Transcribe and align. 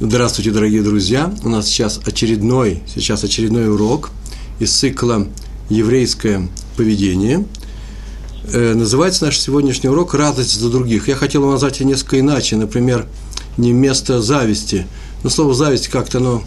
Здравствуйте, 0.00 0.50
дорогие 0.50 0.82
друзья! 0.82 1.32
У 1.44 1.48
нас 1.48 1.66
сейчас 1.66 2.00
очередной, 2.04 2.82
сейчас 2.92 3.22
очередной 3.22 3.68
урок 3.68 4.10
из 4.58 4.72
цикла 4.72 5.28
«Еврейское 5.68 6.48
поведение». 6.76 7.46
Э, 8.52 8.74
называется 8.74 9.26
наш 9.26 9.38
сегодняшний 9.38 9.90
урок 9.90 10.14
«Радость 10.14 10.58
за 10.58 10.70
других». 10.70 11.06
Я 11.06 11.14
хотел 11.14 11.42
его 11.42 11.52
назвать 11.52 11.78
несколько 11.80 12.18
иначе, 12.18 12.56
например, 12.56 13.06
не 13.58 13.72
вместо 13.72 14.20
зависти. 14.20 14.86
Но 15.22 15.30
слово 15.30 15.54
«зависть» 15.54 15.86
как-то 15.88 16.18
оно 16.18 16.42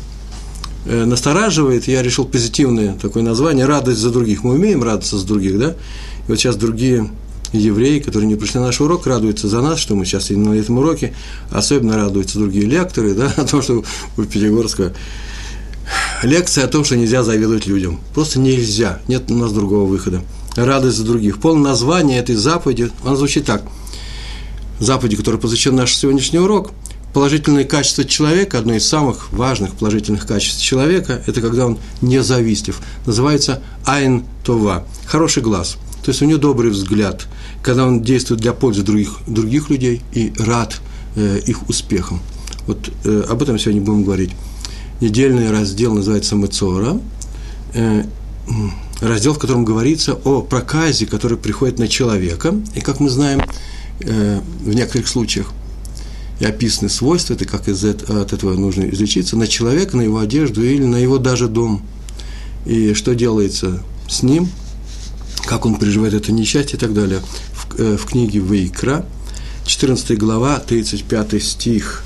э, 0.86 1.06
настораживает, 1.06 1.88
я 1.88 2.02
решил 2.02 2.26
позитивное 2.26 2.96
такое 2.96 3.24
название 3.24 3.66
«Радость 3.66 4.00
за 4.00 4.10
других». 4.10 4.44
Мы 4.44 4.56
умеем 4.56 4.84
радоваться 4.84 5.18
за 5.18 5.26
других, 5.26 5.58
да? 5.60 5.70
И 5.72 6.30
вот 6.30 6.40
сейчас 6.40 6.58
другие 6.58 7.10
евреи, 7.58 8.00
которые 8.00 8.28
не 8.28 8.36
пришли 8.36 8.60
на 8.60 8.68
наш 8.68 8.82
урок, 8.82 9.08
радуются 9.08 9.48
за 9.48 9.62
нас, 9.62 9.80
что 9.80 9.96
мы 9.96 10.06
сейчас 10.06 10.30
на 10.30 10.54
этом 10.54 10.78
уроке, 10.78 11.14
особенно 11.52 11.96
радуются 11.96 12.40
другие 12.40 12.66
лекторы, 12.66 13.14
да, 13.14 13.34
о 13.38 13.46
том, 13.46 13.62
что 13.62 13.84
у 14.18 14.24
Пятигорска 14.24 14.94
лекция 16.24 16.66
о 16.66 16.68
том, 16.68 16.84
что 16.84 16.96
нельзя 16.96 17.24
завидовать 17.24 17.68
людям. 17.68 18.00
Просто 18.14 18.40
нельзя, 18.40 19.00
нет 19.08 19.30
у 19.30 19.36
нас 19.36 19.52
другого 19.52 19.86
выхода. 19.86 20.22
Радость 20.56 20.98
за 20.98 21.04
других. 21.04 21.40
Полное 21.40 21.72
название 21.72 22.20
этой 22.20 22.36
заповеди, 22.36 22.90
оно 23.04 23.16
звучит 23.16 23.46
так. 23.46 23.64
Заповеди, 24.80 25.16
которая 25.16 25.40
посвящен 25.40 25.76
наш 25.76 25.96
сегодняшний 25.96 26.40
урок, 26.40 26.72
положительные 27.14 27.66
качества 27.66 28.04
человека, 28.04 28.60
одно 28.60 28.74
из 28.74 28.88
самых 28.88 29.32
важных 29.32 29.74
положительных 29.76 30.26
качеств 30.26 30.62
человека, 30.62 31.22
это 31.28 31.42
когда 31.42 31.66
он 31.66 31.78
независтлив. 32.02 32.80
Называется 33.06 33.62
айн 33.86 34.26
това, 34.44 34.86
хороший 35.06 35.44
глаз– 35.44 35.78
то 36.06 36.12
есть 36.12 36.22
у 36.22 36.26
него 36.26 36.38
добрый 36.38 36.70
взгляд, 36.70 37.26
когда 37.66 37.88
он 37.88 38.04
действует 38.04 38.42
для 38.42 38.54
пользы 38.54 38.84
других, 38.84 39.18
других 39.26 39.72
людей 39.72 40.04
и 40.14 40.32
рад 40.38 40.80
э, 41.16 41.40
их 41.48 41.68
успехам. 41.68 42.22
Вот 42.68 42.92
э, 43.04 43.24
об 43.28 43.42
этом 43.42 43.58
сегодня 43.58 43.82
будем 43.82 44.04
говорить. 44.04 44.30
Недельный 45.02 45.50
раздел 45.50 45.96
называется 45.96 46.36
Мецора. 46.36 47.00
Э, 47.74 48.04
раздел, 49.02 49.34
в 49.34 49.40
котором 49.40 49.66
говорится 49.66 50.14
о 50.14 50.44
проказе, 50.44 51.08
который 51.08 51.40
приходит 51.40 51.80
на 51.80 51.88
человека. 51.88 52.54
И, 52.76 52.82
как 52.82 53.00
мы 53.00 53.10
знаем, 53.10 53.42
э, 54.02 54.42
в 54.62 54.76
некоторых 54.76 55.08
случаях 55.08 55.52
и 56.40 56.46
описаны 56.46 56.88
свойства, 56.88 57.34
это 57.34 57.46
как 57.46 57.68
из, 57.68 57.84
от 57.84 58.32
этого 58.32 58.54
нужно 58.54 58.84
излечиться, 58.84 59.38
на 59.38 59.48
человека, 59.48 59.98
на 59.98 60.02
его 60.02 60.20
одежду 60.20 60.64
или 60.64 60.84
на 60.84 60.98
его 60.98 61.18
даже 61.18 61.48
дом. 61.48 61.82
И 62.68 62.94
что 62.94 63.16
делается 63.16 63.82
с 64.08 64.22
ним– 64.22 64.50
как 65.46 65.66
он 65.66 65.76
переживает 65.76 66.14
это 66.14 66.32
несчастье 66.32 66.78
и 66.78 66.80
так 66.80 66.94
далее. 66.94 67.22
В, 67.76 67.80
э, 67.80 67.98
в 67.98 68.06
книге 68.06 68.40
Вейкра, 68.40 69.06
14 69.66 70.18
глава, 70.18 70.60
35 70.60 71.44
стих. 71.44 72.04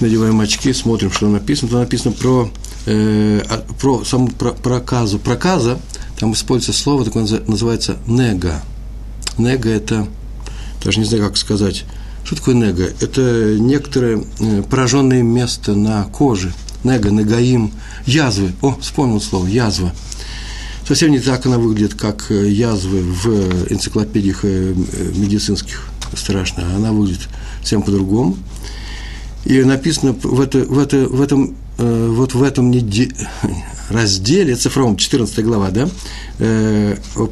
Надеваем 0.00 0.40
очки, 0.40 0.72
смотрим, 0.72 1.12
что 1.12 1.28
написано. 1.28 1.70
Там 1.70 1.80
написано 1.80 2.12
про, 2.12 2.50
э, 2.86 3.42
про 3.80 4.04
саму 4.04 4.28
про, 4.28 4.50
проказу. 4.52 5.18
Проказа, 5.18 5.78
там 6.18 6.32
используется 6.32 6.80
слово, 6.80 7.04
такое 7.04 7.22
называется 7.46 7.98
нега. 8.06 8.62
Нега– 9.38 9.68
это, 9.70 10.08
даже 10.82 10.98
не 10.98 11.04
знаю, 11.04 11.24
как 11.24 11.36
сказать, 11.36 11.84
что 12.24 12.36
такое 12.36 12.54
нега? 12.54 12.90
Это 13.00 13.56
некоторое 13.58 14.24
э, 14.40 14.62
пораженное 14.68 15.22
место 15.22 15.74
на 15.74 16.04
коже. 16.04 16.52
Нега, 16.82 17.10
негаим, 17.10 17.72
язвы. 18.06 18.52
О, 18.60 18.76
вспомнил 18.80 19.20
слово, 19.20 19.46
язва. 19.46 19.92
Совсем 20.86 21.12
не 21.12 21.18
так 21.18 21.46
она 21.46 21.58
выглядит, 21.58 21.94
как 21.94 22.30
э, 22.30 22.50
язвы 22.50 23.00
в 23.00 23.72
энциклопедиях 23.72 24.40
э, 24.42 24.74
медицинских 25.14 25.88
страшно. 26.14 26.76
Она 26.76 26.92
выглядит 26.92 27.26
совсем 27.60 27.82
по-другому. 27.82 28.36
И 29.46 29.62
написано 29.62 30.12
в, 30.12 30.40
это, 30.40 30.58
в, 30.58 30.78
это, 30.78 31.08
в 31.08 31.22
этом, 31.22 31.56
э, 31.78 32.08
вот 32.10 32.34
в 32.34 32.42
этом 32.42 32.70
неде... 32.70 33.10
разделе, 33.90 34.56
цифровом, 34.56 34.96
14 34.96 35.44
глава, 35.44 35.68
да, 35.70 35.90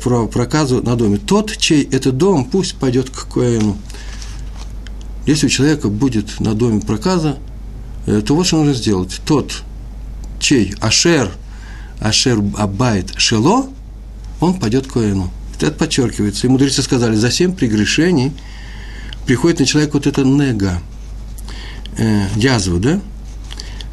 про 0.04 0.26
проказу 0.26 0.82
на 0.82 0.96
доме. 0.96 1.16
Тот, 1.16 1.56
чей 1.56 1.82
это 1.82 2.12
дом, 2.12 2.44
пусть 2.44 2.74
пойдет 2.74 3.08
к 3.08 3.26
Коэну. 3.32 3.78
Если 5.26 5.46
у 5.46 5.48
человека 5.48 5.88
будет 5.88 6.40
на 6.40 6.52
доме 6.52 6.82
проказа, 6.82 7.38
то 8.04 8.34
вот 8.34 8.46
что 8.46 8.58
нужно 8.58 8.74
сделать. 8.74 9.18
Тот, 9.24 9.62
чей 10.40 10.74
Ашер– 10.82 11.30
Ашер 12.02 12.42
Абайт 12.56 13.12
Шело, 13.16 13.70
он 14.40 14.54
пойдет 14.58 14.86
к 14.86 14.94
Коэну. 14.94 15.30
Это 15.60 15.70
подчеркивается. 15.70 16.46
И 16.46 16.50
мудрецы 16.50 16.82
сказали, 16.82 17.14
за 17.14 17.30
семь 17.30 17.54
прегрешений 17.54 18.32
приходит 19.26 19.60
на 19.60 19.66
человека 19.66 19.92
вот 19.94 20.06
это 20.08 20.24
нега, 20.24 20.82
э, 21.96 22.26
язва, 22.36 22.80
да? 22.80 23.00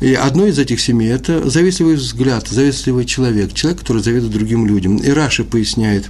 И 0.01 0.13
одно 0.13 0.47
из 0.47 0.57
этих 0.57 0.79
семи– 0.79 1.05
это 1.07 1.47
завистливый 1.49 1.95
взгляд, 1.95 2.47
завистливый 2.47 3.05
человек, 3.05 3.53
человек, 3.53 3.81
который 3.81 4.01
завидует 4.01 4.31
другим 4.31 4.65
людям. 4.65 4.97
И 4.97 5.09
Раша 5.09 5.43
поясняет, 5.43 6.09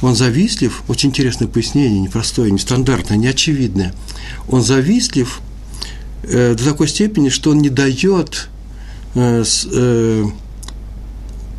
он 0.00 0.14
завистлив, 0.14 0.84
очень 0.86 1.08
интересное 1.10 1.48
пояснение, 1.48 1.98
непростое, 2.00 2.52
нестандартное, 2.52 3.18
неочевидное. 3.18 3.92
Он 4.48 4.62
завистлив 4.62 5.40
э, 6.22 6.54
до 6.54 6.64
такой 6.64 6.86
степени, 6.86 7.28
что 7.28 7.50
он 7.50 7.58
не 7.58 7.70
дает 7.70 8.48
э, 9.16 9.42
с, 9.44 9.66
э, 9.70 10.24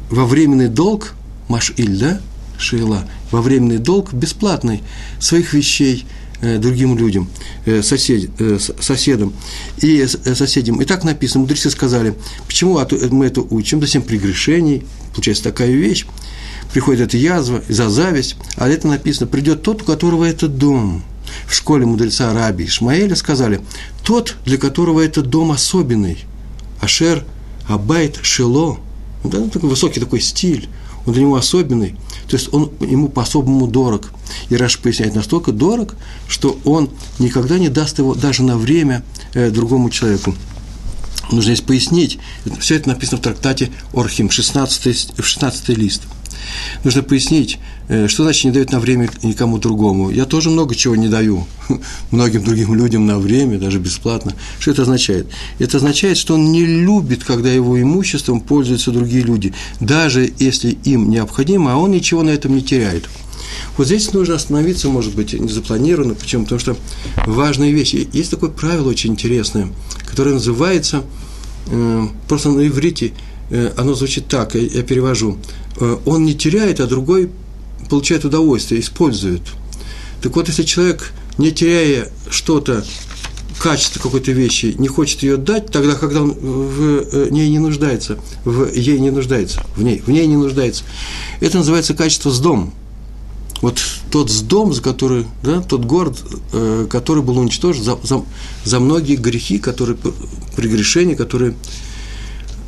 во 0.10 0.26
временный 0.26 0.68
долг, 0.68 1.14
Маш-Иль, 1.48 1.98
да, 1.98 2.22
Шейла, 2.58 3.06
во 3.32 3.42
временный 3.42 3.78
долг 3.78 4.14
бесплатный 4.14 4.84
своих 5.20 5.54
вещей 5.54 6.06
э, 6.42 6.58
другим 6.58 6.98
людям, 6.98 7.30
э, 7.66 7.82
сосед, 7.82 8.30
э, 8.40 8.58
соседям 8.80 9.34
и 9.82 10.02
э, 10.02 10.08
соседям. 10.08 10.82
И 10.82 10.86
так 10.86 11.04
написано, 11.04 11.42
мудрецы 11.42 11.70
сказали, 11.70 12.16
почему 12.48 12.80
мы 13.12 13.26
это 13.26 13.42
учим, 13.42 13.86
7 13.86 14.02
прегрешений, 14.02 14.84
получается 15.14 15.44
такая 15.44 15.72
вещь, 15.72 16.06
приходит 16.74 17.08
эта 17.08 17.18
язва 17.18 17.64
за 17.70 17.90
зависть, 17.90 18.36
а 18.58 18.68
это 18.68 18.88
написано, 18.88 19.28
придет 19.28 19.62
тот, 19.64 19.84
у 19.84 19.86
которого 19.86 20.26
это 20.26 20.48
дом. 20.48 21.04
В 21.48 21.54
школе 21.54 21.86
мудреца 21.86 22.34
Раби 22.34 22.66
Ишмаэля 22.66 23.16
сказали, 23.16 23.62
тот, 24.04 24.36
для 24.46 24.58
которого 24.58 25.00
этот 25.02 25.30
дом 25.30 25.52
особенный, 25.52 26.18
Ашер 26.82 27.24
Абайт 27.68 28.20
Шило– 28.24 28.80
да, 29.24 29.48
такой 29.48 29.70
высокий 29.70 30.00
такой 30.00 30.22
стиль, 30.22 30.70
он 31.06 31.14
для 31.14 31.24
него 31.24 31.36
особенный, 31.36 31.96
то 32.28 32.36
есть 32.36 32.54
он 32.54 32.72
ему 32.80 33.10
по-особому 33.10 33.68
дорог. 33.68 34.12
И 34.50 34.56
Раш 34.56 34.80
поясняет, 34.80 35.16
настолько 35.16 35.52
дорог, 35.52 35.96
что 36.28 36.60
он 36.66 36.90
никогда 37.18 37.58
не 37.58 37.70
даст 37.70 38.00
его 38.00 38.14
даже 38.14 38.44
на 38.44 38.58
время 38.58 39.04
э, 39.34 39.50
другому 39.50 39.90
человеку. 39.90 40.36
Нужно 41.32 41.54
здесь 41.54 41.66
пояснить, 41.66 42.20
все 42.60 42.76
это 42.76 42.90
написано 42.90 43.18
в 43.18 43.22
трактате 43.22 43.72
Орхим, 43.94 44.30
16, 44.30 45.14
16 45.18 45.70
лист– 45.70 46.04
Нужно 46.84 47.04
пояснить, 47.04 47.60
э, 47.88 48.08
что 48.08 48.24
значит 48.24 48.46
не 48.46 48.52
дают 48.52 48.72
на 48.72 48.80
время 48.80 49.10
никому 49.24 49.58
другому. 49.58 50.10
Я 50.10 50.26
тоже 50.26 50.50
много 50.50 50.76
чего 50.76 50.96
не 50.96 51.08
даю 51.08 51.46
многим 52.12 52.44
другим 52.44 52.74
людям 52.76 53.06
на 53.06 53.20
время, 53.20 53.60
даже 53.60 53.80
бесплатно. 53.80 54.34
Что 54.60 54.72
это 54.72 54.84
означает? 54.84 55.28
Это 55.60 55.78
означает, 55.78 56.18
что 56.18 56.36
он 56.36 56.52
не 56.52 56.66
любит, 56.66 57.24
когда 57.24 57.52
его 57.52 57.82
имуществом 57.82 58.42
пользуются 58.42 58.92
другие 58.92 59.24
люди, 59.24 59.54
даже 59.80 60.32
если 60.40 60.78
им 60.84 61.10
необходимо, 61.10 61.74
а 61.74 61.78
он 61.78 61.92
ничего 61.92 62.24
на 62.24 62.30
этом 62.30 62.56
не 62.56 62.62
теряет. 62.62 63.10
Вот 63.78 63.88
здесь 63.88 64.12
нужно 64.14 64.36
остановиться, 64.36 64.90
может 64.90 65.16
быть, 65.16 65.34
не 65.34 65.50
запланированно. 65.50 66.14
Почему? 66.16 66.44
Потому 66.44 66.60
что 66.60 66.78
важная 67.26 67.72
вещь. 67.72 67.94
Есть 67.94 68.32
такое 68.32 68.50
правило 68.50 68.90
очень 68.90 69.12
интересное, 69.12 69.70
которое 70.06 70.34
называется, 70.34 71.04
э, 71.68 72.08
просто 72.28 72.50
на 72.50 72.68
иврите, 72.68 73.14
оно 73.78 73.94
звучит 73.96 74.28
так, 74.28 74.56
я 74.56 74.84
перевожу. 74.84 75.38
Э, 75.80 75.98
он 76.06 76.26
не 76.26 76.36
теряет, 76.36 76.80
а 76.80 76.88
другой 76.88 77.30
получает 77.90 78.26
удовольствие, 78.26 78.82
использует. 78.82 79.42
Так 80.22 80.36
вот, 80.36 80.48
если 80.48 80.64
человек, 80.64 81.12
не 81.38 81.52
теряя 81.52 82.10
что-то, 82.30 82.84
качество 83.60 84.00
какой-то 84.00 84.32
вещи, 84.32 84.76
не 84.78 84.88
хочет 84.88 85.22
ее 85.24 85.38
дать, 85.38 85.68
тогда, 85.68 85.96
когда 85.96 86.22
он 86.22 86.32
в 86.32 86.82
э, 86.82 87.28
ней 87.30 87.50
не 87.50 87.60
нуждается, 87.60 88.20
в 88.46 88.72
ей 88.74 89.00
не 89.00 89.12
нуждается, 89.12 89.64
в 89.76 89.84
ней, 89.84 90.02
в 90.06 90.10
ней 90.10 90.28
не 90.28 90.38
нуждается. 90.38 90.84
Это 91.42 91.58
называется 91.58 91.94
качество 91.94 92.30
с 92.30 92.40
дом. 92.40 92.74
Вот 93.62 93.78
тот 94.10 94.32
с 94.32 94.42
дом, 94.42 94.74
за 94.74 94.82
который, 94.82 95.26
да, 95.44 95.62
тот 95.62 95.84
город, 95.84 96.18
э, 96.54 96.88
который 96.90 97.24
был 97.24 97.38
уничтожен 97.38 97.84
за, 97.84 97.98
за, 98.04 98.24
за 98.64 98.80
многие 98.80 99.16
грехи, 99.16 99.60
которые, 99.60 99.98
прегрешения, 100.56 101.16
которые 101.16 101.52
Э, 101.52 101.89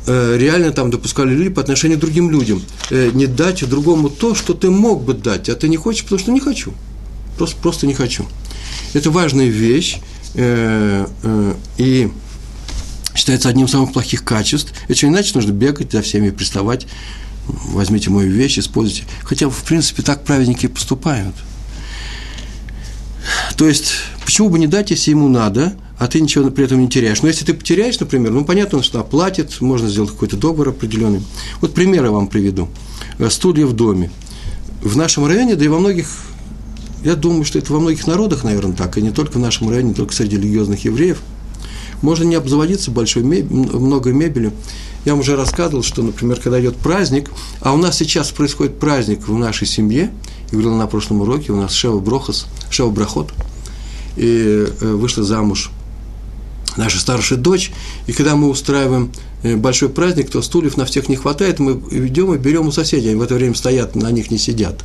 реально 0.06 0.72
там 0.72 0.90
допускали 0.90 1.34
люди 1.34 1.50
по 1.50 1.60
отношению 1.60 1.98
к 1.98 2.00
другим 2.00 2.30
людям. 2.30 2.62
Э, 2.90 3.10
не 3.12 3.26
дать 3.26 3.68
другому 3.68 4.08
то, 4.08 4.34
что 4.34 4.54
ты 4.54 4.70
мог 4.70 5.04
бы 5.04 5.14
дать, 5.14 5.48
а 5.48 5.54
ты 5.54 5.68
не 5.68 5.76
хочешь, 5.76 6.02
потому 6.02 6.18
что 6.18 6.32
не 6.32 6.40
хочу. 6.40 6.72
Просто, 7.36 7.56
просто 7.60 7.86
не 7.86 7.94
хочу. 7.94 8.26
Это 8.94 9.10
важная 9.10 9.46
вещь, 9.46 9.98
э, 10.34 11.06
и 11.78 12.10
считается 13.14 13.48
одним 13.48 13.66
из 13.66 13.70
самых 13.70 13.92
плохих 13.92 14.24
качеств. 14.24 14.72
Это 14.88 15.06
иначе 15.06 15.32
нужно 15.34 15.52
бегать 15.52 15.92
за 15.92 16.02
всеми, 16.02 16.30
приставать, 16.30 16.86
возьмите 17.46 18.10
мою 18.10 18.30
вещь, 18.30 18.58
используйте. 18.58 19.04
Хотя, 19.22 19.48
в 19.48 19.64
принципе, 19.64 20.02
так 20.02 20.24
праведники 20.24 20.66
поступают. 20.66 21.34
То 23.56 23.66
есть, 23.68 23.92
Почему 24.24 24.48
бы 24.48 24.58
не 24.58 24.66
дать, 24.66 24.90
если 24.90 25.10
ему 25.10 25.28
надо, 25.28 25.74
а 25.98 26.06
ты 26.06 26.20
ничего 26.20 26.50
при 26.50 26.64
этом 26.64 26.80
не 26.80 26.88
теряешь? 26.88 27.22
Но 27.22 27.28
если 27.28 27.44
ты 27.44 27.54
потеряешь, 27.54 27.98
например, 28.00 28.32
ну, 28.32 28.44
понятно, 28.44 28.82
что 28.82 29.00
оплатит, 29.00 29.60
можно 29.60 29.88
сделать 29.88 30.10
какой-то 30.10 30.36
договор 30.36 30.68
определенный. 30.68 31.22
Вот 31.60 31.74
примеры 31.74 32.10
вам 32.10 32.28
приведу. 32.28 32.68
Э, 33.18 33.28
студия 33.30 33.66
в 33.66 33.74
доме. 33.74 34.10
В 34.80 34.96
нашем 34.96 35.26
районе, 35.26 35.54
да 35.56 35.64
и 35.64 35.68
во 35.68 35.78
многих, 35.78 36.08
я 37.04 37.14
думаю, 37.14 37.44
что 37.44 37.58
это 37.58 37.72
во 37.72 37.80
многих 37.80 38.06
народах, 38.06 38.42
наверное, 38.44 38.76
так, 38.76 38.96
и 38.96 39.02
не 39.02 39.10
только 39.10 39.32
в 39.32 39.40
нашем 39.40 39.68
районе, 39.68 39.90
не 39.90 39.94
только 39.94 40.14
среди 40.14 40.36
религиозных 40.36 40.84
евреев, 40.84 41.18
можно 42.00 42.24
не 42.24 42.36
обзаводиться 42.36 42.90
большой 42.90 43.22
меб... 43.22 43.50
много 43.50 44.12
мебели. 44.12 44.52
Я 45.04 45.12
вам 45.12 45.20
уже 45.20 45.36
рассказывал, 45.36 45.82
что, 45.82 46.02
например, 46.02 46.40
когда 46.40 46.60
идет 46.60 46.76
праздник, 46.76 47.30
а 47.60 47.74
у 47.74 47.76
нас 47.76 47.98
сейчас 47.98 48.30
происходит 48.30 48.78
праздник 48.78 49.28
в 49.28 49.36
нашей 49.36 49.66
семье, 49.66 50.10
говорил 50.52 50.74
на 50.74 50.86
прошлом 50.86 51.22
уроке, 51.22 51.52
у 51.52 51.56
нас 51.56 51.72
Шева 51.72 51.98
Брохас, 52.00 52.46
Шева 52.70 52.90
Брахот– 52.90 53.32
и 54.16 54.66
э, 54.80 54.92
вышла 54.94 55.24
замуж 55.24 55.70
наша 56.76 56.98
старшая 56.98 57.38
дочь, 57.38 57.70
и 58.06 58.12
когда 58.12 58.34
мы 58.34 58.48
устраиваем 58.48 59.12
э, 59.42 59.56
большой 59.56 59.88
праздник, 59.88 60.30
то 60.30 60.40
стульев 60.42 60.76
на 60.76 60.86
всех 60.86 61.08
не 61.08 61.16
хватает, 61.16 61.58
мы 61.58 61.72
идем 61.90 62.32
и 62.34 62.38
берем 62.38 62.68
у 62.68 62.72
соседей, 62.72 63.08
они 63.08 63.18
в 63.18 63.22
это 63.22 63.34
время 63.34 63.54
стоят, 63.54 63.94
на 63.94 64.10
них 64.10 64.30
не 64.30 64.38
сидят. 64.38 64.82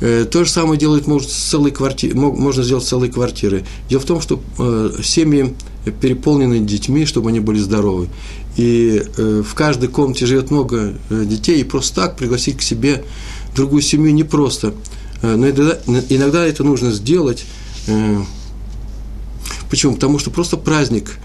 Э, 0.00 0.24
то 0.30 0.44
же 0.44 0.50
самое 0.50 0.78
делает, 0.78 1.06
может, 1.06 1.30
целые 1.30 1.72
квартиры, 1.72 2.14
можно 2.16 2.62
сделать 2.62 2.84
целые 2.84 3.10
квартиры. 3.10 3.64
Дело 3.88 4.00
в 4.00 4.04
том, 4.04 4.20
что 4.20 4.40
семьи 5.02 5.54
переполнены 6.00 6.60
детьми, 6.60 7.06
чтобы 7.06 7.30
они 7.30 7.40
были 7.40 7.58
здоровы. 7.58 8.08
И 8.56 9.02
в 9.16 9.54
каждой 9.54 9.88
комнате 9.88 10.26
живет 10.26 10.50
много 10.50 10.94
детей, 11.08 11.60
и 11.60 11.64
просто 11.64 11.94
так 11.94 12.16
пригласить 12.16 12.58
к 12.58 12.62
себе 12.62 13.04
другую 13.54 13.82
семью 13.82 14.12
непросто. 14.12 14.74
Но 15.22 15.48
иногда, 15.48 16.46
это 16.46 16.64
нужно 16.64 16.90
сделать, 16.92 17.44
Почему? 19.70 19.94
Потому 19.94 20.18
что 20.18 20.30
просто 20.30 20.56
праздник 20.56 21.16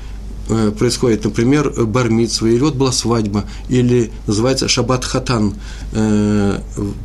э, 0.49 0.71
происходит, 0.77 1.25
например, 1.25 1.71
бармитсва, 1.85 2.45
или 2.45 2.59
вот 2.59 2.75
была 2.75 2.91
свадьба, 2.91 3.45
или 3.69 4.11
называется 4.27 4.67
шаббат 4.67 5.03
хатан. 5.03 5.55
Э, 5.93 6.59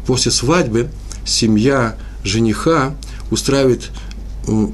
после 0.06 0.30
свадьбы 0.30 0.90
семья 1.24 1.96
жениха 2.22 2.94
устраивает 3.30 3.90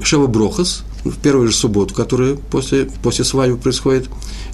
шева 0.03 0.27
брохас, 0.27 0.83
в 1.05 1.17
первую 1.19 1.47
же 1.47 1.55
субботу, 1.55 1.93
которая 1.93 2.35
после, 2.35 2.89
после 3.01 3.23
свадьбы 3.23 3.57
происходит, 3.57 4.07
э, 4.07 4.09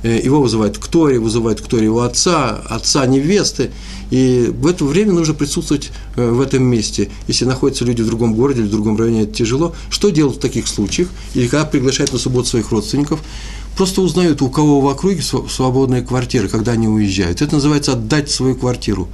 его 0.09 0.41
вызывают 0.41 0.77
к 0.77 0.87
Торе, 0.87 1.19
вызывают 1.19 1.61
к 1.61 1.67
Торе 1.67 1.85
его 1.85 2.01
отца, 2.01 2.61
отца 2.69 3.05
невесты, 3.05 3.71
и 4.11 4.51
в 4.53 4.67
это 4.67 4.85
время 4.85 5.13
нужно 5.13 5.33
присутствовать 5.33 5.89
э, 6.15 6.29
в 6.29 6.39
этом 6.41 6.63
месте. 6.63 7.09
Если 7.27 7.45
находятся 7.45 7.83
люди 7.83 8.01
в 8.03 8.07
другом 8.07 8.35
городе 8.35 8.61
или 8.61 8.67
в 8.67 8.71
другом 8.71 8.95
районе, 8.95 9.23
это 9.23 9.33
тяжело. 9.33 9.73
Что 9.89 10.09
делать 10.09 10.37
в 10.37 10.39
таких 10.39 10.67
случаях? 10.67 11.07
Или 11.33 11.47
когда 11.47 11.65
приглашают 11.65 12.13
на 12.13 12.19
субботу 12.19 12.47
своих 12.47 12.69
родственников, 12.71 13.21
просто 13.75 14.01
узнают, 14.01 14.41
у 14.41 14.49
кого 14.49 14.81
в 14.81 14.87
округе 14.87 15.23
свободная 15.23 16.03
квартира, 16.03 16.47
когда 16.47 16.73
они 16.73 16.87
уезжают. 16.87 17.41
Это 17.41 17.55
называется 17.55 17.93
отдать 17.93 18.29
свою 18.29 18.55
квартиру. 18.55 19.07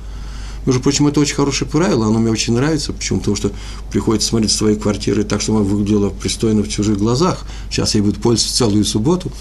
Между 0.66 0.82
прочим, 0.82 1.08
это 1.08 1.22
очень 1.22 1.36
хорошее 1.36 1.70
правило, 1.72 2.08
оно 2.08 2.20
мне 2.20 2.30
очень 2.30 2.54
нравится. 2.54 2.92
Почему? 2.92 3.20
Потому 3.20 3.38
что 3.38 3.52
приходится 3.92 4.28
смотреть 4.28 4.52
свои 4.52 4.76
квартиры 4.76 5.24
так, 5.24 5.40
чтобы 5.42 5.60
она 5.60 5.68
выглядела 5.70 6.10
пристойно 6.10 6.62
в 6.62 6.68
чужих 6.68 6.98
глазах. 6.98 7.46
Сейчас 7.72 7.96
я 7.96 8.04
буду 8.04 8.20
пользоваться 8.20 8.58
целую 8.58 8.84
субботу 8.84 9.32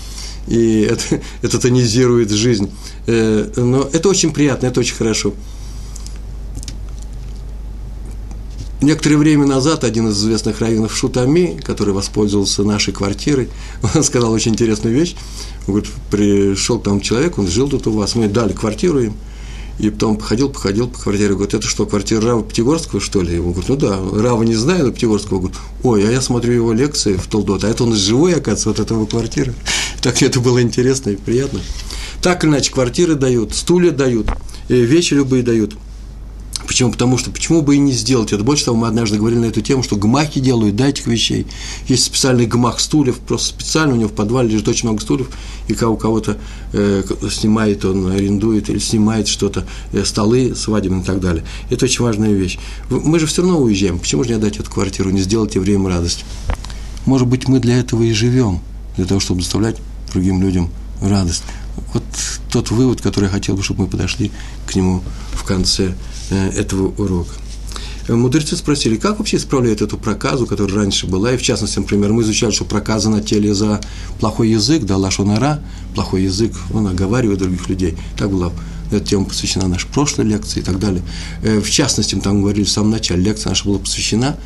и 0.49 0.83
это, 0.83 1.21
это 1.43 1.59
тонизирует 1.59 2.31
жизнь. 2.31 2.71
Э, 3.07 3.51
но 3.57 3.89
это 3.93 4.09
очень 4.09 4.33
приятно, 4.33 4.67
это 4.67 4.81
очень 4.81 4.97
хорошо. 4.97 5.35
Некоторое 8.81 9.17
время 9.17 9.45
назад 9.45 9.83
один 9.83 10.09
из 10.09 10.19
известных 10.21 10.61
раввинов 10.61 10.97
Шутами, 10.97 11.61
который 11.65 11.93
воспользовался 11.93 12.63
нашей 12.63 12.93
квартирой, 12.93 13.49
он 13.95 14.05
сказал 14.05 14.33
очень 14.33 14.53
интересную 14.53 14.95
вещь. 14.95 15.17
Он 15.67 15.75
говорит, 15.75 15.91
пришел 16.11 16.79
там 16.79 17.01
человек, 17.01 17.39
он 17.39 17.49
жил 17.49 17.69
тут 17.69 17.87
у 17.87 17.93
вас, 17.93 18.15
мы 18.15 18.29
дали 18.29 18.53
квартиру 18.53 19.01
им– 19.01 19.15
и 19.79 19.91
потом 19.91 20.17
походил, 20.17 20.49
походил 20.49 20.89
по 20.89 20.99
квартире, 20.99 21.35
говорит, 21.35 21.55
это 21.55 21.67
что, 21.67 21.87
квартира 21.87 22.21
Рава 22.21 22.43
Пятигорского, 22.43 23.01
что 23.01 23.23
ли? 23.23 23.37
Ему 23.37 23.53
говорит, 23.53 23.69
ну 23.69 23.77
да, 23.77 23.99
Рава 24.23 24.43
не 24.43 24.55
знаю, 24.55 24.87
но 24.87 24.93
Пятигорского. 24.93 25.39
Говорит, 25.39 25.59
ой, 25.83 26.09
а 26.09 26.11
я 26.11 26.21
смотрю 26.21 26.53
его 26.53 26.73
лекции 26.73 27.15
в 27.15 27.27
Толдот, 27.27 27.65
а 27.65 27.69
это 27.69 27.85
он 27.85 27.95
живой, 27.95 28.33
оказывается, 28.33 28.69
вот 28.69 28.81
этого 28.81 29.07
квартиры. 29.07 29.55
Так 30.03 30.23
это 30.23 30.39
было 30.39 30.63
интересно 30.63 31.11
и 31.11 31.17
приятно. 31.17 31.61
Так 32.23 32.45
или 32.45 32.51
иначе, 32.53 32.71
квартиры 32.73 33.17
дают, 33.17 33.53
стулья 33.55 33.91
дают, 33.91 34.29
вещи 34.69 35.15
любые 35.15 35.43
дают– 35.43 35.75
Почему? 36.69 36.93
Потому 36.93 37.17
что 37.17 37.31
почему 37.31 37.63
бы 37.63 37.77
и 37.77 37.79
не 37.79 37.93
сделать 37.93 38.35
это? 38.35 38.45
Больше 38.45 38.67
того, 38.67 38.77
мы 38.77 38.89
однажды 38.89 39.17
говорили 39.17 39.41
на 39.41 39.47
эту 39.47 39.63
тему, 39.63 39.83
что 39.83 39.97
гмахи 39.97 40.39
делают, 40.39 40.77
да, 40.77 40.89
этих 40.89 41.07
вещей. 41.07 41.47
Есть 41.89 42.05
специальный 42.05 42.45
гмах 42.45 42.79
стульев, 42.79 43.19
просто 43.21 43.49
специально 43.49 43.95
у 43.95 43.97
него 43.97 44.11
в 44.11 44.13
подвале 44.13 44.51
лежит 44.51 44.69
очень 44.69 44.87
много 44.87 45.01
стульев, 45.01 45.31
и 45.67 45.73
у 45.73 45.97
кого-то 45.97 46.37
э, 46.75 47.03
снимает, 47.31 47.87
он 47.87 48.09
арендует 48.09 48.69
или 48.69 48.79
снимает 48.79 49.29
что-то, 49.29 49.67
э, 49.93 50.05
столы 50.05 50.55
свадебные 50.55 51.01
и 51.01 51.05
так 51.05 51.21
далее. 51.21 51.43
Это 51.71 51.87
очень 51.87 52.05
важная 52.05 52.35
вещь. 52.35 52.59
Мы 52.91 53.19
же 53.19 53.27
все 53.27 53.41
равно 53.41 53.61
уезжаем. 53.61 53.99
Почему 53.99 54.23
же 54.25 54.29
не 54.29 54.35
отдать 54.37 54.59
эту 54.59 54.71
квартиру, 54.71 55.09
не 55.09 55.23
сделать 55.23 55.55
евреям 55.55 55.87
радость? 55.87 56.27
Может 57.07 57.29
быть, 57.29 57.49
мы 57.49 57.61
для 57.61 57.79
этого 57.79 58.03
и 58.03 58.13
живем, 58.13 58.61
для 58.97 59.07
того, 59.07 59.21
чтобы 59.21 59.41
доставлять 59.41 59.77
другим 60.13 60.43
людям 60.43 60.69
радость. 61.01 61.45
Вот 61.95 62.05
тот 62.53 62.71
вывод, 62.71 63.01
который 63.01 63.25
я 63.25 63.31
хотел 63.31 63.57
бы, 63.57 63.63
чтобы 63.63 63.85
мы 63.85 63.87
подошли 63.89 64.31
к 64.67 64.75
нему 64.75 65.03
в 65.33 65.45
конце 65.45 65.95
этого 66.35 66.93
урока. 66.99 67.33
Э, 68.09 68.15
мудрецы 68.15 68.57
спросили, 68.57 68.97
как 68.97 69.19
вообще 69.19 69.37
исправляют 69.37 69.83
эту 69.83 69.99
проказу, 69.99 70.47
которая 70.47 70.77
раньше 70.79 71.07
была, 71.07 71.33
и 71.33 71.37
в 71.37 71.43
частности, 71.43 71.79
например, 71.79 72.13
мы 72.13 72.23
изучали, 72.23 72.51
что 72.51 72.65
проказа 72.65 73.11
на 73.11 73.21
теле 73.21 73.55
за 73.55 73.81
плохой 74.19 74.49
язык, 74.49 74.85
да, 74.85 74.97
лашонара, 74.97 75.63
плохой 75.95 76.23
язык, 76.23 76.53
он 76.73 76.87
оговаривает 76.87 77.39
других 77.39 77.69
людей. 77.69 77.97
Так 78.17 78.31
была 78.31 78.51
эта 78.91 79.05
тема 79.05 79.27
посвящена 79.27 79.69
нашей 79.69 79.89
прошлой 79.89 80.25
лекции 80.25 80.61
и 80.61 80.63
так 80.63 80.79
далее. 80.79 81.03
Э, 81.43 81.61
в 81.61 81.71
частности, 81.71 82.15
мы 82.15 82.23
там 82.23 82.41
говорили 82.41 82.65
в 82.65 82.71
самом 82.71 82.91
начале, 82.91 83.23
лекция 83.23 83.51
наша 83.51 83.65
была 83.65 83.79
посвящена 83.79 84.37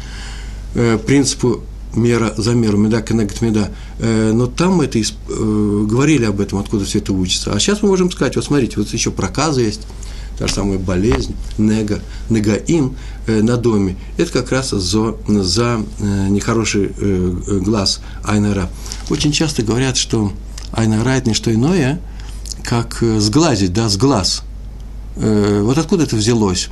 принципу 1.07 1.61
мера 1.95 2.33
за 2.39 2.53
меру, 2.53 2.79
меда 2.79 3.03
коннект 3.03 3.43
меда. 3.43 3.69
Но 3.99 4.47
там 4.47 4.77
мы 4.77 4.87
это 4.87 4.99
говорили 5.29 6.25
об 6.25 6.41
этом, 6.41 6.59
откуда 6.59 6.87
все 6.87 7.01
это 7.01 7.13
учится. 7.13 7.53
А 7.53 7.61
сейчас 7.61 7.83
мы 7.83 7.91
можем 7.91 8.11
сказать, 8.11 8.37
вот 8.37 8.47
смотрите, 8.47 8.77
вот 8.79 8.89
еще 8.89 9.11
проказа 9.11 9.61
есть, 9.61 9.83
та 10.39 10.47
же 10.47 10.55
самая 10.55 10.79
болезнь, 10.79 11.35
нега, 11.59 12.01
негаим 12.29 12.97
э, 13.27 13.43
на 13.43 13.57
доме, 13.57 13.97
это 14.17 14.33
как 14.33 14.51
раз 14.53 14.71
за, 14.71 15.15
за 15.27 15.85
э, 15.99 16.29
нехороший 16.29 16.93
э, 16.97 17.61
глаз 17.65 18.01
айнара. 18.25 18.71
Очень 19.11 19.33
часто 19.33 19.63
говорят, 19.63 19.97
что 19.97 20.33
айнара– 20.73 21.11
это 21.17 21.29
не 21.29 21.35
что 21.35 21.53
иное, 21.53 22.01
как 22.65 23.03
э, 23.03 23.21
сглазить, 23.21 23.73
да, 23.73 23.89
с 23.89 23.97
глаз. 23.97 24.43
Э, 25.17 25.61
вот 25.63 25.79
откуда 25.79 26.05
это 26.05 26.17
взялось? 26.17 26.69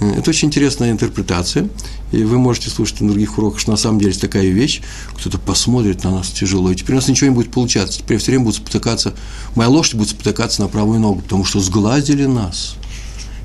Э, 0.00 0.18
это 0.18 0.30
очень 0.30 0.48
интересная 0.48 0.90
интерпретация, 0.90 1.68
и 2.12 2.22
вы 2.22 2.38
можете 2.38 2.70
слушать 2.70 3.00
на 3.00 3.08
других 3.08 3.38
уроках, 3.38 3.60
что 3.60 3.70
на 3.70 3.76
самом 3.76 3.98
деле 3.98 4.10
есть 4.10 4.20
такая 4.20 4.48
вещь, 4.48 4.82
кто-то 5.16 5.38
посмотрит 5.38 6.04
на 6.04 6.10
нас 6.10 6.28
тяжело, 6.28 6.70
и 6.70 6.76
теперь 6.76 6.94
у 6.94 6.98
нас 6.98 7.08
ничего 7.08 7.30
не 7.30 7.34
будет 7.34 7.50
получаться, 7.50 7.98
теперь 8.00 8.18
все 8.18 8.32
время 8.32 8.44
будут 8.44 8.60
спотыкаться, 8.60 9.14
моя 9.54 9.70
лошадь 9.70 9.94
будет 9.94 10.10
спотыкаться 10.10 10.60
на 10.62 10.68
правую 10.68 11.00
ногу, 11.00 11.22
потому 11.22 11.44
что 11.44 11.60
сглазили 11.60 12.26
нас– 12.26 12.76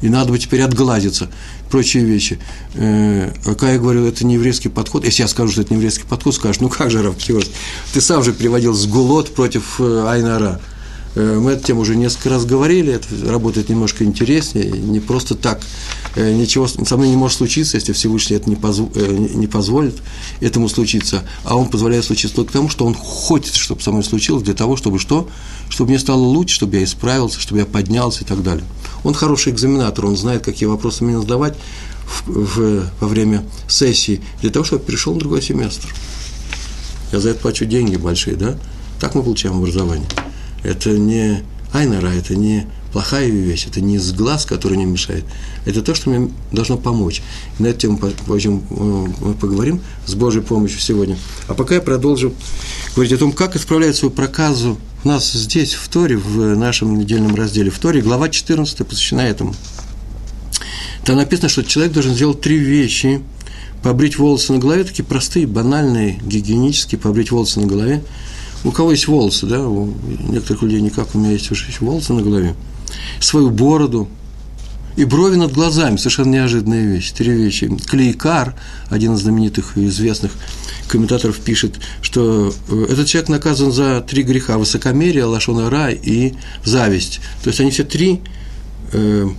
и 0.03 0.09
надо 0.09 0.33
бы 0.33 0.37
теперь 0.37 0.61
отгладиться, 0.61 1.29
прочие 1.71 2.03
вещи. 2.03 2.37
Э, 2.73 3.31
как 3.45 3.63
я 3.63 3.79
говорил, 3.79 4.05
это 4.05 4.25
не 4.25 4.33
еврейский 4.33 4.67
подход. 4.67 5.05
Если 5.05 5.21
я 5.21 5.29
скажу, 5.29 5.53
что 5.53 5.61
это 5.61 5.73
не 5.73 5.77
еврейский 5.77 6.03
подход, 6.03 6.35
скажешь, 6.35 6.59
ну 6.59 6.67
как 6.67 6.91
же, 6.91 7.01
Рав 7.01 7.15
ты 7.93 8.01
сам 8.01 8.21
же 8.21 8.33
приводил 8.33 8.73
сгулот 8.73 9.33
против 9.33 9.79
э, 9.79 10.05
Айнара. 10.05 10.59
Э, 11.15 11.39
мы 11.39 11.51
эту 11.51 11.65
тему 11.65 11.81
уже 11.81 11.95
несколько 11.95 12.29
раз 12.29 12.45
говорили, 12.45 12.93
это 12.93 13.07
работает 13.29 13.69
немножко 13.69 14.03
интереснее, 14.03 14.71
не 14.71 14.99
просто 14.99 15.35
так. 15.35 15.61
Ничего 16.15 16.67
со 16.67 16.95
мной 16.95 17.09
не 17.09 17.15
может 17.15 17.39
случиться, 17.39 17.75
если 17.75 17.91
Всевышний 17.91 18.35
это 18.35 18.47
не, 18.47 18.55
позв... 18.55 18.83
не 18.95 19.47
позволит 19.47 19.95
этому 20.41 20.69
случиться, 20.69 21.23
а 21.43 21.55
он 21.55 21.69
позволяет 21.69 22.05
случиться 22.05 22.35
только 22.35 22.51
потому, 22.51 22.69
что 22.69 22.85
он 22.85 22.93
хочет, 22.93 23.55
чтобы 23.55 23.81
со 23.81 23.91
мной 23.91 24.03
случилось, 24.03 24.43
для 24.43 24.53
того, 24.53 24.75
чтобы 24.75 24.99
что? 24.99 25.27
Чтобы 25.69 25.89
мне 25.89 25.99
стало 25.99 26.21
лучше, 26.21 26.53
чтобы 26.53 26.77
я 26.77 26.83
исправился, 26.83 27.39
чтобы 27.39 27.61
я 27.61 27.65
поднялся 27.65 28.23
и 28.23 28.27
так 28.27 28.43
далее. 28.43 28.63
Он 29.03 29.15
хороший 29.15 29.53
экзаменатор, 29.53 30.05
он 30.05 30.15
знает, 30.15 30.43
какие 30.43 30.67
вопросы 30.67 31.03
мне 31.03 31.19
задавать 31.19 31.57
в, 32.05 32.29
в, 32.29 32.89
во 32.99 33.07
время 33.07 33.43
сессии, 33.67 34.21
для 34.41 34.51
того, 34.51 34.65
чтобы 34.65 34.83
перешел 34.85 35.13
на 35.13 35.19
другой 35.19 35.41
семестр. 35.41 35.87
Я 37.11 37.19
за 37.19 37.29
это 37.29 37.39
плачу 37.39 37.65
деньги 37.65 37.95
большие, 37.95 38.35
да? 38.35 38.57
Так 38.99 39.15
мы 39.15 39.23
получаем 39.23 39.57
образование. 39.57 40.07
Это 40.63 40.91
не 40.91 41.43
айнара, 41.73 42.07
это 42.07 42.35
не 42.35 42.67
плохая 42.91 43.27
вещь, 43.27 43.65
это 43.67 43.81
не 43.81 43.97
с 43.97 44.13
глаз, 44.13 44.45
который 44.45 44.77
не 44.77 44.85
мешает. 44.85 45.25
Это 45.65 45.81
то, 45.81 45.95
что 45.95 46.09
мне 46.09 46.31
должно 46.51 46.77
помочь. 46.77 47.21
И 47.57 47.63
на 47.63 47.67
эту 47.67 47.79
тему 47.79 47.97
позже 47.97 48.51
мы 48.51 49.33
поговорим 49.33 49.81
с 50.05 50.13
Божьей 50.13 50.41
помощью 50.41 50.79
сегодня. 50.79 51.17
А 51.47 51.55
пока 51.55 51.75
я 51.75 51.81
продолжу 51.81 52.33
говорить 52.95 53.13
о 53.13 53.17
том, 53.17 53.31
как 53.31 53.55
исправлять 53.55 53.95
свою 53.95 54.13
проказу 54.13 54.77
у 55.03 55.07
нас 55.07 55.31
здесь, 55.33 55.73
в 55.73 55.89
Торе, 55.89 56.17
в 56.17 56.55
нашем 56.55 56.97
недельном 56.97 57.35
разделе, 57.35 57.71
в 57.71 57.79
Торе, 57.79 58.01
глава 58.01 58.29
14 58.29 58.87
посвящена 58.87 59.21
этому. 59.21 59.55
Там 61.03 61.17
написано, 61.17 61.49
что 61.49 61.63
человек 61.63 61.93
должен 61.93 62.13
сделать 62.13 62.39
три 62.39 62.57
вещи 62.57 63.21
побрить 63.81 64.17
волосы 64.17 64.53
на 64.53 64.59
голове, 64.59 64.85
такие 64.85 65.03
простые, 65.03 65.45
банальные, 65.45 66.19
гигиенические, 66.23 66.99
побрить 66.99 67.31
волосы 67.31 67.59
на 67.59 67.67
голове. 67.67 68.03
У 68.63 68.71
кого 68.71 68.91
есть 68.91 69.07
волосы, 69.07 69.45
да, 69.45 69.67
у 69.67 69.93
некоторых 70.29 70.63
людей 70.63 70.81
никак, 70.81 71.13
у 71.13 71.19
меня 71.19 71.31
есть 71.31 71.51
уже 71.51 71.65
волосы 71.79 72.13
на 72.13 72.21
голове. 72.21 72.55
Свою 73.19 73.49
бороду, 73.49 74.07
и 74.95 75.05
брови 75.05 75.35
над 75.35 75.51
глазами, 75.51 75.97
совершенно 75.97 76.29
неожиданная 76.29 76.85
вещь, 76.85 77.11
три 77.11 77.31
вещи. 77.31 77.67
Клейкар, 77.87 78.55
один 78.89 79.15
из 79.15 79.21
знаменитых 79.21 79.75
и 79.75 79.87
известных 79.87 80.31
комментаторов, 80.87 81.39
пишет, 81.39 81.79
что 82.01 82.53
э, 82.69 82.85
этот 82.89 83.07
человек 83.07 83.29
наказан 83.29 83.71
за 83.71 84.01
три 84.01 84.23
греха– 84.23 84.57
высокомерие, 84.59 85.25
лошона 85.25 85.89
и 85.89 86.35
зависть. 86.63 87.21
То 87.43 87.49
есть 87.49 87.59
они 87.59 87.71
все 87.71 87.83
три 87.83 88.21
э, 88.91 89.29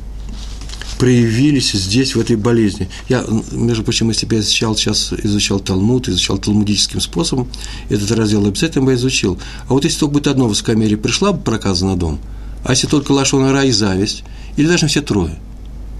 проявились 1.04 1.72
здесь, 1.72 2.14
в 2.14 2.20
этой 2.20 2.36
болезни. 2.36 2.88
Я, 3.10 3.26
между 3.52 3.82
прочим, 3.82 4.08
если 4.08 4.26
я 4.34 4.40
изучал, 4.40 4.74
сейчас 4.74 5.12
изучал 5.12 5.60
Талмуд, 5.60 6.08
изучал 6.08 6.38
талмудическим 6.38 6.98
способом, 6.98 7.46
этот 7.90 8.10
раздел 8.12 8.46
обязательно 8.46 8.86
бы 8.86 8.94
изучил. 8.94 9.38
А 9.68 9.74
вот 9.74 9.84
если 9.84 9.98
только 9.98 10.14
будет 10.14 10.28
одно 10.28 10.48
высокомерие, 10.48 10.96
пришла 10.96 11.34
бы 11.34 11.42
проказа 11.42 11.84
на 11.84 11.98
дом, 11.98 12.18
а 12.64 12.70
если 12.70 12.86
только 12.86 13.12
лошона 13.12 13.66
и 13.66 13.70
зависть, 13.70 14.24
или 14.56 14.66
даже 14.66 14.86
все 14.86 15.02
трое. 15.02 15.38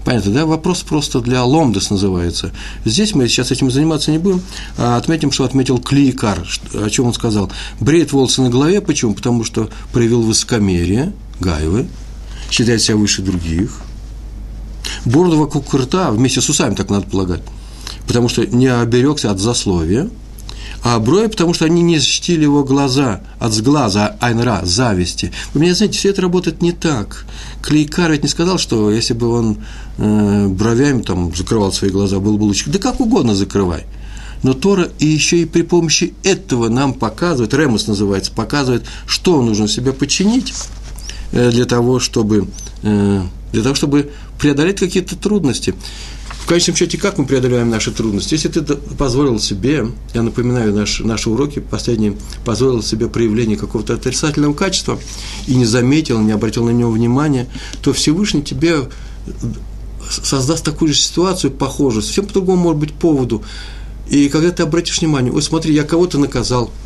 Понятно, 0.05 0.31
да? 0.33 0.47
Вопрос 0.47 0.81
просто 0.81 1.21
для 1.21 1.43
ломдес 1.43 1.91
называется. 1.91 2.51
Здесь 2.83 3.13
мы 3.13 3.27
сейчас 3.27 3.51
этим 3.51 3.69
заниматься 3.69 4.09
не 4.09 4.17
будем, 4.17 4.41
а 4.75 4.97
отметим, 4.97 5.31
что 5.31 5.43
отметил 5.43 5.77
Клейкар, 5.77 6.47
о 6.73 6.89
чем 6.89 7.05
он 7.05 7.13
сказал. 7.13 7.51
Бреет 7.79 8.11
волосы 8.11 8.41
на 8.41 8.49
голове, 8.49 8.81
почему? 8.81 9.13
Потому 9.13 9.43
что 9.43 9.69
проявил 9.93 10.23
высокомерие, 10.23 11.13
гайвы, 11.39 11.85
считает 12.49 12.81
себя 12.81 12.97
выше 12.97 13.21
других. 13.21 13.84
Бороду 15.05 15.37
вокруг 15.37 15.73
рта, 15.73 16.11
вместе 16.11 16.41
с 16.41 16.49
усами, 16.49 16.75
так 16.75 16.89
надо 16.89 17.07
полагать, 17.07 17.41
потому 18.07 18.29
что 18.29 18.45
не 18.45 18.67
оберегся 18.67 19.31
от 19.31 19.39
засловия– 19.39 20.09
а 20.85 20.99
брови, 20.99 21.25
потому 21.25 21.55
что 21.55 21.65
они 21.65 21.81
не 21.81 21.97
защитили 21.97 22.43
его 22.43 22.63
глаза 22.63 23.21
от 23.39 23.53
сглаза, 23.53 24.17
айнра, 24.19 24.61
зависти. 24.63 25.31
Вы 25.53 25.61
меня 25.61 25.73
знаете, 25.73 25.97
все 25.97 26.09
это 26.11 26.21
работает 26.21 26.61
не 26.61 26.73
так. 26.73 27.25
Клейкар 27.63 28.11
ведь 28.11 28.21
не 28.21 28.29
сказал, 28.29 28.59
что 28.59 28.91
если 28.91 29.15
бы 29.15 29.27
он 29.29 29.57
э, 29.97 30.47
бровями 30.47 31.01
там 31.01 31.35
закрывал 31.35 31.73
свои 31.73 31.89
глаза, 31.89 32.19
был 32.19 32.37
бы 32.37 32.43
лучше. 32.43 32.69
Да 32.69 32.77
как 32.77 32.99
угодно 32.99 33.33
закрывай. 33.33 33.85
Но 34.43 34.53
Тора 34.53 34.87
и 34.99 35.07
еще 35.07 35.41
и 35.41 35.45
при 35.45 35.63
помощи 35.63 36.13
этого 36.21 36.69
нам 36.69 36.93
показывает, 36.93 37.55
Ремус 37.55 37.87
называется, 37.87 38.31
показывает, 38.31 38.85
что 39.07 39.41
нужно 39.41 39.67
себя 39.67 39.91
подчинить 39.91 40.53
э, 41.31 41.49
для 41.49 41.65
того, 41.65 41.99
чтобы, 41.99 42.47
э, 42.83 43.23
для 43.51 43.63
того, 43.63 43.75
чтобы 43.75 44.11
преодолеть 44.39 44.79
какие-то 44.79 45.15
трудности. 45.15 45.73
В 46.29 46.47
конечном 46.47 46.75
счете, 46.75 46.97
как 46.97 47.17
мы 47.17 47.25
преодолеваем 47.25 47.69
наши 47.69 47.91
трудности? 47.91 48.35
Если 48.35 48.49
ты 48.49 48.61
позволил 48.75 49.39
себе, 49.39 49.87
я 50.13 50.21
напоминаю 50.21 50.75
наши, 50.75 51.03
наши 51.03 51.29
уроки 51.29 51.59
последние, 51.59 52.15
позволил 52.43 52.83
себе 52.83 53.07
проявление 53.07 53.57
какого-то 53.57 53.95
отрицательного 53.95 54.53
качества 54.53 54.99
и 55.47 55.55
не 55.55 55.65
заметил, 55.65 56.21
не 56.21 56.33
обратил 56.33 56.65
на 56.65 56.69
него 56.69 56.91
внимания, 56.91 57.47
то 57.81 57.93
Всевышний 57.93 58.43
тебе 58.43 58.89
создаст 60.07 60.63
такую 60.63 60.93
же 60.93 60.99
ситуацию, 60.99 61.51
похожую, 61.51 62.03
совсем 62.03 62.27
по 62.27 62.33
другому 62.33 62.61
может 62.61 62.79
быть 62.79 62.93
поводу. 62.93 63.43
И 64.07 64.29
когда 64.29 64.51
ты 64.51 64.61
обратишь 64.61 64.99
внимание, 64.99 65.33
ой, 65.33 65.41
смотри, 65.41 65.73
я 65.73 65.83
кого-то 65.83 66.19
наказал– 66.19 66.71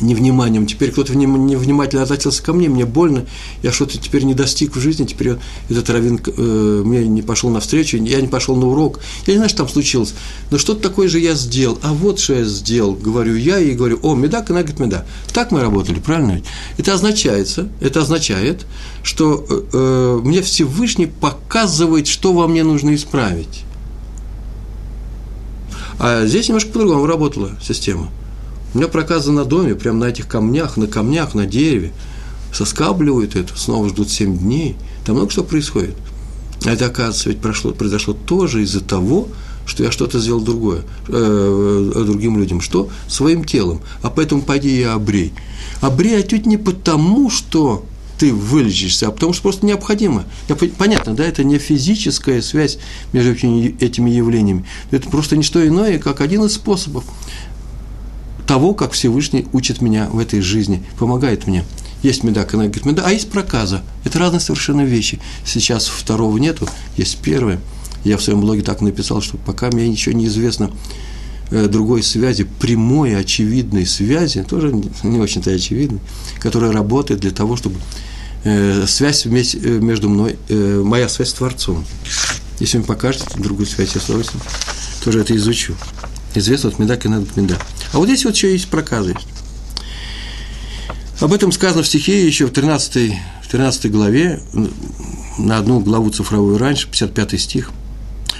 невниманием. 0.00 0.66
Теперь 0.66 0.90
кто-то 0.90 1.16
невнимательно 1.16 2.02
относился 2.02 2.42
ко 2.42 2.52
мне, 2.52 2.68
мне 2.68 2.84
больно, 2.84 3.26
я 3.62 3.72
что-то 3.72 3.98
теперь 3.98 4.24
не 4.24 4.34
достиг 4.34 4.76
в 4.76 4.80
жизни, 4.80 5.04
теперь 5.04 5.36
этот 5.68 5.90
раввин 5.90 6.20
э, 6.24 6.82
мне 6.84 7.06
не 7.06 7.22
пошел 7.22 7.50
на 7.50 7.60
встречу, 7.60 7.96
я 7.96 8.20
не 8.20 8.28
пошел 8.28 8.56
на 8.56 8.66
урок. 8.66 9.00
Я 9.26 9.34
не 9.34 9.38
знаю, 9.38 9.48
что 9.48 9.58
там 9.58 9.68
случилось, 9.68 10.14
но 10.50 10.58
что-то 10.58 10.80
такое 10.82 11.08
же 11.08 11.18
я 11.18 11.34
сделал. 11.34 11.78
А 11.82 11.92
вот 11.92 12.18
что 12.20 12.34
я 12.34 12.44
сделал, 12.44 12.94
говорю 12.94 13.36
я 13.36 13.58
и 13.58 13.72
говорю, 13.72 13.98
о, 14.02 14.14
медак, 14.14 14.50
она 14.50 14.60
говорит, 14.60 14.80
меда. 14.80 15.06
Так 15.32 15.50
мы 15.50 15.60
работали, 15.60 15.98
правильно? 15.98 16.42
Это 16.78 16.94
означает, 16.94 17.54
это 17.80 18.00
означает, 18.00 18.66
что 19.02 19.44
э, 19.48 19.62
э, 19.72 20.20
мне 20.22 20.42
Всевышний 20.42 21.06
показывает, 21.06 22.06
что 22.06 22.32
вам 22.32 22.52
мне 22.52 22.64
нужно 22.64 22.94
исправить. 22.94 23.62
А 25.98 26.26
здесь 26.26 26.48
немножко 26.48 26.72
по-другому 26.72 27.06
работала 27.06 27.52
система– 27.62 28.10
у 28.74 28.78
меня 28.78 28.88
проказы 28.88 29.32
на 29.32 29.44
доме, 29.44 29.74
прямо 29.74 30.00
на 30.00 30.04
этих 30.06 30.28
камнях, 30.28 30.76
на 30.76 30.86
камнях, 30.86 31.34
на 31.34 31.46
дереве. 31.46 31.92
Соскабливают 32.52 33.36
это, 33.36 33.56
снова 33.56 33.88
ждут 33.88 34.10
7 34.10 34.38
дней. 34.38 34.76
Там 35.04 35.16
много 35.16 35.30
что 35.30 35.44
происходит. 35.44 35.94
А 36.64 36.70
это, 36.70 36.86
оказывается, 36.86 37.28
ведь 37.28 37.40
прошло, 37.40 37.72
произошло 37.72 38.14
тоже 38.14 38.62
из-за 38.62 38.80
того, 38.80 39.28
что 39.66 39.84
я 39.84 39.90
что-то 39.90 40.20
сделал 40.20 40.40
другое, 40.40 40.82
э, 41.08 41.92
другим 42.06 42.38
людям. 42.38 42.60
Что? 42.60 42.88
Своим 43.08 43.44
телом. 43.44 43.80
А 44.02 44.10
поэтому 44.10 44.42
пойди 44.42 44.80
и 44.80 44.82
обрей. 44.82 45.32
Обрей 45.80 46.18
отнюдь 46.18 46.46
не 46.46 46.56
потому, 46.56 47.30
что 47.30 47.84
ты 48.18 48.32
вылечишься, 48.32 49.08
а 49.08 49.10
потому 49.10 49.32
что 49.32 49.42
просто 49.42 49.66
необходимо. 49.66 50.24
Понятно, 50.78 51.14
да, 51.14 51.24
это 51.24 51.44
не 51.44 51.58
физическая 51.58 52.40
связь 52.40 52.78
между 53.12 53.32
этими 53.32 54.10
явлениями. 54.10 54.64
Это 54.90 55.10
просто 55.10 55.36
не 55.36 55.42
что 55.42 55.66
иное, 55.66 55.98
как 55.98 56.20
один 56.20 56.44
из 56.44 56.54
способов 56.54 57.04
того, 58.46 58.74
как 58.74 58.92
Всевышний 58.92 59.46
учит 59.52 59.82
меня 59.82 60.08
в 60.08 60.18
этой 60.18 60.40
жизни, 60.40 60.82
помогает 60.98 61.46
мне. 61.46 61.64
Есть 62.02 62.22
меда, 62.22 62.46
она 62.52 62.64
говорит, 62.64 62.84
меда, 62.84 63.02
а 63.04 63.12
есть 63.12 63.30
проказа. 63.30 63.82
Это 64.04 64.18
разные 64.18 64.40
совершенно 64.40 64.82
вещи. 64.82 65.18
Сейчас 65.44 65.86
второго 65.86 66.38
нету, 66.38 66.68
есть 66.96 67.18
первое. 67.18 67.58
Я 68.04 68.16
в 68.16 68.22
своем 68.22 68.40
блоге 68.40 68.62
так 68.62 68.80
написал, 68.80 69.20
что 69.20 69.36
пока 69.38 69.68
мне 69.68 69.88
ничего 69.88 70.14
не 70.14 70.26
известно 70.26 70.70
э, 71.50 71.66
другой 71.66 72.04
связи, 72.04 72.44
прямой, 72.44 73.16
очевидной 73.16 73.86
связи, 73.86 74.44
тоже 74.44 74.72
не 75.02 75.18
очень-то 75.18 75.50
очевидной, 75.50 76.00
которая 76.38 76.70
работает 76.70 77.20
для 77.20 77.32
того, 77.32 77.56
чтобы 77.56 77.76
э, 78.44 78.84
связь 78.86 79.24
вместе, 79.24 79.58
э, 79.58 79.68
между 79.80 80.08
мной, 80.08 80.38
моя 80.48 81.08
связь 81.08 81.30
с 81.30 81.32
Творцом. 81.32 81.84
Если 82.60 82.78
вы 82.78 82.84
покажете 82.84 83.26
другую 83.36 83.66
связь, 83.66 83.94
я 83.94 84.00
с 84.00 84.04
удовольствием 84.04 84.42
тоже 85.02 85.20
это 85.20 85.34
изучу. 85.34 85.74
Известно 86.34 86.68
от 86.68 86.78
меда 86.78 86.96
к 86.96 87.04
меда. 87.06 87.56
А 87.92 87.98
вот 87.98 88.06
здесь 88.06 88.24
вот 88.24 88.34
еще 88.34 88.52
есть 88.52 88.68
проказы. 88.68 89.14
Об 91.20 91.32
этом 91.32 91.50
сказано 91.50 91.82
в 91.82 91.86
стихе 91.86 92.26
еще 92.26 92.46
в 92.46 92.50
13, 92.50 93.14
в 93.42 93.48
13 93.48 93.90
главе, 93.90 94.40
на 95.38 95.58
одну 95.58 95.80
главу 95.80 96.10
цифровую 96.10 96.58
раньше, 96.58 96.88
55 96.88 97.40
стих. 97.40 97.70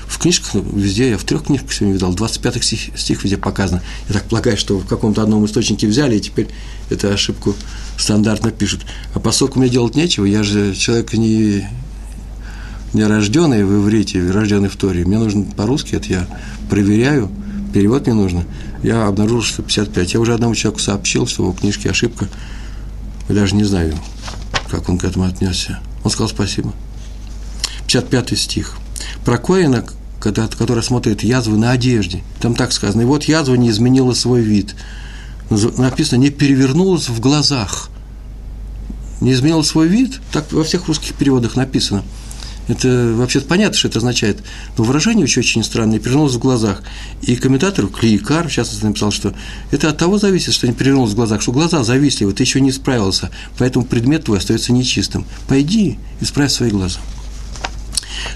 В 0.06 0.18
книжках 0.18 0.54
везде, 0.54 1.10
я 1.10 1.18
в 1.18 1.24
трех 1.24 1.44
книжках 1.44 1.72
сегодня 1.72 1.94
видал, 1.94 2.14
25 2.14 2.64
стих, 2.64 2.98
стих 2.98 3.24
везде 3.24 3.38
показано. 3.38 3.82
Я 4.08 4.14
так 4.14 4.24
полагаю, 4.24 4.56
что 4.56 4.78
в 4.78 4.86
каком-то 4.86 5.22
одном 5.22 5.44
источнике 5.46 5.86
взяли, 5.86 6.16
и 6.16 6.20
теперь 6.20 6.48
эту 6.90 7.08
ошибку 7.08 7.54
стандартно 7.98 8.50
пишут. 8.50 8.82
А 9.14 9.20
поскольку 9.20 9.58
мне 9.58 9.68
делать 9.68 9.94
нечего, 9.94 10.24
я 10.26 10.42
же 10.42 10.74
человек 10.74 11.14
не, 11.14 11.66
не 12.92 13.04
рожденный 13.04 13.64
в 13.64 13.82
иврите, 13.82 14.30
рожденный 14.30 14.68
в 14.68 14.76
Торе. 14.76 15.04
Мне 15.04 15.18
нужно 15.18 15.44
по-русски, 15.44 15.94
это 15.94 16.08
я 16.08 16.28
проверяю, 16.68 17.30
перевод 17.72 18.06
мне 18.06 18.14
нужно 18.14 18.44
я 18.86 19.08
обнаружил, 19.08 19.42
что 19.42 19.62
55. 19.62 20.14
Я 20.14 20.20
уже 20.20 20.32
одному 20.32 20.54
человеку 20.54 20.80
сообщил, 20.80 21.26
что 21.26 21.42
в 21.42 21.46
его 21.46 21.52
книжке 21.52 21.90
ошибка. 21.90 22.28
Я 23.28 23.34
даже 23.34 23.56
не 23.56 23.64
знаю, 23.64 23.98
как 24.70 24.88
он 24.88 24.96
к 24.96 25.02
этому 25.02 25.24
отнесся. 25.24 25.80
Он 26.04 26.10
сказал 26.12 26.28
спасибо. 26.28 26.72
55 27.88 28.38
стих. 28.38 28.76
Про 29.24 29.38
Коина, 29.38 29.84
который 30.20 30.84
смотрит 30.84 31.24
язвы 31.24 31.58
на 31.58 31.72
одежде. 31.72 32.22
Там 32.40 32.54
так 32.54 32.70
сказано. 32.70 33.02
И 33.02 33.06
вот 33.06 33.24
язва 33.24 33.56
не 33.56 33.70
изменила 33.70 34.14
свой 34.14 34.40
вид. 34.40 34.76
Написано, 35.50 36.20
не 36.20 36.30
перевернулась 36.30 37.08
в 37.08 37.18
глазах. 37.18 37.90
Не 39.20 39.32
изменила 39.32 39.62
свой 39.62 39.88
вид. 39.88 40.20
Так 40.30 40.52
во 40.52 40.62
всех 40.62 40.86
русских 40.86 41.14
переводах 41.14 41.56
написано– 41.56 42.04
это 42.68 43.14
вообще 43.14 43.40
понятно, 43.40 43.76
что 43.76 43.88
это 43.88 43.98
означает. 43.98 44.38
Но 44.76 44.84
выражение 44.84 45.24
очень, 45.24 45.40
очень 45.40 45.64
странное, 45.64 45.98
перевернулось 45.98 46.34
в 46.34 46.38
глазах. 46.38 46.82
И 47.22 47.36
комментатор, 47.36 47.86
Клейкар, 47.86 48.48
в 48.48 48.52
частности, 48.52 48.84
написал, 48.84 49.12
что 49.12 49.34
это 49.70 49.90
от 49.90 49.98
того 49.98 50.18
зависит, 50.18 50.54
что 50.54 50.66
не 50.66 50.74
перевернулось 50.74 51.12
в 51.12 51.16
глазах, 51.16 51.42
что 51.42 51.52
глаза 51.52 51.84
зависливы, 51.84 52.32
ты 52.32 52.42
еще 52.42 52.60
не 52.60 52.72
справился, 52.72 53.30
поэтому 53.58 53.84
предмет 53.84 54.24
твой 54.24 54.38
остается 54.38 54.72
нечистым. 54.72 55.24
Пойди, 55.48 55.98
исправь 56.20 56.50
свои 56.50 56.70
глаза. 56.70 56.98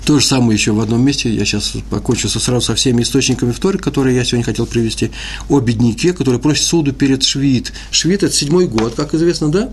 То 0.05 0.19
же 0.19 0.27
самое 0.27 0.53
еще 0.53 0.73
в 0.73 0.81
одном 0.81 1.03
месте, 1.03 1.33
я 1.33 1.45
сейчас 1.45 1.73
покончу 1.91 2.29
сразу 2.29 2.67
со 2.67 2.75
всеми 2.75 3.03
источниками 3.03 3.53
в 3.53 3.61
которые 3.79 4.17
я 4.17 4.25
сегодня 4.25 4.45
хотел 4.45 4.67
привести, 4.67 5.11
о 5.49 5.61
бедняке, 5.61 6.13
который 6.13 6.41
просит 6.41 6.65
суду 6.65 6.93
перед 6.93 7.23
Швид. 7.23 7.73
Швид– 7.91 8.23
это 8.25 8.35
седьмой 8.35 8.67
год, 8.67 8.95
как 8.95 9.15
известно, 9.15 9.51
да? 9.51 9.71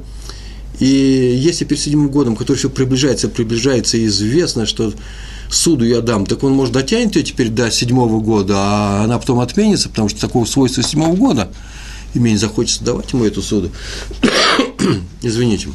И 0.79 0.85
если 0.85 1.65
перед 1.65 1.81
седьмым 1.81 2.09
годом, 2.09 2.35
который 2.35 2.57
все 2.57 2.69
приближается, 2.69 3.29
приближается, 3.29 4.03
известно, 4.05 4.65
что 4.65 4.93
суду 5.49 5.85
я 5.85 6.01
дам, 6.01 6.25
так 6.25 6.43
он, 6.43 6.53
может, 6.53 6.73
дотянет 6.73 7.15
ее 7.15 7.23
теперь 7.23 7.49
до 7.49 7.71
седьмого 7.71 8.19
года, 8.19 8.53
а 8.57 9.03
она 9.03 9.17
потом 9.17 9.39
отменится, 9.39 9.89
потому 9.89 10.09
что 10.09 10.21
такого 10.21 10.45
свойства 10.45 10.83
седьмого 10.83 11.15
года, 11.15 11.49
и 12.13 12.19
мне 12.19 12.33
не 12.33 12.37
захочется 12.37 12.83
давать 12.83 13.11
ему 13.11 13.25
эту 13.25 13.41
суду. 13.41 13.71
Извините. 15.21 15.69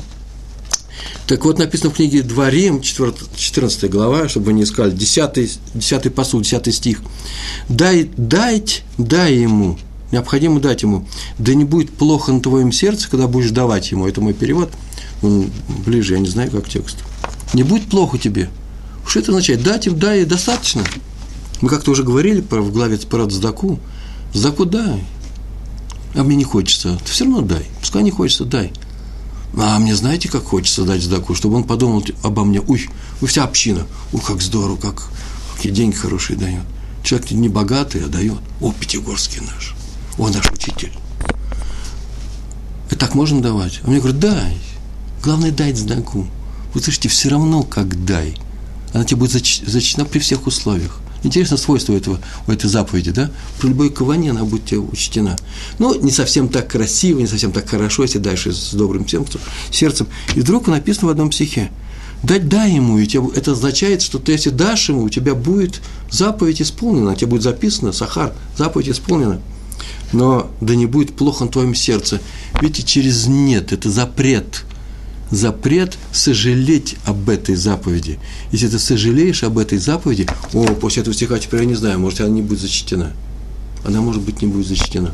Так 1.26 1.44
вот, 1.44 1.59
написано 1.59 1.90
в 1.90 1.94
книге 1.94 2.23
Дворим, 2.23 2.80
14 2.80 3.90
глава, 3.90 4.28
чтобы 4.28 4.47
вы 4.47 4.52
не 4.52 4.64
искали, 4.64 4.90
10, 4.90 5.59
10 5.75 6.14
посуд, 6.14 6.42
10 6.42 6.75
стих. 6.75 7.00
«Дай, 7.68 8.11
дать, 8.16 8.82
дай 8.99 9.35
ему, 9.37 9.78
необходимо 10.11 10.61
дать 10.61 10.82
ему, 10.82 11.06
да 11.38 11.54
не 11.54 11.64
будет 11.64 11.90
плохо 11.90 12.32
на 12.32 12.40
твоем 12.40 12.73
сердце, 12.73 13.09
когда 13.09 13.28
будешь 13.28 13.50
давать 13.50 13.90
ему». 13.92 14.06
Это 14.06 14.21
мой 14.21 14.35
перевод, 14.35 14.71
он 15.22 15.50
ближе, 15.86 16.14
я 16.14 16.20
не 16.20 16.28
знаю, 16.28 16.50
как 16.50 16.68
текст. 16.68 16.98
«Не 17.54 17.62
будет 17.62 17.88
плохо 17.88 18.18
тебе». 18.18 18.50
Что 19.06 19.20
это 19.20 19.32
означает? 19.32 19.62
Дать 19.62 19.86
им, 19.86 19.98
дай, 19.98 20.24
достаточно. 20.24 20.84
Мы 21.60 21.68
как-то 21.68 21.90
уже 21.90 22.02
говорили 22.02 22.40
про, 22.40 22.60
в 22.60 22.72
главе 22.72 22.96
про 22.98 23.28
Здаку. 23.28 23.78
Здаку 24.32 24.64
дай. 24.64 25.04
А 26.14 26.22
мне 26.22 26.36
не 26.36 26.44
хочется. 26.44 26.98
Ты 27.04 27.10
все 27.10 27.24
равно 27.24 27.42
дай. 27.42 27.66
Пускай 27.80 28.02
не 28.02 28.10
хочется, 28.10 28.44
дай. 28.44 28.72
А 29.56 29.78
мне 29.78 29.94
знаете, 29.94 30.28
как 30.28 30.44
хочется 30.44 30.84
дать 30.84 31.02
сдаку, 31.02 31.34
чтобы 31.34 31.56
он 31.56 31.64
подумал 31.64 32.02
обо 32.22 32.42
мне, 32.44 32.60
уй, 32.60 32.88
вы 33.20 33.28
вся 33.28 33.44
община, 33.44 33.86
ух, 34.12 34.26
как 34.26 34.40
здорово, 34.40 34.76
как, 34.76 35.02
какие 35.54 35.72
деньги 35.72 35.94
хорошие 35.94 36.38
дает. 36.38 36.64
Человек 37.04 37.30
не 37.32 37.48
богатый, 37.48 38.02
а 38.02 38.08
дает. 38.08 38.40
О, 38.60 38.72
Пятигорский 38.72 39.42
наш, 39.42 39.74
о, 40.16 40.28
наш 40.28 40.50
учитель. 40.50 40.92
И 42.90 42.94
так 42.94 43.14
можно 43.14 43.42
давать? 43.42 43.80
А 43.84 43.90
мне 43.90 43.98
говорят, 43.98 44.20
дай. 44.20 44.58
Главное, 45.22 45.52
дай 45.52 45.72
сдаку. 45.72 46.26
Вы 46.74 46.82
слышите, 46.82 47.08
все 47.08 47.28
равно 47.28 47.62
как 47.62 48.04
дай. 48.04 48.36
Она 48.92 49.04
тебе 49.04 49.20
будет 49.20 49.30
зачтена 49.30 50.04
при 50.04 50.18
всех 50.18 50.48
условиях. 50.48 50.98
Интересно 51.22 51.56
свойство 51.56 51.92
этого, 51.92 52.18
у 52.48 52.50
этой 52.50 52.68
заповеди, 52.68 53.12
да? 53.12 53.30
При 53.60 53.68
любой 53.68 53.90
каване 53.90 54.32
она 54.32 54.42
будет 54.42 54.64
тебе 54.64 54.80
учтена. 54.80 55.36
Но 55.78 55.94
не 55.94 56.10
совсем 56.10 56.48
так 56.48 56.68
красиво, 56.68 57.20
не 57.20 57.28
совсем 57.28 57.52
так 57.52 57.68
хорошо, 57.68 58.02
если 58.02 58.18
дальше 58.18 58.52
с 58.52 58.74
добрым 58.74 59.06
сердцем. 59.70 60.08
И 60.34 60.40
вдруг 60.40 60.66
написано 60.66 61.06
в 61.06 61.10
одном 61.10 61.30
стихе, 61.30 61.70
дать 62.24 62.48
дай 62.48 62.72
ему, 62.72 62.98
и 62.98 63.06
тебе, 63.06 63.22
это 63.36 63.52
означает, 63.52 64.02
что 64.02 64.18
ты, 64.18 64.32
если 64.32 64.50
дашь 64.50 64.88
ему, 64.88 65.04
у 65.04 65.08
тебя 65.08 65.36
будет 65.36 65.80
заповедь 66.10 66.60
исполнена, 66.60 67.14
тебе 67.14 67.28
будет 67.28 67.42
записано, 67.42 67.92
Сахар, 67.92 68.34
заповедь 68.58 68.88
исполнена. 68.88 69.40
Но 70.12 70.50
да 70.60 70.74
не 70.74 70.86
будет 70.86 71.14
плохо 71.14 71.44
на 71.44 71.50
твоем 71.50 71.76
сердце. 71.76 72.20
Видите, 72.60 72.82
через 72.82 73.28
нет, 73.28 73.72
это 73.72 73.88
запрет– 73.88 74.64
запрет 75.32 75.98
сожалеть 76.12 76.96
об 77.04 77.28
этой 77.28 77.56
заповеди. 77.56 78.20
Если 78.52 78.68
ты 78.68 78.78
сожалеешь 78.78 79.42
об 79.42 79.58
этой 79.58 79.78
заповеди, 79.78 80.28
о, 80.52 80.66
после 80.74 81.00
этого 81.00 81.14
стиха 81.14 81.38
теперь 81.38 81.60
я 81.60 81.66
не 81.66 81.74
знаю, 81.74 81.98
может, 81.98 82.20
она 82.20 82.28
не 82.28 82.42
будет 82.42 82.60
зачтена. 82.60 83.12
Она, 83.84 84.00
может 84.00 84.22
быть, 84.22 84.42
не 84.42 84.48
будет 84.48 84.68
зачтена. 84.68 85.12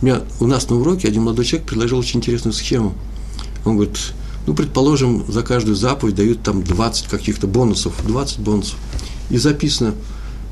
У, 0.00 0.06
меня, 0.06 0.22
у 0.38 0.46
нас 0.46 0.70
на 0.70 0.76
уроке 0.76 1.08
один 1.08 1.22
молодой 1.24 1.44
человек 1.44 1.68
предложил 1.68 1.98
очень 1.98 2.20
интересную 2.20 2.54
схему. 2.54 2.94
Он 3.64 3.74
говорит, 3.74 3.98
ну, 4.46 4.54
предположим, 4.54 5.24
за 5.30 5.42
каждую 5.42 5.74
заповедь 5.74 6.14
дают 6.14 6.42
там 6.42 6.62
20 6.62 7.08
каких-то 7.08 7.46
бонусов, 7.46 7.94
20 8.06 8.38
бонусов. 8.38 8.78
И 9.30 9.36
записано, 9.36 9.94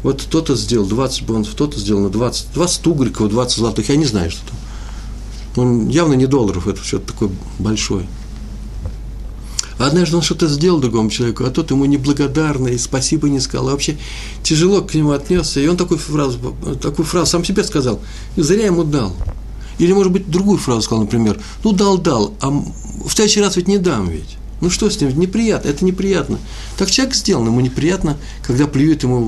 вот 0.02 0.23
кто-то 0.23 0.57
сделал 0.57 0.87
20 0.87 1.23
бонусов, 1.23 1.55
кто-то 1.55 1.78
сделал 1.78 2.02
на 2.02 2.11
20, 2.11 2.52
20 2.52 2.87
угриков, 2.88 3.31
20 3.31 3.59
золотых, 3.59 3.88
я 3.88 3.97
не 3.97 4.05
знаю, 4.05 4.31
что 4.31 4.40
там. 4.49 4.57
Он 5.57 5.88
явно 5.88 6.14
не 6.14 6.26
долларов, 6.26 6.69
это 6.69 6.83
что-то 6.83 7.12
такое 7.12 7.31
большое. 7.59 8.07
Однажды 9.79 10.17
он 10.17 10.23
что-то 10.23 10.49
сделал 10.49 10.81
другому 10.81 11.09
человеку, 11.09 11.45
а 11.45 11.51
тот 11.51 11.71
ему 11.71 11.85
неблагодарный, 11.85 12.79
спасибо 12.79 13.29
не 13.29 13.41
сказал. 13.41 13.69
А 13.69 13.73
вообще 13.73 13.97
тяжело 14.43 14.83
к 14.83 14.93
нему 14.95 15.13
отнесся. 15.13 15.61
И 15.61 15.67
он 15.69 15.77
такую 15.77 15.99
фразу, 15.99 16.39
такую 16.83 17.07
фразу 17.07 17.31
сам 17.31 17.45
себе 17.45 17.63
сказал. 17.63 18.01
И 18.37 18.43
зря 18.43 18.67
ему 18.67 18.83
дал. 18.83 19.15
Или, 19.79 19.93
может 19.93 20.13
быть, 20.13 20.29
другую 20.29 20.59
фразу 20.59 20.83
сказал, 20.83 21.05
например, 21.05 21.39
ну, 21.63 21.73
дал, 21.73 21.99
дал, 21.99 22.35
а 22.41 22.51
в 22.51 23.11
следующий 23.11 23.41
раз 23.41 23.57
ведь 23.57 23.69
не 23.69 23.79
дам 23.79 24.09
ведь. 24.09 24.37
Ну 24.61 24.71
что 24.71 24.91
с 24.91 25.01
ним? 25.01 25.17
Неприятно, 25.17 25.69
это 25.69 25.85
неприятно. 25.85 26.41
Так 26.77 26.91
человек 26.91 27.15
сделан, 27.15 27.47
ему 27.47 27.61
неприятно, 27.61 28.17
когда 28.45 28.67
плюют 28.67 29.05
ему 29.05 29.21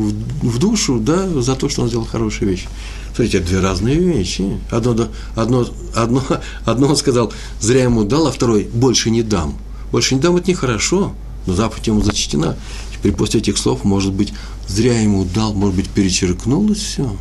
в 0.43 0.59
душу, 0.59 0.99
да, 0.99 1.29
за 1.29 1.55
то, 1.55 1.69
что 1.69 1.83
он 1.83 1.89
сделал 1.89 2.05
хорошую 2.05 2.51
вещь. 2.51 2.67
Смотрите, 3.15 3.39
это 3.39 3.47
две 3.47 3.61
разные 3.61 3.95
вещи. 3.95 4.59
Одно, 4.73 5.09
одно, 5.37 5.69
одно, 5.95 6.25
одно 6.65 6.89
он 6.89 6.97
сказал, 6.97 7.33
зря 7.61 7.85
ему 7.85 8.03
дал, 8.03 8.27
а 8.27 8.33
второй, 8.33 8.65
больше 8.65 9.11
не 9.11 9.23
дам 9.23 9.57
больше 9.93 10.15
не 10.15 10.21
дам, 10.21 10.37
это 10.37 10.51
нехорошо, 10.51 11.13
но 11.47 11.55
заповедь 11.55 11.87
ему 11.87 12.03
зачтена. 12.03 12.57
Теперь 12.93 13.13
после 13.13 13.41
этих 13.41 13.59
слов, 13.59 13.85
может 13.85 14.13
быть, 14.13 14.33
зря 14.69 15.01
ему 15.01 15.25
дал, 15.25 15.53
может 15.55 15.77
быть, 15.77 15.89
перечеркнулось 15.89 16.79
все. 16.79 17.17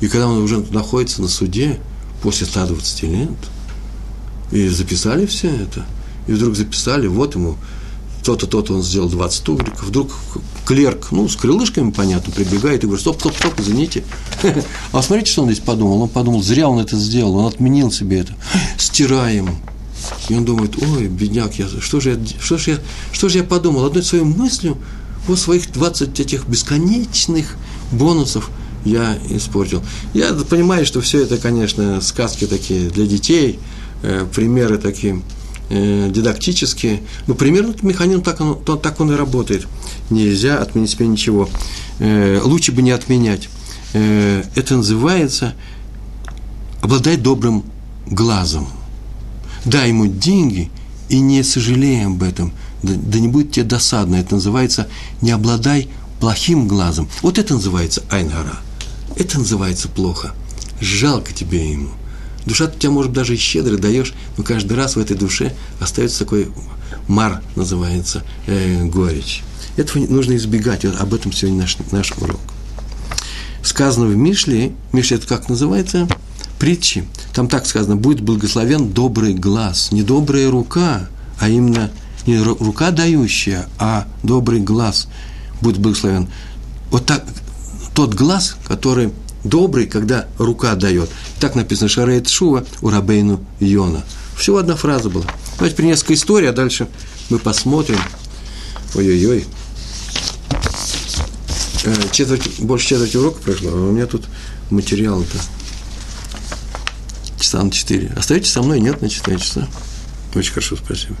И 0.00 0.08
когда 0.08 0.28
он 0.28 0.38
уже 0.38 0.58
находится 0.70 1.22
на 1.22 1.28
суде, 1.28 1.78
после 2.22 2.46
120 2.46 3.02
лет, 3.04 3.28
и 4.52 4.68
записали 4.68 5.26
все 5.26 5.48
это, 5.48 5.84
и 6.26 6.32
вдруг 6.32 6.56
записали, 6.56 7.06
вот 7.06 7.34
ему 7.34 7.56
то-то, 8.22 8.46
то-то 8.46 8.74
он 8.74 8.82
сделал 8.82 9.08
20 9.08 9.48
угриков, 9.48 9.82
вдруг 9.82 10.12
клерк, 10.64 11.08
ну, 11.10 11.28
с 11.28 11.34
крылышками, 11.34 11.90
понятно, 11.90 12.32
прибегает 12.32 12.84
и 12.84 12.86
говорит, 12.86 13.00
стоп, 13.00 13.18
стоп, 13.18 13.36
стоп, 13.36 13.54
извините. 13.58 14.04
А 14.92 15.02
смотрите, 15.02 15.32
что 15.32 15.42
он 15.42 15.50
здесь 15.50 15.64
подумал. 15.64 16.02
Он 16.02 16.08
подумал, 16.08 16.42
зря 16.42 16.68
он 16.68 16.78
это 16.78 16.96
сделал, 16.96 17.36
он 17.36 17.46
отменил 17.46 17.90
себе 17.90 18.20
это. 18.20 18.34
Стираем. 18.78 19.56
И 20.28 20.34
он 20.34 20.44
думает, 20.44 20.76
ой, 20.82 21.08
бедняк, 21.08 21.54
я, 21.58 21.66
что, 21.80 22.00
же 22.00 22.10
я, 22.10 22.40
что, 22.40 22.58
же 22.58 22.72
я, 22.72 22.78
что 23.12 23.28
же 23.28 23.38
я 23.38 23.44
подумал? 23.44 23.84
Одной 23.84 24.02
своей 24.02 24.24
мыслью 24.24 24.78
вот 25.26 25.38
своих 25.38 25.70
20 25.72 26.18
этих 26.20 26.46
бесконечных 26.46 27.56
бонусов 27.92 28.50
я 28.84 29.16
испортил. 29.30 29.82
Я 30.14 30.32
понимаю, 30.32 30.84
что 30.84 31.00
все 31.00 31.22
это, 31.22 31.36
конечно, 31.38 32.00
сказки 32.00 32.46
такие 32.46 32.90
для 32.90 33.06
детей, 33.06 33.60
э, 34.02 34.26
примеры 34.34 34.78
такие 34.78 35.22
э, 35.70 36.10
дидактические, 36.10 37.02
но 37.26 37.34
примерно 37.34 37.74
механизм 37.82 38.22
так 38.22 38.40
он, 38.40 38.62
так 38.80 39.00
он 39.00 39.12
и 39.12 39.14
работает. 39.14 39.66
Нельзя 40.10 40.58
отменить 40.58 40.90
себе 40.90 41.06
ничего. 41.06 41.48
Э, 42.00 42.40
лучше 42.42 42.72
бы 42.72 42.82
не 42.82 42.90
отменять. 42.90 43.48
Э, 43.92 44.42
это 44.56 44.76
называется 44.76 45.54
обладать 46.80 47.22
добрым 47.22 47.64
глазом– 48.06 48.66
дай 49.64 49.88
ему 49.88 50.06
деньги 50.06 50.70
и 51.08 51.20
не 51.20 51.42
сожалей 51.42 52.06
об 52.06 52.22
этом, 52.22 52.52
да, 52.82 52.94
да 52.96 53.18
не 53.18 53.28
будет 53.28 53.52
тебе 53.52 53.64
досадно. 53.64 54.16
Это 54.16 54.36
называется 54.36 54.88
«не 55.20 55.30
обладай 55.30 55.88
плохим 56.20 56.68
глазом». 56.68 57.08
Вот 57.22 57.38
это 57.38 57.54
называется 57.54 58.02
айнгара. 58.10 58.58
Это 59.16 59.38
называется 59.38 59.88
плохо. 59.88 60.32
Жалко 60.80 61.32
тебе 61.32 61.72
ему. 61.72 61.90
Душа 62.46 62.64
у 62.64 62.70
тебя, 62.70 62.90
может, 62.90 63.12
даже 63.12 63.36
щедро 63.36 63.76
даешь, 63.76 64.14
но 64.36 64.42
каждый 64.42 64.76
раз 64.76 64.96
в 64.96 64.98
этой 64.98 65.16
душе 65.16 65.54
остается 65.80 66.20
такой 66.20 66.48
мар, 67.06 67.42
называется, 67.54 68.24
э, 68.46 68.84
горечь. 68.84 69.42
Этого 69.76 70.04
нужно 70.06 70.36
избегать. 70.36 70.84
Вот 70.84 71.00
об 71.00 71.14
этом 71.14 71.32
сегодня 71.32 71.60
наш, 71.60 71.76
наш 71.92 72.12
урок. 72.12 72.40
Сказано 73.62 74.06
в 74.06 74.16
Мишле, 74.16 74.72
Мишле 74.92 75.18
это 75.18 75.26
как 75.26 75.48
называется? 75.48 76.08
Притчи, 76.62 77.02
там 77.34 77.48
так 77.48 77.66
сказано, 77.66 77.96
будет 77.96 78.20
благословен 78.20 78.90
добрый 78.90 79.34
глаз, 79.34 79.90
не 79.90 80.04
добрая 80.04 80.48
рука, 80.48 81.08
а 81.40 81.48
именно 81.48 81.90
не 82.24 82.38
рука 82.38 82.92
дающая, 82.92 83.66
а 83.80 84.06
добрый 84.22 84.60
глаз 84.60 85.08
будет 85.60 85.78
благословен. 85.78 86.28
Вот 86.92 87.04
так, 87.04 87.24
тот 87.96 88.14
глаз, 88.14 88.54
который 88.64 89.10
добрый, 89.42 89.88
когда 89.88 90.28
рука 90.38 90.76
дает. 90.76 91.10
Так 91.40 91.56
написано 91.56 91.88
Шарейт 91.88 92.28
Шува 92.28 92.64
у 92.80 92.90
Рабейну 92.90 93.44
Йона. 93.58 94.04
Всего 94.36 94.58
одна 94.58 94.76
фраза 94.76 95.10
была. 95.10 95.24
Давайте 95.56 95.74
при 95.74 95.86
несколько 95.86 96.14
историй, 96.14 96.48
а 96.48 96.52
дальше 96.52 96.86
мы 97.28 97.40
посмотрим. 97.40 97.98
Ой-ой-ой. 98.94 99.46
Э, 101.82 101.94
четверть, 102.12 102.60
больше 102.60 102.86
четверти 102.86 103.16
урока 103.16 103.42
прошло, 103.42 103.70
а 103.70 103.74
у 103.74 103.90
меня 103.90 104.06
тут 104.06 104.26
материал-то 104.70 105.38
часа 107.42 107.62
на 107.62 107.70
4. 107.70 108.12
Остаетесь 108.16 108.50
со 108.50 108.62
мной? 108.62 108.80
Нет, 108.80 109.02
на 109.02 109.08
4 109.08 109.38
часа. 109.38 109.68
Очень 110.34 110.52
хорошо, 110.52 110.76
спасибо. 110.76 111.16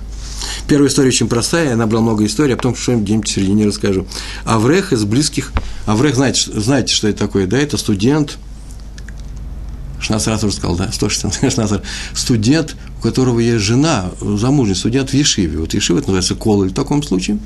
Первая 0.66 0.88
история 0.88 1.08
очень 1.08 1.28
простая, 1.28 1.70
я 1.70 1.76
набрал 1.76 2.02
много 2.02 2.24
историй, 2.24 2.54
а 2.54 2.56
потом 2.56 2.74
что-нибудь 2.74 3.04
где-нибудь 3.04 3.28
в 3.28 3.32
середине 3.32 3.66
расскажу. 3.66 4.06
Аврех 4.44 4.92
из 4.92 5.04
близких, 5.04 5.52
Аврех, 5.86 6.16
знаете, 6.16 6.50
знаете, 6.52 6.94
что 6.94 7.08
это 7.08 7.18
такое, 7.18 7.46
да? 7.46 7.58
Это 7.58 7.76
студент, 7.76 8.38
Шнасар 10.00 10.34
уже 10.44 10.52
сказал, 10.52 10.76
да, 10.76 10.90
116 10.90 11.80
студент, 12.14 12.76
у 12.98 13.02
которого 13.02 13.38
есть 13.38 13.64
жена, 13.64 14.10
замужний 14.20 14.74
студент 14.74 15.10
в 15.10 15.14
Ешиве. 15.14 15.58
Вот 15.58 15.74
Ешива 15.74 15.98
это 15.98 16.08
называется 16.08 16.34
Колы 16.34 16.68
в 16.68 16.74
таком 16.74 17.02
случае, 17.02 17.38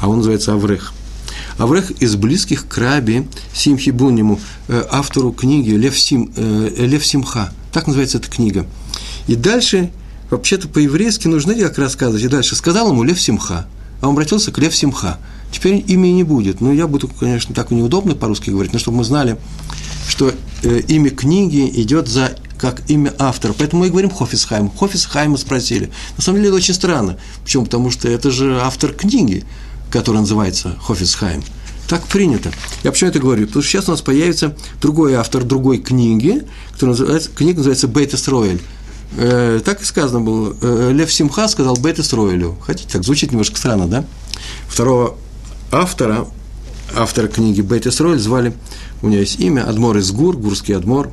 а 0.00 0.08
он 0.08 0.18
называется 0.18 0.52
Аврех. 0.52 0.92
Аврех 1.58 1.90
из 2.02 2.16
близких 2.16 2.68
к 2.68 2.78
Раби 2.78 3.26
Симхи 3.52 3.90
Буниму, 3.90 4.40
э, 4.68 4.84
автору 4.90 5.32
книги 5.32 5.70
Лев, 5.70 5.98
Сим, 5.98 6.32
э, 6.36 6.86
Лев 6.86 7.04
Симха– 7.04 7.52
так 7.76 7.86
называется 7.86 8.16
эта 8.16 8.30
книга. 8.30 8.64
И 9.26 9.36
дальше, 9.36 9.90
вообще-то 10.30 10.66
по-еврейски 10.66 11.28
нужно 11.28 11.54
как 11.56 11.76
рассказывать. 11.76 12.22
И 12.22 12.28
дальше 12.28 12.56
сказал 12.56 12.88
ему 12.88 13.02
Лев 13.02 13.20
Симха. 13.20 13.66
А 14.00 14.06
он 14.08 14.14
обратился 14.14 14.50
к 14.50 14.56
Лев 14.56 14.74
Симха. 14.74 15.18
Теперь 15.52 15.84
имя 15.86 16.06
не 16.06 16.24
будет. 16.24 16.62
Ну, 16.62 16.72
я 16.72 16.86
буду, 16.86 17.06
конечно, 17.08 17.54
так 17.54 17.70
неудобно 17.70 18.14
по-русски 18.14 18.48
говорить, 18.48 18.72
но 18.72 18.78
чтобы 18.78 18.96
мы 18.96 19.04
знали, 19.04 19.36
что 20.08 20.32
э, 20.62 20.80
имя 20.88 21.10
книги 21.10 21.70
идет 21.82 22.08
за 22.08 22.34
как 22.58 22.80
имя 22.88 23.12
автора. 23.18 23.52
Поэтому 23.52 23.82
мы 23.82 23.88
и 23.88 23.90
говорим 23.90 24.08
Хофисхайм. 24.08 24.70
Хофисхайма 24.70 25.36
спросили. 25.36 25.90
На 26.16 26.22
самом 26.22 26.38
деле 26.38 26.48
это 26.48 26.56
очень 26.56 26.72
странно. 26.72 27.18
Почему? 27.42 27.64
Потому 27.64 27.90
что 27.90 28.08
это 28.08 28.30
же 28.30 28.58
автор 28.58 28.94
книги, 28.94 29.44
которая 29.90 30.22
называется 30.22 30.76
Хофисхайм. 30.80 31.42
Так 31.88 32.02
принято. 32.08 32.50
Я 32.82 32.90
почему 32.90 33.10
это 33.10 33.20
говорю? 33.20 33.46
Потому 33.46 33.62
что 33.62 33.70
сейчас 33.70 33.88
у 33.88 33.92
нас 33.92 34.02
появится 34.02 34.56
другой 34.80 35.14
автор 35.14 35.44
другой 35.44 35.78
книги, 35.78 36.42
которая 36.72 36.96
называется, 36.96 37.30
книга 37.30 37.58
называется 37.58 37.86
Бейт 37.86 38.12
Исроэль. 38.12 38.60
Э, 39.16 39.60
так 39.64 39.80
и 39.82 39.84
сказано 39.84 40.20
было. 40.20 40.56
Э, 40.60 40.90
Лев 40.92 41.12
Симха 41.12 41.46
сказал 41.46 41.76
Бейт 41.76 42.00
Исроэлю. 42.00 42.56
Хотите, 42.60 42.90
так 42.90 43.04
звучит 43.04 43.30
немножко 43.30 43.56
странно, 43.56 43.86
да? 43.86 44.04
Второго 44.66 45.16
автора, 45.70 46.26
автора 46.94 47.28
книги 47.28 47.60
Бейт 47.60 47.86
Исроэль 47.86 48.18
звали, 48.18 48.52
у 49.02 49.08
него 49.08 49.20
есть 49.20 49.38
имя, 49.38 49.68
Адмор 49.68 49.96
из 49.98 50.10
Гур, 50.10 50.36
Гурский 50.36 50.76
Адмор. 50.76 51.12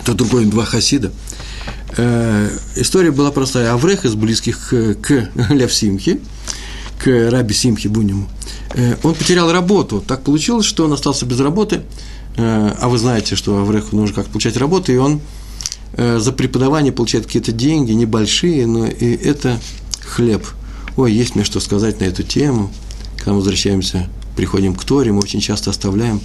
Это 0.00 0.14
другой, 0.14 0.46
два 0.46 0.64
хасида. 0.64 1.12
Э, 1.96 2.50
история 2.74 3.12
была 3.12 3.30
простая. 3.30 3.72
Аврех 3.72 4.04
из 4.04 4.14
близких 4.14 4.74
к 5.00 5.30
Лев 5.50 5.72
Симхи, 5.72 6.20
к 7.02 7.30
Раби 7.30 7.54
Симхи 7.54 7.88
Бунему– 7.88 8.28
Э, 8.74 8.96
он 9.02 9.14
потерял 9.14 9.50
работу. 9.52 10.02
Так 10.06 10.22
получилось, 10.22 10.66
что 10.66 10.84
он 10.84 10.92
остался 10.92 11.26
без 11.26 11.40
работы, 11.40 11.82
э, 12.36 12.74
а 12.78 12.88
вы 12.88 12.98
знаете, 12.98 13.36
что 13.36 13.58
Авреху 13.58 13.96
нужно 13.96 14.14
как 14.14 14.26
получать 14.26 14.56
работу, 14.56 14.92
и 14.92 14.96
он 14.96 15.20
э, 15.94 16.18
за 16.18 16.32
преподавание 16.32 16.92
получает 16.92 17.26
какие-то 17.26 17.52
деньги, 17.52 17.92
небольшие, 17.92 18.66
но 18.66 18.86
и 18.86 19.16
это 19.16 19.58
хлеб. 20.04 20.46
Ой, 20.96 21.12
есть 21.12 21.34
мне 21.34 21.44
что 21.44 21.60
сказать 21.60 22.00
на 22.00 22.04
эту 22.04 22.22
тему. 22.22 22.72
Когда 23.16 23.32
мы 23.32 23.38
возвращаемся, 23.38 24.08
приходим 24.36 24.74
к 24.74 24.84
Торе, 24.84 25.12
мы 25.12 25.18
очень 25.18 25.40
часто 25.40 25.70
оставляем 25.70 26.20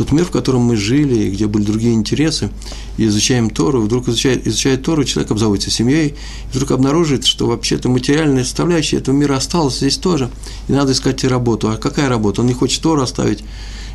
тот 0.00 0.12
мир, 0.12 0.24
в 0.24 0.30
котором 0.30 0.62
мы 0.62 0.76
жили, 0.76 1.28
где 1.28 1.46
были 1.46 1.62
другие 1.62 1.92
интересы, 1.92 2.48
и 2.96 3.04
изучаем 3.04 3.50
Тору, 3.50 3.82
вдруг 3.82 4.08
изучает, 4.08 4.46
изучает 4.46 4.82
Тору, 4.82 5.04
человек 5.04 5.30
обзаводится 5.30 5.70
семьей, 5.70 6.08
и 6.08 6.56
вдруг 6.56 6.70
обнаружит, 6.70 7.26
что 7.26 7.46
вообще-то 7.46 7.90
материальная 7.90 8.44
составляющая 8.44 8.96
этого 8.96 9.14
мира 9.14 9.36
осталась 9.36 9.76
здесь 9.76 9.98
тоже, 9.98 10.30
и 10.68 10.72
надо 10.72 10.92
искать 10.92 11.22
работу. 11.24 11.68
А 11.68 11.76
какая 11.76 12.08
работа? 12.08 12.40
Он 12.40 12.46
не 12.46 12.54
хочет 12.54 12.82
Тору 12.82 13.02
оставить, 13.02 13.44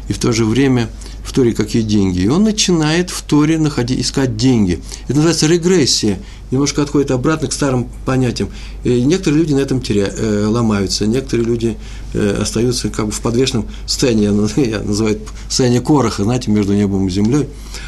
и 0.08 0.14
в 0.14 0.20
то 0.20 0.32
же 0.32 0.46
время 0.46 0.90
в 1.24 1.34
Торе 1.34 1.54
какие 1.54 1.82
деньги. 1.82 2.20
И 2.20 2.28
он 2.28 2.44
начинает 2.44 3.10
в 3.10 3.22
Торе 3.24 3.58
находить, 3.58 4.00
искать 4.00 4.38
деньги. 4.38 4.80
Это 5.06 5.16
называется 5.16 5.48
регрессия. 5.48 6.20
Немножко 6.52 6.84
отходит 6.84 7.10
обратно 7.10 7.48
к 7.48 7.54
старым 7.54 7.90
понятиям. 8.06 8.50
И 8.84 9.02
некоторые 9.02 9.42
люди 9.42 9.54
на 9.54 9.60
этом 9.60 9.82
теря, 9.82 10.08
э, 10.16 10.46
ломаются, 10.46 11.08
некоторые 11.08 11.48
люди 11.48 11.78
э, 12.14 12.38
остаются 12.40 12.90
как 12.90 13.08
бы 13.08 13.12
в 13.12 13.20
подвешенном 13.22 13.68
состоянии, 13.88 14.26
я 14.70 14.80
называю 14.84 15.20
состояние 15.48 15.82
короха, 15.82 16.24
знаете, 16.24 16.52
между 16.52 16.74
небом 16.74 17.08
и 17.08 17.10
землей. 17.10 17.48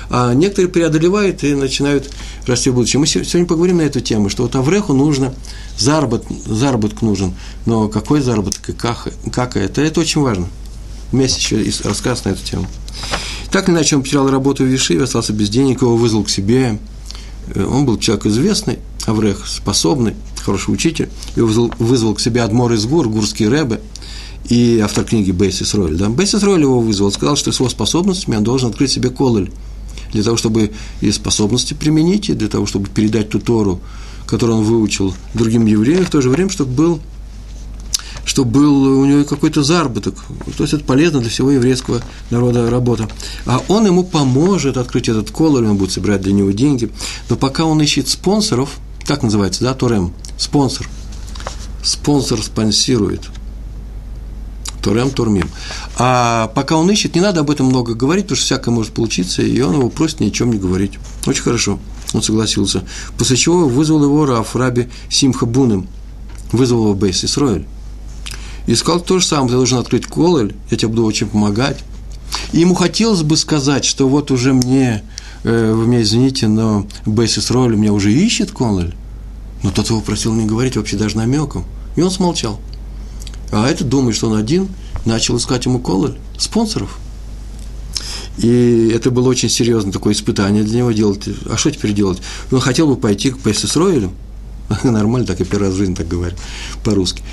А 0.10 0.34
некоторые 0.34 0.71
преодолевают 0.71 1.43
и 1.43 1.53
начинают 1.53 2.10
расти 2.47 2.71
в 2.71 2.73
будущем. 2.73 3.01
Мы 3.01 3.08
сегодня 3.08 3.45
поговорим 3.45 3.77
на 3.77 3.84
эту 3.84 4.01
тему, 4.01 4.30
что 4.30 4.43
вот 4.43 4.56
Авреху 4.56 4.93
нужно, 4.93 5.36
заработок, 5.77 6.27
заработок 6.47 7.03
нужен, 7.03 7.36
но 7.67 7.88
какой 7.88 8.21
заработок 8.21 8.67
и 8.69 8.73
как, 8.73 9.08
как 9.32 9.56
это, 9.56 9.82
это 9.82 9.99
очень 9.99 10.21
важно. 10.21 10.47
Вместе 11.11 11.39
еще 11.39 11.63
и 11.63 11.73
рассказ 11.83 12.25
на 12.25 12.29
эту 12.29 12.43
тему. 12.43 12.67
Так 13.51 13.69
иначе, 13.69 13.95
он 13.95 14.03
потерял 14.03 14.29
работу 14.29 14.63
в 14.63 14.67
Вишиве, 14.67 15.03
остался 15.03 15.33
без 15.33 15.49
денег, 15.49 15.81
его 15.81 15.95
вызвал 15.95 16.23
к 16.23 16.29
себе. 16.29 16.79
Э, 17.53 17.65
он 17.65 17.85
был 17.85 17.97
человек 17.97 18.25
известный, 18.25 18.79
Аврех, 19.05 19.47
способный, 19.47 20.15
хороший 20.43 20.73
учитель. 20.73 21.09
Его 21.35 21.47
вызвал, 21.47 21.71
вызвал 21.79 22.13
к 22.13 22.19
себе 22.19 22.41
Адмор 22.43 22.73
из 22.73 22.85
Гур, 22.85 23.07
гурский 23.07 23.47
рэбе, 23.47 23.79
и 24.49 24.79
автор 24.83 25.05
книги 25.05 25.31
Бейсис 25.31 25.73
Роль. 25.73 25.95
Да? 25.95 26.09
Бейсис 26.09 26.43
Роль 26.43 26.61
его 26.61 26.79
вызвал, 26.79 27.11
сказал, 27.11 27.35
что 27.35 27.51
с 27.51 27.59
его 27.59 27.69
способностями 27.69 28.35
он 28.35 28.43
должен 28.43 28.69
открыть 28.69 28.91
себе 28.91 29.09
кололь, 29.09 29.49
для 30.11 30.23
того, 30.23 30.37
чтобы 30.37 30.71
и 31.01 31.11
способности 31.11 31.73
применить, 31.73 32.29
и 32.29 32.33
для 32.33 32.47
того, 32.47 32.65
чтобы 32.65 32.87
передать 32.89 33.29
ту 33.29 33.39
Тору, 33.39 33.81
которую 34.25 34.59
он 34.59 34.63
выучил 34.63 35.13
другим 35.33 35.65
евреям, 35.65 36.05
в 36.05 36.09
то 36.09 36.21
же 36.21 36.29
время, 36.29 36.49
чтобы 36.49 36.71
был 36.71 36.99
чтобы 38.27 38.51
был 38.51 38.99
у 38.99 39.05
него 39.05 39.23
какой-то 39.23 39.63
заработок. 39.63 40.15
То 40.57 40.63
есть 40.63 40.73
это 40.73 40.83
полезно 40.83 41.21
для 41.21 41.29
всего 41.29 41.49
еврейского 41.49 42.01
народа 42.29 42.69
работа. 42.69 43.07
А 43.45 43.61
он 43.69 43.85
ему 43.87 44.03
поможет 44.03 44.75
открыть 44.75 45.07
этот 45.07 45.31
колор, 45.31 45.63
он 45.63 45.77
будет 45.77 45.93
собирать 45.93 46.21
для 46.21 46.33
него 46.33 46.51
деньги. 46.51 46.91
Но 47.29 47.37
пока 47.37 47.63
он 47.63 47.81
ищет 47.81 48.09
спонсоров, 48.09 48.79
так 49.05 49.23
называется, 49.23 49.63
да, 49.63 49.73
Торем, 49.73 50.13
спонсор. 50.37 50.89
Спонсор 51.81 52.43
спонсирует. 52.43 53.21
Торем, 54.83 55.09
Тормим. 55.09 55.49
А 55.97 56.51
пока 56.53 56.75
он 56.75 56.91
ищет, 56.91 57.15
не 57.15 57.21
надо 57.21 57.39
об 57.39 57.49
этом 57.49 57.67
много 57.67 57.93
говорить, 57.93 58.25
потому 58.25 58.35
что 58.35 58.45
всякое 58.45 58.71
может 58.71 58.91
получиться, 58.91 59.41
и 59.41 59.59
он 59.61 59.75
его 59.75 59.89
просит 59.89 60.19
ни 60.19 60.27
о 60.27 60.31
чем 60.31 60.51
не 60.51 60.59
говорить. 60.59 60.93
Очень 61.25 61.43
хорошо. 61.43 61.79
Он 62.13 62.21
согласился. 62.21 62.83
После 63.17 63.37
чего 63.37 63.69
вызвал 63.69 64.03
его 64.03 64.25
Раф, 64.25 64.53
Раби 64.53 64.89
Симха 65.09 65.45
Буным. 65.45 65.87
Вызвал 66.51 66.83
его 66.83 66.93
Бейс 66.93 67.23
Исроэль 67.23 67.65
и 68.67 68.75
сказал 68.75 68.99
то 68.99 69.17
же 69.19 69.25
самое, 69.25 69.49
ты 69.49 69.56
должен 69.56 69.80
открыть 69.80 70.06
кололь, 70.06 70.53
я 70.69 70.77
тебе 70.77 70.89
буду 70.89 71.06
очень 71.06 71.27
помогать. 71.27 71.77
И 72.51 72.60
ему 72.60 72.75
хотелось 72.75 73.23
бы 73.23 73.38
сказать, 73.38 73.86
что 73.86 74.08
вот 74.08 74.30
уже 74.30 74.53
мне, 74.53 75.03
э, 75.43 75.73
вы 75.73 75.88
меня 75.88 76.01
извините, 76.01 76.47
но 76.47 76.86
Бейсис 77.06 77.49
Роль 77.49 77.75
меня 77.75 77.93
уже 77.93 78.12
ищет 78.12 78.51
кололь. 78.51 78.93
Но 79.63 79.71
тот 79.71 79.89
его 79.89 80.01
просил 80.01 80.34
не 80.34 80.45
говорить 80.45 80.75
вообще 80.75 80.97
даже 80.97 81.17
намеком. 81.17 81.65
И 81.95 82.01
он 82.01 82.12
смолчал. 82.12 82.60
А 83.51 83.67
этот 83.67 83.88
думает, 83.88 84.15
что 84.15 84.30
он 84.30 84.38
один, 84.38 84.67
начал 85.06 85.38
искать 85.38 85.65
ему 85.65 85.80
кололь, 85.80 86.17
спонсоров. 86.38 86.99
И 88.38 88.91
это 88.93 89.10
было 89.10 89.30
очень 89.30 89.49
серьезное 89.49 89.93
такое 89.93 90.13
испытание 90.13 90.63
для 90.63 90.80
него 90.80 90.91
делать. 90.91 91.27
А 91.49 91.56
что 91.56 91.71
теперь 91.71 91.93
делать? 91.93 92.19
Он 92.51 92.60
хотел 92.60 92.88
бы 92.88 92.97
пойти 92.97 93.32
к 93.32 93.38
Бейсис 93.39 93.75
Ройлю, 93.77 94.12
Нормально, 94.84 95.25
так 95.25 95.39
и 95.39 95.45
первый 95.45 95.67
раз 95.67 95.73
в 95.75 95.77
жизни 95.77 95.93
так 95.93 96.08
говорю, 96.08 96.36
по-русски. 96.84 97.23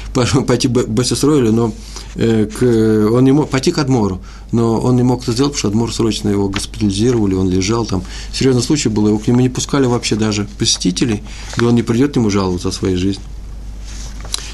Пойти 0.46 0.68
к 0.68 0.88
Бесисройлю, 0.88 1.52
но 1.52 1.72
э, 2.14 2.46
к, 2.46 3.12
он 3.12 3.24
не 3.24 3.32
мог 3.32 3.50
пойти 3.50 3.72
к 3.72 3.78
Адмору, 3.78 4.20
но 4.52 4.78
он 4.78 4.96
не 4.96 5.02
мог 5.02 5.22
это 5.22 5.32
сделать, 5.32 5.52
потому 5.52 5.58
что 5.58 5.68
Адмор 5.68 5.92
срочно 5.92 6.28
его 6.28 6.48
госпитализировали, 6.48 7.34
он 7.34 7.50
лежал 7.50 7.86
там. 7.86 8.04
Серьезный 8.32 8.62
случай 8.62 8.88
был, 8.88 9.08
его 9.08 9.18
к 9.18 9.26
нему 9.26 9.40
не 9.40 9.48
пускали 9.48 9.86
вообще 9.86 10.14
даже 10.14 10.46
посетителей, 10.58 11.22
да 11.56 11.66
он 11.66 11.74
не 11.74 11.82
придет 11.82 12.12
к 12.12 12.16
нему 12.16 12.30
жаловаться 12.30 12.68
о 12.68 12.72
своей 12.72 12.96
жизни. 12.96 13.22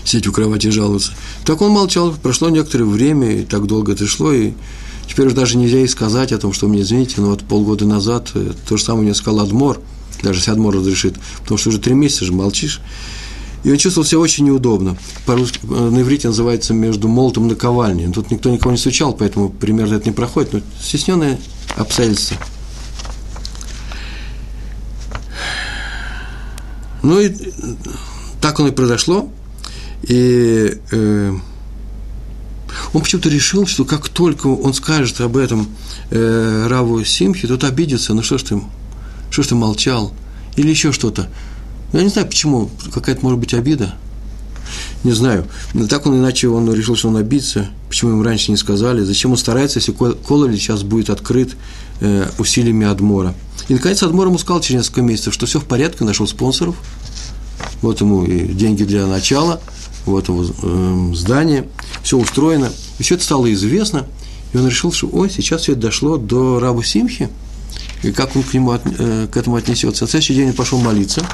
Сидеть 0.05 0.27
у 0.29 0.33
кровати 0.33 0.69
и 0.69 0.71
жаловаться. 0.71 1.13
Так 1.45 1.61
он 1.61 1.73
молчал, 1.73 2.15
прошло 2.15 2.49
некоторое 2.49 2.85
время, 2.85 3.41
и 3.41 3.45
так 3.45 3.67
долго 3.67 3.93
это 3.93 4.07
шло, 4.07 4.33
и 4.33 4.53
теперь 5.07 5.27
уже 5.27 5.37
даже 5.37 5.59
нельзя 5.59 5.81
и 5.81 5.87
сказать 5.87 6.33
о 6.33 6.39
том, 6.39 6.55
что 6.55 6.67
мне, 6.67 6.81
извините, 6.81 7.21
но 7.21 7.29
вот 7.29 7.43
полгода 7.43 7.85
назад 7.85 8.31
э, 8.35 8.53
то 8.67 8.79
же 8.79 8.83
самое 8.83 9.05
мне 9.05 9.15
сказал 9.15 9.41
Адмор– 9.41 9.81
даже 10.23 10.41
если 10.41 10.51
Адмор 10.53 10.75
разрешит, 10.77 11.17
потому 11.41 11.59
что 11.59 11.71
уже 11.71 11.79
три 11.79 11.95
месяца 11.95 12.25
же 12.25 12.33
молчишь. 12.33 12.81
И 13.63 13.71
он 13.71 13.77
чувствовал 13.77 14.07
себя 14.07 14.21
очень 14.21 14.47
неудобно. 14.47 14.97
По-русски, 15.27 15.61
э, 15.63 15.67
на 15.67 16.01
иврите 16.01 16.29
называется 16.29 16.73
между 16.73 17.09
молотом 17.09 17.47
и 17.47 17.51
наковальней. 17.51 18.11
Тут 18.11 18.31
никто 18.31 18.51
никого 18.51 18.73
не 18.73 18.79
стучал, 18.79 19.13
поэтому 19.13 19.51
примерно 19.51 19.97
это 19.97 20.09
не 20.09 20.15
проходит, 20.15 20.53
но 20.55 20.61
стесненные 20.81 21.39
обстоятельства. 21.77 22.39
Ну 27.03 27.21
и 27.21 27.35
так 28.41 28.59
оно 28.61 28.69
и 28.69 28.73
произошло. 28.73 29.31
И 30.03 30.79
э, 30.91 31.33
он 32.93 33.01
почему-то 33.03 33.29
решил, 33.29 33.67
что 33.67 33.85
как 33.85 34.09
только 34.09 34.47
он 34.47 34.73
скажет 34.73 35.21
об 35.21 35.37
этом 35.37 35.69
э, 36.11 36.67
Раву 36.69 37.05
Симхи, 37.05 37.47
тот 37.47 37.65
обидится. 37.65 38.15
Ну 38.15 38.23
что 38.23 38.39
ж 38.39 38.43
ты 38.43 38.55
ему? 38.55 38.71
Что 39.31 39.43
ж 39.43 39.49
ты 39.49 39.55
молчал? 39.55 40.13
Или 40.57 40.71
еще 40.71 40.93
что-то. 40.93 41.29
Я 41.93 42.03
не 42.03 42.09
знаю, 42.09 42.27
почему. 42.27 42.71
Какая-то 42.93 43.23
может 43.23 43.39
быть 43.39 43.55
обида. 43.55 43.95
Не 45.03 45.13
знаю. 45.13 45.47
Но 45.73 45.87
так 45.87 46.07
он 46.07 46.19
иначе 46.19 46.49
он 46.49 46.73
решил, 46.73 46.97
что 46.97 47.09
он 47.09 47.17
обидится. 47.17 47.71
Почему 47.89 48.13
ему 48.13 48.23
раньше 48.23 48.51
не 48.51 48.57
сказали? 48.57 49.03
Зачем 49.03 49.33
он 49.33 49.37
старается, 49.37 49.79
если 49.79 49.93
Кололи 49.93 50.57
сейчас 50.57 50.83
будет 50.83 51.11
открыт 51.11 51.57
э, 52.01 52.29
усилиями 52.39 52.87
Адмора? 52.87 53.35
И, 53.69 53.75
наконец, 53.75 54.03
Адмор 54.03 54.27
ему 54.27 54.39
сказал 54.39 54.61
через 54.61 54.83
несколько 54.83 55.03
месяцев, 55.03 55.35
что 55.35 55.47
все 55.47 55.61
в 55.61 55.65
порядке, 55.65 56.05
нашел 56.05 56.27
спонсоров. 56.27 56.77
Вот 57.83 58.01
ему 58.01 58.25
и 58.25 58.47
деньги 58.49 58.85
для 58.85 59.07
начала, 59.07 59.61
вот 60.07 60.29
его 60.29 60.45
э, 60.45 61.13
здание, 61.15 61.67
все 62.03 62.19
устроено. 62.19 62.71
И 62.99 63.03
все 63.03 63.15
это 63.15 63.25
стало 63.25 63.53
известно. 63.53 64.07
И 64.53 64.59
он 64.59 64.67
решил, 64.67 64.93
что, 64.93 65.09
ой, 65.09 65.31
сейчас 65.31 65.63
все 65.63 65.73
это 65.73 65.83
дошло 65.83 66.17
до 66.17 66.59
Рабу 66.59 66.83
Симхи– 66.83 67.29
и 68.03 68.13
как 68.13 68.37
он 68.37 68.43
к, 68.43 68.55
нему, 68.55 68.73
э, 68.73 69.29
к 69.31 69.37
этому 69.37 69.57
отнесется. 69.57 70.05
На 70.05 70.11
следующий 70.11 70.35
день 70.35 70.49
он 70.49 70.55
пошел 70.55 70.81
молиться, 70.81 71.25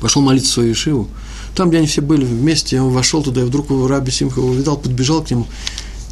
пошел 0.00 0.22
молиться 0.22 0.50
в 0.50 0.54
свою 0.54 0.72
Ишиву. 0.72 1.08
Там, 1.54 1.68
где 1.68 1.78
они 1.78 1.86
все 1.86 2.00
были 2.00 2.24
вместе, 2.24 2.80
он 2.80 2.92
вошел 2.92 3.22
туда, 3.22 3.42
и 3.42 3.44
вдруг 3.44 3.66
Раби 3.88 4.10
Симха 4.10 4.40
его 4.40 4.50
увидал, 4.50 4.78
подбежал 4.78 5.22
к 5.22 5.30
нему 5.30 5.46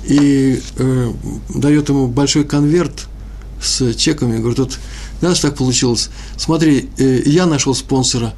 и 0.04 0.62
э, 0.76 1.12
дает 1.54 1.88
ему 1.88 2.06
большой 2.06 2.44
конверт 2.44 3.06
с 3.62 3.94
чеками. 3.94 4.38
Говорит, 4.38 4.58
вот 4.58 4.78
знаешь, 5.20 5.38
так 5.40 5.56
получилось. 5.56 6.10
Смотри, 6.36 6.88
э, 6.98 7.22
я 7.26 7.46
нашел 7.46 7.74
спонсора, 7.74 8.34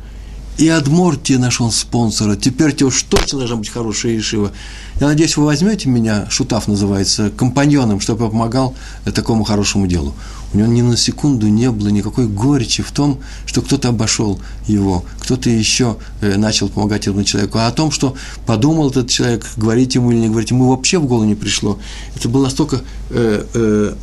И 0.58 0.68
Адмор 0.68 1.16
тебе 1.16 1.38
нашел 1.38 1.70
спонсора. 1.70 2.36
Теперь 2.36 2.74
тебе 2.74 2.86
уж 2.86 3.02
точно 3.04 3.38
должна 3.38 3.56
быть 3.56 3.70
хорошая 3.70 4.12
Ешива. 4.12 4.52
Я 5.00 5.06
надеюсь, 5.06 5.36
вы 5.36 5.46
возьмете 5.46 5.88
меня, 5.88 6.26
Шутав 6.30 6.68
называется, 6.68 7.30
компаньоном, 7.30 8.00
чтобы 8.00 8.24
я 8.24 8.30
помогал 8.30 8.74
такому 9.14 9.44
хорошему 9.44 9.86
делу. 9.86 10.14
У 10.52 10.58
него 10.58 10.68
ни 10.68 10.82
на 10.82 10.96
секунду 10.98 11.48
не 11.48 11.70
было 11.70 11.88
никакой 11.88 12.26
горечи 12.26 12.82
в 12.82 12.92
том, 12.92 13.18
что 13.46 13.62
кто-то 13.62 13.88
обошел 13.88 14.38
его, 14.68 15.04
кто-то 15.20 15.48
еще 15.48 15.96
э, 16.20 16.36
начал 16.36 16.68
помогать 16.68 17.02
этому 17.02 17.24
человеку. 17.24 17.58
А 17.58 17.68
о 17.68 17.72
том, 17.72 17.90
что 17.90 18.14
подумал 18.44 18.90
этот 18.90 19.08
человек, 19.08 19.46
говорить 19.56 19.94
ему 19.94 20.12
или 20.12 20.18
не 20.18 20.28
говорить, 20.28 20.50
ему 20.50 20.68
вообще 20.68 20.98
в 20.98 21.06
голову 21.06 21.24
не 21.24 21.34
пришло. 21.34 21.78
Это 22.14 22.28
был 22.28 22.42
настолько 22.42 22.82
э, 23.10 23.44
э, 23.54 23.94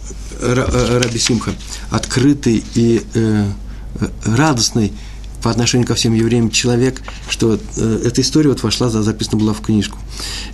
э 0.41 0.99
Раби 1.03 1.19
Симха 1.19 1.51
открытый 1.91 2.63
и 2.73 3.03
э, 3.13 3.45
радостный, 4.25 4.93
по 5.41 5.49
отношению 5.49 5.87
ко 5.87 5.95
всем 5.95 6.13
евреям 6.13 6.49
человек, 6.49 7.01
что 7.29 7.59
э, 7.77 8.01
эта 8.05 8.21
история 8.21 8.49
вот 8.49 8.63
вошла, 8.63 8.89
записана 8.89 9.39
была 9.39 9.53
в 9.53 9.61
книжку. 9.61 9.97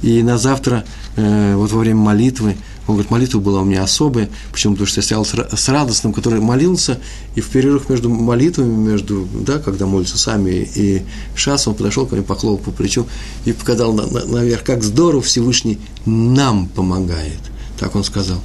И 0.02 0.21
на 0.24 0.38
завтра, 0.38 0.86
э, 1.15 1.56
вот 1.56 1.71
во 1.71 1.80
время 1.80 2.00
молитвы, 2.00 2.56
он 2.88 2.95
говорит, 2.95 3.12
молитва 3.12 3.39
была 3.39 3.62
у 3.62 3.65
меня 3.65 3.84
особая, 3.84 4.30
почему? 4.52 4.74
Потому 4.74 4.88
что 4.88 5.00
я 5.00 5.04
стоял 5.04 5.26
с, 5.26 5.34
с 5.34 5.69
радостным, 5.69 6.13
который 6.13 6.39
молился, 6.39 7.00
и 7.34 7.41
в 7.41 7.48
перерывах 7.48 7.89
между 7.89 8.10
молитвами, 8.10 8.76
между, 8.76 9.28
да, 9.34 9.58
когда 9.58 9.88
молятся 9.88 10.17
сами 10.17 10.69
и 10.76 11.02
шас, 11.36 11.67
он 11.67 11.74
подошел 11.74 12.06
ко 12.06 12.15
мне, 12.15 12.24
похлопал 12.24 12.65
по 12.65 12.71
плечу 12.71 13.08
и 13.45 13.54
показал 13.54 13.93
на, 13.93 14.06
на, 14.06 14.26
наверх, 14.26 14.63
как 14.63 14.84
здорово 14.84 15.24
Всевышний 15.24 15.80
нам 16.06 16.67
помогает. 16.67 17.39
Так 17.80 17.95
он 17.95 18.04
сказал. 18.04 18.39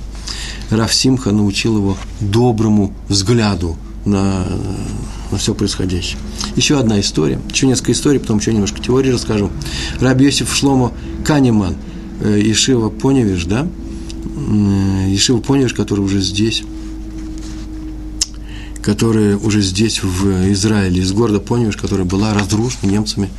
Раф 0.70 0.94
Симха 0.94 1.32
научил 1.32 1.76
его 1.76 1.96
доброму 2.20 2.94
взгляду 3.08 3.76
на, 4.04 4.46
на 5.30 5.38
все 5.38 5.54
происходящее. 5.54 6.18
Еще 6.56 6.78
одна 6.78 7.00
история, 7.00 7.40
еще 7.52 7.66
несколько 7.66 7.92
историй, 7.92 8.20
потом 8.20 8.38
еще 8.38 8.52
немножко 8.52 8.80
теории 8.80 9.10
расскажу. 9.10 9.50
Раби 10.00 10.24
Йосиф 10.26 10.54
Шломо 10.54 10.92
Канеман, 11.24 11.76
э, 12.20 12.40
Ишива 12.42 12.88
Поневиш, 12.88 13.44
да, 13.44 13.66
Ишива 15.08 15.40
Поневиш, 15.40 15.74
который 15.74 16.00
уже 16.00 16.20
здесь, 16.20 16.62
которая 18.82 19.36
уже 19.36 19.60
здесь, 19.60 20.02
в 20.02 20.52
Израиле, 20.52 21.02
из 21.02 21.12
города 21.12 21.40
Поневиш, 21.40 21.76
которая 21.76 22.06
была 22.06 22.34
разрушена 22.34 22.90
немцами, 22.90 23.30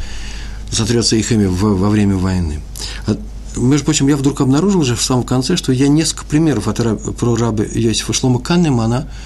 сотрется 0.71 1.15
их 1.15 1.31
имя 1.31 1.49
во 1.49 1.89
время 1.89 2.15
войны. 2.15 2.59
А, 3.07 3.17
между 3.57 3.85
прочим, 3.85 4.07
я 4.07 4.15
вдруг 4.15 4.41
обнаружил 4.41 4.81
уже 4.81 4.95
в 4.95 5.01
самом 5.01 5.23
конце, 5.23 5.57
что 5.57 5.71
я 5.73 5.87
несколько 5.87 6.25
примеров 6.25 6.67
от, 6.67 6.77
про 7.17 7.35
раба 7.35 7.63
Йосифа 7.63 8.13
Шлома 8.13 8.39
Канемана– 8.39 9.07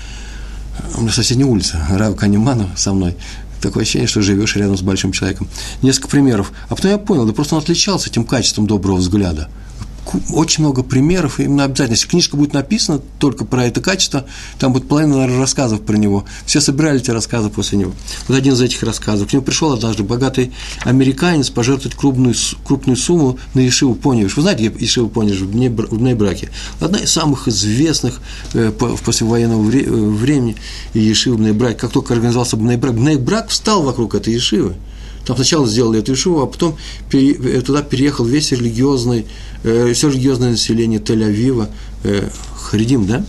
у 0.97 1.01
меня 1.01 1.11
соседняя 1.11 1.47
улица, 1.47 1.85
Рав 1.89 2.15
Канеманов 2.15 2.69
со 2.75 2.93
мной, 2.93 3.15
такое 3.61 3.83
ощущение, 3.83 4.07
что 4.07 4.21
живешь 4.21 4.55
рядом 4.55 4.77
с 4.77 4.81
большим 4.81 5.11
человеком. 5.11 5.47
Несколько 5.81 6.07
примеров. 6.07 6.51
А 6.69 6.75
потом 6.75 6.91
я 6.91 6.97
понял, 6.97 7.25
да 7.25 7.33
просто 7.33 7.55
он 7.55 7.61
отличался 7.61 8.09
этим 8.09 8.23
качеством 8.23 8.67
доброго 8.67 8.97
взгляда 8.97 9.49
очень 10.31 10.63
много 10.63 10.83
примеров, 10.83 11.39
именно 11.39 11.63
обязательно. 11.63 11.95
Если 11.95 12.07
книжка 12.07 12.37
будет 12.37 12.53
написана 12.53 13.01
только 13.19 13.45
про 13.45 13.65
это 13.65 13.81
качество, 13.81 14.25
там 14.59 14.73
будет 14.73 14.87
половина 14.87 15.17
наверное, 15.17 15.39
рассказов 15.39 15.81
про 15.81 15.95
него. 15.95 16.25
Все 16.45 16.61
собирали 16.61 16.99
эти 16.99 17.11
рассказы 17.11 17.49
после 17.49 17.79
него. 17.79 17.93
Вот 18.27 18.37
один 18.37 18.53
из 18.53 18.61
этих 18.61 18.83
рассказов. 18.83 19.29
К 19.29 19.33
нему 19.33 19.43
пришел 19.43 19.73
однажды 19.73 20.03
богатый 20.03 20.51
американец 20.83 21.49
пожертвовать 21.49 21.97
крупную, 21.97 22.35
крупную 22.63 22.97
сумму 22.97 23.37
на 23.53 23.59
Ешиву 23.59 23.95
Поневиш. 23.95 24.35
Вы 24.35 24.43
знаете, 24.43 24.69
где 24.69 24.85
Ешиву 24.85 25.09
Поневиш 25.09 25.41
в 25.41 25.97
Бнейбраке? 25.97 26.49
Одна 26.79 26.99
из 26.99 27.11
самых 27.11 27.47
известных 27.47 28.21
э, 28.53 28.71
в 28.71 29.01
послевоенного 29.03 29.61
времени 29.61 30.55
Ешива 30.93 31.37
Бнейбрак. 31.37 31.77
Как 31.77 31.91
только 31.91 32.13
организовался 32.13 32.57
Бнейбрак, 32.57 32.95
Бнейбрак 32.95 33.49
встал 33.49 33.83
вокруг 33.83 34.15
этой 34.15 34.33
Ешивы. 34.33 34.75
Там 35.25 35.35
сначала 35.35 35.67
сделали 35.67 35.99
эту 35.99 36.13
Ишиву, 36.13 36.41
а 36.41 36.47
потом 36.47 36.77
э, 37.11 37.61
туда 37.61 37.81
переехал 37.81 38.25
весь 38.25 38.51
религиозный, 38.51 39.25
э, 39.63 39.93
все 39.93 40.09
религиозное 40.09 40.51
население 40.51 40.99
Тель-Авива, 40.99 41.67
э, 42.03 42.29
Харидим, 42.55 43.05
да, 43.05 43.23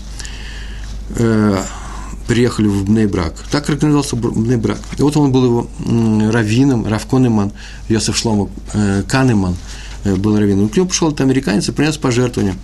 приехали 2.27 2.67
в 2.67 2.85
Бнейбрак. 2.85 3.35
Так 3.51 3.69
организовался 3.69 4.17
Бнейбрак. 4.17 4.81
И 4.99 5.03
вот 5.03 5.17
он 5.17 5.31
был 5.31 5.45
его 5.45 6.31
раввином, 6.31 6.87
Равконеман, 6.87 7.53
Йосеф 7.89 8.17
Шломо 8.17 8.51
э, 8.73 9.03
Канеман 9.09 9.57
был 10.05 10.39
раввином. 10.39 10.69
К 10.69 10.77
нему 10.77 10.89
пришел 10.89 11.09
этот 11.09 11.21
американец 11.21 11.69
и 11.69 11.73
принес 11.73 11.97
пожертвование. 11.97 12.57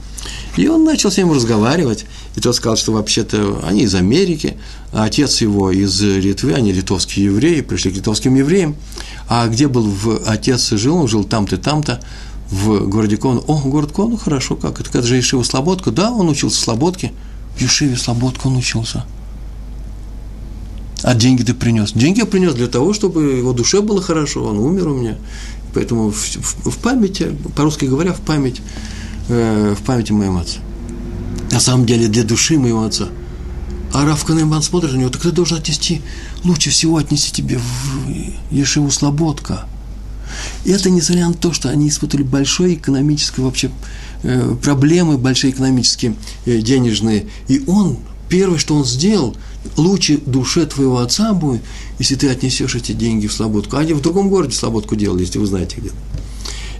И 0.56 0.68
он 0.68 0.84
начал 0.84 1.10
с 1.10 1.16
ним 1.16 1.32
разговаривать, 1.32 2.04
и 2.34 2.40
тот 2.40 2.56
сказал, 2.56 2.76
что 2.76 2.92
вообще-то 2.92 3.60
они 3.64 3.82
из 3.82 3.94
Америки, 3.94 4.56
а 4.92 5.04
отец 5.04 5.40
его 5.40 5.70
из 5.70 6.00
Литвы, 6.00 6.54
они 6.54 6.72
литовские 6.72 7.26
евреи, 7.26 7.60
пришли 7.60 7.90
к 7.90 7.96
литовским 7.96 8.34
евреям. 8.34 8.74
А 9.28 9.46
где 9.48 9.68
был 9.68 9.82
в, 9.82 10.22
отец 10.26 10.70
жил? 10.70 10.96
Он 10.96 11.08
жил 11.08 11.24
там-то, 11.24 11.58
там-то, 11.58 12.00
в 12.50 12.86
городе 12.86 13.16
Кон. 13.16 13.42
О, 13.46 13.58
город 13.60 13.92
Кон, 13.92 14.10
ну 14.10 14.16
хорошо, 14.16 14.56
как 14.56 14.80
это? 14.80 14.90
Это 14.98 15.06
же 15.06 15.16
Ешива 15.16 15.42
Слободка. 15.42 15.90
Да, 15.90 16.10
он 16.10 16.28
учился 16.28 16.60
в 16.60 16.64
Слободке. 16.64 17.12
В 17.56 17.60
Ешиве 17.60 17.96
Слободка 17.96 18.46
он 18.46 18.56
учился. 18.56 19.04
А 21.02 21.14
деньги 21.14 21.42
ты 21.42 21.54
принес? 21.54 21.92
Деньги 21.92 22.20
я 22.20 22.26
принес 22.26 22.54
для 22.54 22.68
того, 22.68 22.92
чтобы 22.92 23.22
его 23.22 23.52
душе 23.52 23.80
было 23.80 24.00
хорошо. 24.00 24.44
Он 24.44 24.58
умер 24.58 24.88
у 24.88 24.94
меня. 24.94 25.16
Поэтому 25.74 26.10
в, 26.10 26.16
в, 26.16 26.70
в 26.70 26.78
памяти, 26.78 27.34
по-русски 27.56 27.86
говоря, 27.86 28.12
в 28.12 28.20
память, 28.20 28.60
э, 29.28 29.74
в 29.78 29.82
памяти 29.82 30.12
моего 30.12 30.38
отца. 30.38 30.60
На 31.52 31.60
самом 31.60 31.86
деле 31.86 32.08
для 32.08 32.24
души 32.24 32.58
моего 32.58 32.84
отца– 32.84 33.08
а 33.92 34.06
Раф 34.06 34.24
Канеман 34.24 34.62
смотрит 34.62 34.92
на 34.92 34.96
него, 34.96 35.10
так 35.10 35.20
ты 35.20 35.32
должен 35.32 35.58
отнести, 35.58 36.00
лучше 36.44 36.70
всего 36.70 36.96
отнести 36.96 37.30
тебе 37.30 37.58
в 37.58 38.54
Ешиву 38.54 38.90
Слободка. 38.90 39.66
И 40.64 40.70
это 40.70 40.88
несмотря 40.88 41.28
на 41.28 41.34
то, 41.34 41.52
что 41.52 41.68
они 41.68 41.88
испытывали 41.88 42.24
большой 42.24 42.74
экономической 42.74 43.40
вообще 43.40 43.70
э, 44.22 44.56
проблемы, 44.62 45.18
большие 45.18 45.50
экономические, 45.50 46.14
э, 46.46 46.58
денежные. 46.60 47.26
И 47.48 47.62
он, 47.66 47.98
первое, 48.30 48.56
что 48.56 48.74
он 48.74 48.86
сделал, 48.86 49.36
лучше 49.76 50.16
душе 50.16 50.64
твоего 50.64 51.00
отца 51.00 51.34
будет, 51.34 51.60
если 51.98 52.14
ты 52.14 52.30
отнесешь 52.30 52.74
эти 52.74 52.92
деньги 52.92 53.26
в 53.26 53.32
Слободку. 53.32 53.76
Они 53.76 53.92
в 53.92 54.00
другом 54.00 54.30
городе 54.30 54.56
Слободку 54.56 54.96
делали, 54.96 55.20
если 55.20 55.38
вы 55.38 55.46
знаете 55.46 55.76
где-то. 55.76 55.96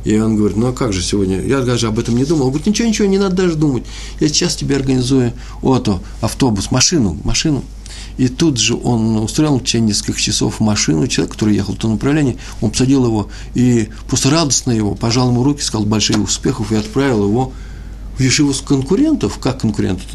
И 0.05 0.19
он 0.19 0.37
говорит, 0.37 0.57
ну 0.57 0.69
а 0.69 0.73
как 0.73 0.93
же 0.93 1.03
сегодня? 1.03 1.41
Я 1.41 1.61
даже 1.61 1.87
об 1.87 1.99
этом 1.99 2.17
не 2.17 2.25
думал. 2.25 2.47
Он 2.47 2.49
говорит, 2.51 2.67
ничего, 2.67 2.89
ничего, 2.89 3.07
не 3.07 3.19
надо 3.19 3.37
даже 3.37 3.55
думать. 3.55 3.85
Я 4.21 4.29
сейчас 4.29 4.57
тебе 4.57 4.77
организую 4.77 5.33
ото, 5.63 6.01
автобус, 6.21 6.71
машину, 6.71 7.17
машину. 7.25 7.63
И 8.19 8.29
тут 8.29 8.59
же 8.59 8.75
он 8.75 9.17
устроил 9.17 9.59
в 9.59 9.65
течение 9.65 9.89
нескольких 9.89 10.21
часов 10.21 10.61
машину, 10.61 11.07
человек, 11.07 11.33
который 11.33 11.55
ехал 11.55 11.75
в 11.75 11.79
том 11.79 11.93
направлении, 11.93 12.37
он 12.61 12.71
посадил 12.71 13.07
его 13.07 13.29
и 13.55 13.89
просто 14.07 14.31
радостно 14.31 14.71
его, 14.73 14.95
пожал 14.95 15.31
ему 15.31 15.43
руки, 15.43 15.63
сказал 15.63 15.87
больших 15.87 16.19
успехов 16.19 16.73
и 16.73 16.77
отправил 16.77 17.25
его 17.25 17.53
Ешиву 18.19 18.53
конкурентов, 18.65 19.39
как 19.39 19.61
конкурентов, 19.61 20.07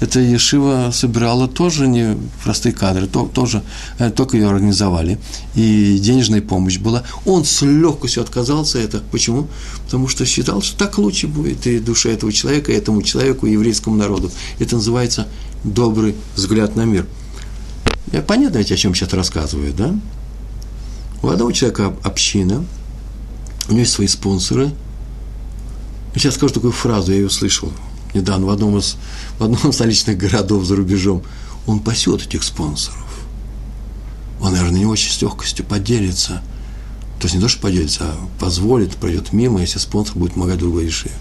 эта 0.00 0.20
Ешива 0.20 0.90
собирала 0.92 1.48
тоже 1.48 1.86
не 1.86 2.16
простые 2.42 2.72
кадры, 2.72 3.06
то, 3.06 3.26
тоже, 3.26 3.62
э, 3.98 4.10
только 4.10 4.36
ее 4.36 4.48
организовали, 4.48 5.18
и 5.54 5.98
денежная 5.98 6.40
помощь 6.40 6.78
была. 6.78 7.02
Он 7.26 7.44
с 7.44 7.62
легкостью 7.62 8.22
отказался 8.22 8.78
это. 8.78 9.02
Почему? 9.10 9.48
Потому 9.84 10.08
что 10.08 10.24
считал, 10.24 10.62
что 10.62 10.78
так 10.78 10.96
лучше 10.98 11.28
будет 11.28 11.66
и 11.66 11.78
душе 11.78 12.12
этого 12.12 12.32
человека, 12.32 12.72
и 12.72 12.74
этому 12.74 13.02
человеку, 13.02 13.46
и 13.46 13.52
еврейскому 13.52 13.96
народу. 13.96 14.30
Это 14.58 14.76
называется 14.76 15.28
добрый 15.62 16.14
взгляд 16.34 16.74
на 16.74 16.84
мир. 16.84 17.06
Я 18.12 18.22
понятно, 18.22 18.60
о 18.60 18.64
чем 18.64 18.94
сейчас 18.94 19.12
рассказываю, 19.12 19.74
да? 19.74 19.94
У 21.22 21.28
одного 21.28 21.52
человека 21.52 21.94
община, 22.02 22.64
у 23.68 23.72
него 23.72 23.80
есть 23.80 23.92
свои 23.92 24.06
спонсоры– 24.06 24.72
сейчас 26.14 26.34
скажу 26.34 26.54
такую 26.54 26.72
фразу, 26.72 27.12
я 27.12 27.18
ее 27.18 27.30
слышал 27.30 27.72
недавно 28.14 28.46
в 28.46 28.50
одном 28.50 28.78
из, 28.78 28.96
в 29.38 29.44
одном 29.44 29.70
из 29.70 29.74
столичных 29.74 30.16
городов 30.18 30.64
за 30.64 30.76
рубежом. 30.76 31.22
Он 31.66 31.80
пасет 31.80 32.26
этих 32.26 32.42
спонсоров. 32.42 32.98
Он, 34.40 34.52
наверное, 34.52 34.80
не 34.80 34.86
очень 34.86 35.10
с 35.10 35.22
легкостью 35.22 35.64
поделится. 35.64 36.42
То 37.20 37.26
есть 37.26 37.34
не 37.34 37.40
то, 37.40 37.48
что 37.48 37.60
поделится, 37.60 38.04
а 38.04 38.28
позволит, 38.40 38.96
пройдет 38.96 39.32
мимо, 39.32 39.60
если 39.60 39.78
спонсор 39.78 40.16
будет 40.16 40.34
помогать 40.34 40.58
другой 40.58 40.86
решению. 40.86 41.18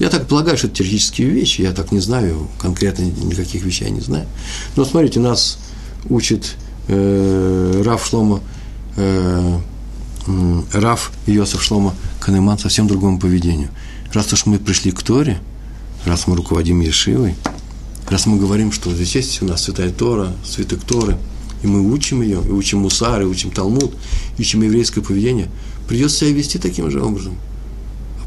Я 0.00 0.08
так 0.08 0.26
полагаю, 0.26 0.58
что 0.58 0.66
это 0.66 0.76
теоретические 0.76 1.28
вещи, 1.28 1.60
я 1.60 1.70
так 1.72 1.92
не 1.92 2.00
знаю, 2.00 2.48
конкретно 2.58 3.04
никаких 3.04 3.62
вещей 3.62 3.84
я 3.84 3.90
не 3.90 4.00
знаю. 4.00 4.26
Но 4.74 4.84
смотрите, 4.84 5.20
нас 5.20 5.58
учит 6.08 6.56
э, 6.88 7.82
Раф 7.84 8.04
Шлома, 8.04 8.40
э, 8.96 9.60
Раф 10.72 11.12
Йосиф 11.26 11.62
Шлома 11.62 11.94
Канеман 12.20 12.58
совсем 12.58 12.88
другому 12.88 13.20
поведению– 13.20 13.70
раз 14.12 14.32
уж 14.32 14.46
мы 14.46 14.58
пришли 14.58 14.92
к 14.92 15.02
Торе, 15.02 15.40
раз 16.04 16.26
мы 16.26 16.36
руководим 16.36 16.80
Ешивой, 16.80 17.34
раз 18.08 18.26
мы 18.26 18.38
говорим, 18.38 18.72
что 18.72 18.92
здесь 18.94 19.14
есть 19.14 19.42
у 19.42 19.46
нас 19.46 19.64
Святая 19.64 19.90
Тора, 19.90 20.34
святых 20.44 20.82
Торы, 20.84 21.18
и 21.62 21.66
мы 21.66 21.80
учим 21.92 22.22
ее, 22.22 22.42
и 22.44 22.50
учим 22.50 22.80
Мусар, 22.80 23.22
и 23.22 23.24
учим 23.24 23.50
Талмуд, 23.50 23.94
и 24.36 24.42
учим 24.42 24.62
еврейское 24.62 25.00
поведение, 25.00 25.48
придется 25.88 26.18
себя 26.18 26.32
вести 26.32 26.58
таким 26.58 26.90
же 26.90 27.02
образом. 27.02 27.36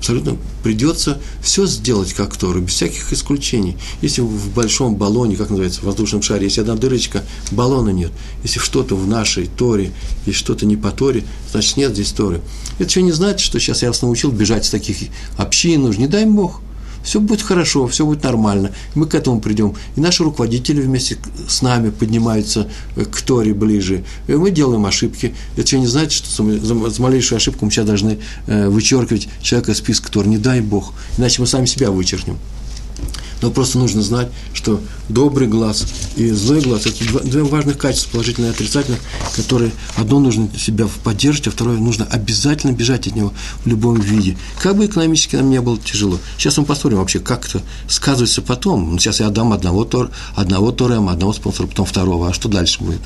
Абсолютно 0.05 0.37
придется 0.61 1.19
все 1.41 1.65
сделать 1.65 2.13
как 2.13 2.37
Тору, 2.37 2.61
без 2.61 2.73
всяких 2.73 3.11
исключений. 3.11 3.75
Если 4.03 4.21
в 4.21 4.53
большом 4.53 4.95
баллоне, 4.95 5.35
как 5.35 5.49
называется, 5.49 5.81
в 5.81 5.85
воздушном 5.85 6.21
шаре, 6.21 6.45
если 6.45 6.61
одна 6.61 6.75
дырочка, 6.75 7.23
баллона 7.51 7.89
нет. 7.89 8.11
Если 8.43 8.59
что-то 8.59 8.95
в 8.95 9.07
нашей 9.07 9.47
Торе 9.47 9.91
есть 10.27 10.37
что-то 10.37 10.67
не 10.67 10.77
по 10.77 10.91
Торе, 10.91 11.23
значит 11.51 11.77
нет 11.77 11.93
здесь 11.93 12.11
Торы. 12.11 12.41
Это 12.77 12.87
еще 12.87 13.01
не 13.01 13.13
значит, 13.13 13.39
что 13.39 13.59
сейчас 13.59 13.81
я 13.81 13.87
вас 13.87 14.03
научил 14.03 14.31
бежать 14.31 14.65
с 14.65 14.69
таких 14.69 14.97
общин, 15.37 15.81
нужно, 15.81 16.01
не 16.01 16.07
дай 16.07 16.25
Бог– 16.25 16.61
все 17.05 17.19
будет 17.19 17.41
хорошо, 17.41 17.87
все 17.87 18.05
будет 18.05 18.23
нормально. 18.23 18.71
Мы 18.95 19.05
к 19.05 19.15
этому 19.15 19.39
придем. 19.39 19.75
И 19.95 20.01
наши 20.01 20.23
руководители 20.23 20.81
вместе 20.81 21.17
с 21.47 21.61
нами 21.61 21.91
поднимаются 21.91 22.67
э, 22.95 23.05
к 23.05 23.21
Торе 23.21 23.53
ближе. 23.53 24.03
И 24.27 24.33
мы 24.33 24.51
делаем 24.51 24.85
ошибки. 24.85 25.33
Это 25.53 25.61
еще 25.61 25.79
не 25.79 25.87
значит, 25.87 26.11
что 26.11 26.59
за 26.59 27.01
малейшую 27.01 27.37
ошибку 27.37 27.63
мы 27.63 27.71
сейчас 27.71 27.85
должны 27.85 28.17
э, 28.47 28.67
вычеркивать 28.67 29.29
человека 29.41 29.71
из 29.71 29.77
списка 29.77 30.11
Тор. 30.11 30.27
Не 30.27 30.39
дай 30.39 30.61
Бог. 30.61 30.93
Иначе 31.17 31.41
мы 31.41 31.47
сами 31.47 31.67
себя 31.67 31.91
вычеркнем. 31.91 32.37
Но 33.41 33.51
просто 33.51 33.77
нужно 33.77 34.01
знать, 34.01 34.29
что 34.53 34.81
добрый 35.09 35.47
глаз 35.47 35.85
и 36.15 36.29
злой 36.31 36.61
глаз– 36.61 36.85
это 36.85 37.21
два, 37.23 37.43
важных 37.43 37.77
качества, 37.77 38.11
положительных 38.11 38.51
и 38.51 38.53
отрицательных, 38.53 38.99
которые 39.35 39.71
одно 39.95 40.19
нужно 40.19 40.49
себя 40.57 40.87
поддерживать, 41.03 41.47
а 41.47 41.51
второе 41.51 41.77
нужно 41.77 42.05
обязательно 42.05 42.71
бежать 42.71 43.07
от 43.07 43.15
него 43.15 43.33
в 43.63 43.67
любом 43.67 43.99
виде. 43.99 44.37
Как 44.61 44.75
бы 44.75 44.85
экономически 44.85 45.35
нам 45.35 45.49
не 45.49 45.61
было 45.61 45.77
тяжело. 45.77 46.17
Сейчас 46.37 46.57
мы 46.57 46.65
посмотрим 46.65 46.99
вообще, 46.99 47.19
как 47.19 47.47
это 47.47 47.61
сказывается 47.87 48.41
потом. 48.41 48.93
Ну, 48.93 48.99
сейчас 48.99 49.19
я 49.19 49.27
отдам 49.27 49.53
одного, 49.53 49.83
тор, 49.83 50.11
одного 50.35 50.71
торема, 50.71 51.11
одного 51.11 51.33
спонсора, 51.33 51.67
потом 51.67 51.85
второго. 51.85 52.29
А 52.29 52.33
что 52.33 52.47
дальше 52.49 52.83
будет? 52.83 53.01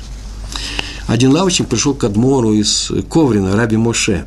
Один 1.06 1.32
лавочник 1.32 1.68
пришел 1.68 1.92
к 1.92 2.04
Адмору 2.04 2.52
из 2.52 2.92
Коврина, 3.10 3.56
Раби 3.56 3.76
Моше. 3.76 4.26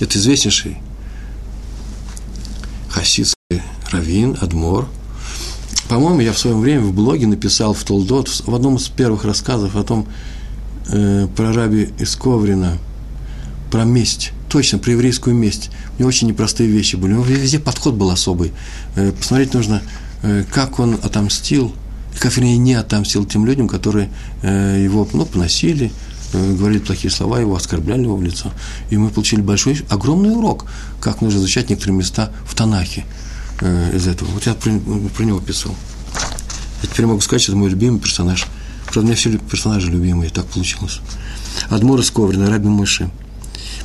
Это 0.00 0.18
известнейший 0.18 0.78
хасидский 2.88 3.62
раввин, 3.92 4.36
Адмор– 4.40 4.88
по-моему, 5.90 6.20
я 6.20 6.32
в 6.32 6.38
своем 6.38 6.60
время 6.60 6.82
в 6.82 6.92
блоге 6.92 7.26
написал 7.26 7.74
в 7.74 7.82
Толдот, 7.82 8.28
в 8.28 8.54
одном 8.54 8.76
из 8.76 8.86
первых 8.86 9.24
рассказов 9.24 9.74
о 9.74 9.82
том, 9.82 10.06
э, 10.86 11.26
про 11.34 11.52
раби 11.52 11.88
из 11.98 12.14
Коврина, 12.14 12.78
про 13.72 13.82
месть, 13.82 14.30
точно, 14.48 14.78
про 14.78 14.92
еврейскую 14.92 15.34
месть. 15.34 15.68
У 15.96 16.00
него 16.00 16.08
очень 16.08 16.28
непростые 16.28 16.70
вещи 16.70 16.94
были. 16.94 17.14
У 17.14 17.16
него 17.16 17.24
везде 17.24 17.58
подход 17.58 17.94
был 17.94 18.10
особый. 18.10 18.52
Э, 18.94 19.10
посмотреть 19.10 19.52
нужно, 19.52 19.82
э, 20.22 20.44
как 20.48 20.78
он 20.78 20.94
отомстил, 21.02 21.74
как, 22.20 22.36
вернее, 22.36 22.56
не 22.56 22.74
отомстил 22.74 23.24
тем 23.24 23.44
людям, 23.44 23.66
которые 23.66 24.10
э, 24.42 24.80
его, 24.84 25.08
ну, 25.12 25.26
поносили, 25.26 25.90
э, 26.32 26.54
говорили 26.54 26.78
плохие 26.78 27.10
слова, 27.10 27.40
его 27.40 27.56
оскорбляли 27.56 28.02
его 28.02 28.14
в 28.14 28.22
лицо. 28.22 28.52
И 28.90 28.96
мы 28.96 29.10
получили 29.10 29.40
большой, 29.40 29.80
огромный 29.88 30.30
урок, 30.30 30.66
как 31.00 31.20
нужно 31.20 31.38
изучать 31.38 31.68
некоторые 31.68 31.98
места 31.98 32.30
в 32.46 32.54
Танахе 32.54 33.04
э, 33.60 33.96
из 33.96 34.06
этого. 34.06 34.28
Вот 34.30 34.46
я 34.46 34.54
про, 34.54 34.70
про 35.16 35.24
него 35.24 35.40
писал. 35.40 35.74
Я 36.82 36.88
теперь 36.88 37.06
могу 37.06 37.20
сказать, 37.20 37.42
что 37.42 37.52
это 37.52 37.58
мой 37.58 37.70
любимый 37.70 38.00
персонаж. 38.00 38.46
Правда, 38.84 39.00
у 39.00 39.04
меня 39.04 39.14
все 39.14 39.36
персонажи 39.38 39.90
любимые, 39.90 40.30
так 40.30 40.46
получилось. 40.46 41.00
Адмор 41.68 42.00
из 42.00 42.10
Коврина, 42.10 42.50
Раби 42.50 42.68
Мыши. 42.68 43.10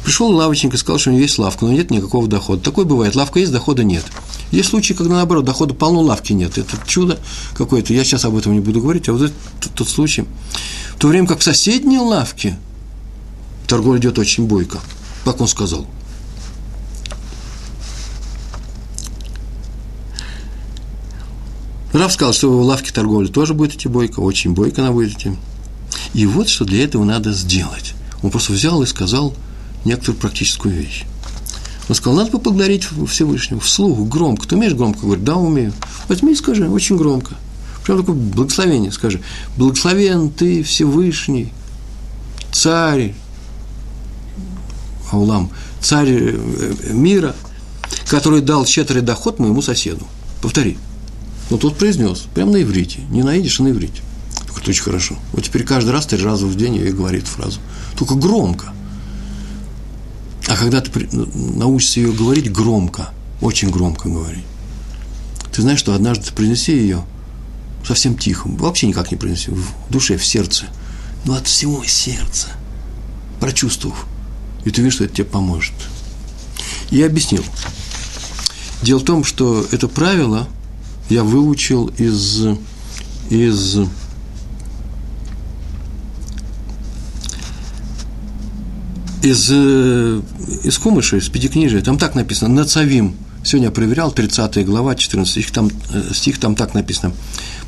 Пришел 0.04 0.30
лавочник 0.32 0.74
и 0.74 0.78
сказал, 0.78 1.00
что 1.00 1.10
у 1.10 1.14
него 1.14 1.24
есть 1.24 1.38
лавка, 1.38 1.66
но 1.66 1.72
нет 1.72 1.92
никакого 1.92 2.28
дохода. 2.28 2.62
Такое 2.62 2.86
бывает. 2.86 3.16
Лавка 3.16 3.40
есть, 3.40 3.52
дохода 3.52 3.84
нет. 3.84 4.06
Есть 4.52 4.70
случаи, 4.70 4.94
когда 4.94 5.16
наоборот, 5.16 5.46
дохода 5.46 5.74
полно, 5.74 6.02
лавки 6.02 6.34
нет. 6.34 6.58
Это 6.58 6.78
чудо 6.86 7.20
какое-то. 7.56 7.94
Я 7.94 8.04
сейчас 8.04 8.26
об 8.26 8.38
этом 8.38 8.54
не 8.54 8.60
буду 8.60 8.82
говорить, 8.82 9.10
а 9.10 9.14
вот 9.14 9.24
это 9.24 9.70
тот 9.74 9.90
случай. 9.90 10.26
В 10.96 11.00
то 11.00 11.08
время 11.08 11.28
как 11.28 11.40
в 11.40 11.44
соседней 11.44 12.00
лавке 12.00 12.58
торговля 13.68 14.00
идет 14.00 14.20
очень 14.20 14.46
бойко. 14.46 14.80
Как 15.24 15.42
он 15.42 15.48
сказал– 15.48 15.88
Раф 21.98 22.14
сказал, 22.14 22.34
что 22.34 22.50
в 22.50 22.62
лавке 22.62 22.92
торговли 22.92 23.28
тоже 23.28 23.54
будет 23.54 23.76
идти 23.76 23.88
бойко, 23.88 24.20
очень 24.20 24.54
бойко 24.54 24.82
она 24.82 24.92
будет 24.92 25.14
идти. 25.14 25.32
И 26.14 26.26
вот 26.26 26.50
что 26.50 26.66
для 26.66 26.84
этого 26.84 27.04
надо 27.04 27.32
сделать. 27.34 27.94
Он 28.22 28.32
просто 28.32 28.54
взял 28.54 28.82
и 28.82 28.86
сказал 28.86 29.34
некоторую 29.86 30.20
практическую 30.20 30.74
вещь. 30.74 31.06
Он 31.88 31.96
сказал, 31.96 32.18
надо 32.18 32.32
поблагодарить 32.32 32.88
Всевышнего, 33.08 33.62
вслух, 33.62 34.08
громко. 34.10 34.48
Ты 34.48 34.56
умеешь 34.56 34.74
громко 34.74 35.02
говорить? 35.02 35.24
Да, 35.24 35.36
умею. 35.36 35.74
Возьми 36.08 36.34
и 36.34 36.36
скажи, 36.36 36.68
очень 36.68 36.98
громко. 36.98 37.36
Прям 37.84 38.00
такое 38.00 38.16
благословение 38.16 38.92
скажи. 38.92 39.22
Благословен 39.58 40.32
ты, 40.32 40.64
Всевышний, 40.64 41.54
царь, 42.52 43.14
Аулам, 45.12 45.52
царь 45.82 46.10
э, 46.10 46.92
мира, 46.92 47.36
который 48.08 48.42
дал 48.42 48.66
щедрый 48.66 49.04
доход 49.04 49.38
моему 49.38 49.62
соседу. 49.62 50.08
Повтори. 50.42 50.78
Но 51.50 51.58
тот 51.58 51.78
произнес, 51.78 52.26
прямо 52.34 52.54
на 52.54 52.62
иврите, 52.64 53.02
не 53.10 53.22
на 53.22 53.32
а 53.32 53.34
на 53.34 53.70
иврите. 53.70 54.02
Это 54.58 54.72
очень 54.72 54.84
хорошо. 54.84 55.16
Вот 55.32 55.44
теперь 55.44 55.64
каждый 55.64 55.92
раз 55.92 56.08
три 56.08 56.24
раза 56.24 56.48
в 56.48 56.56
день 56.56 56.76
ей 56.76 56.92
говорит 56.92 57.28
фразу. 57.28 57.60
Только 57.96 58.16
громко. 58.16 58.74
А 60.48 60.56
когда 60.56 60.82
ты 60.82 61.08
научишься 61.14 62.00
ее 62.00 62.14
говорить 62.14 62.52
громко, 62.52 63.10
очень 63.42 63.70
громко 63.70 64.10
говорить, 64.10 64.44
ты 65.52 65.62
знаешь, 65.62 65.80
что 65.80 65.94
однажды 65.94 66.26
ты 66.26 66.34
принеси 66.34 66.72
ее 66.76 67.06
совсем 67.86 68.18
тихо, 68.18 68.48
вообще 68.48 68.88
никак 68.88 69.12
не 69.12 69.18
принеси, 69.18 69.52
в 69.52 69.68
душе, 69.92 70.18
в 70.18 70.26
сердце, 70.26 70.66
но 71.26 71.36
от 71.36 71.46
всего 71.46 71.84
сердца, 71.84 72.48
прочувствовав. 73.40 74.08
И 74.64 74.72
ты 74.72 74.82
видишь, 74.82 74.96
что 74.96 75.04
это 75.04 75.16
тебе 75.16 75.26
поможет. 75.26 75.74
Я 76.90 77.06
объяснил. 77.06 77.44
Дело 78.82 79.00
в 79.00 79.04
том, 79.04 79.24
что 79.24 79.66
это 79.72 79.88
правило– 79.88 80.48
я 81.10 81.24
выучил 81.24 81.88
из, 81.98 82.46
из 83.30 83.80
из, 89.26 89.50
э, 89.52 90.22
из 90.64 90.78
Кумыша, 90.78 91.18
из 91.18 91.30
Пятикнижия, 91.30 91.82
там 91.82 91.98
так 91.98 92.14
написано, 92.14 92.54
Нацавим, 92.54 93.16
сегодня 93.44 93.68
я 93.68 93.72
проверял, 93.72 94.12
30 94.12 94.64
глава, 94.66 94.96
14 94.96 95.32
стих, 95.32 95.52
там, 95.52 95.70
э, 95.92 96.14
стих, 96.14 96.40
там 96.40 96.56
так 96.56 96.76
написано, 96.76 97.12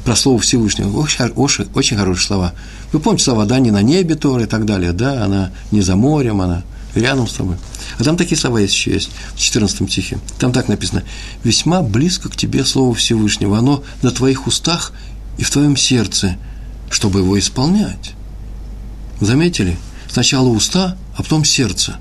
про 0.05 0.15
слово 0.15 0.39
Всевышнего, 0.39 0.95
очень, 0.97 1.25
очень, 1.35 1.67
очень 1.73 1.97
хорошие 1.97 2.25
слова. 2.25 2.53
Вы 2.93 2.99
помните 2.99 3.25
слова, 3.25 3.45
да, 3.45 3.59
не 3.59 3.71
на 3.71 3.81
небе 3.81 4.15
Тора 4.15 4.43
и 4.43 4.45
так 4.45 4.65
далее, 4.65 4.91
да, 4.91 5.25
она 5.25 5.51
не 5.71 5.81
за 5.81 5.95
морем, 5.95 6.41
она 6.41 6.63
рядом 6.99 7.27
с 7.27 7.33
тобой. 7.33 7.57
А 7.97 8.03
там 8.03 8.17
такие 8.17 8.37
слова 8.37 8.59
есть 8.59 8.73
еще 8.73 8.91
есть, 8.91 9.09
в 9.33 9.39
14 9.39 9.91
стихе. 9.91 10.19
Там 10.39 10.51
так 10.51 10.67
написано, 10.67 11.03
«Весьма 11.43 11.81
близко 11.81 12.29
к 12.29 12.35
тебе 12.35 12.63
Слово 12.63 12.93
Всевышнего, 12.95 13.57
оно 13.57 13.83
на 14.01 14.11
твоих 14.11 14.47
устах 14.47 14.93
и 15.37 15.43
в 15.43 15.49
твоем 15.49 15.77
сердце, 15.77 16.37
чтобы 16.89 17.19
его 17.19 17.37
исполнять». 17.37 18.13
Заметили? 19.19 19.77
Сначала 20.09 20.47
уста, 20.47 20.95
а 21.15 21.23
потом 21.23 21.43
сердце. 21.43 21.97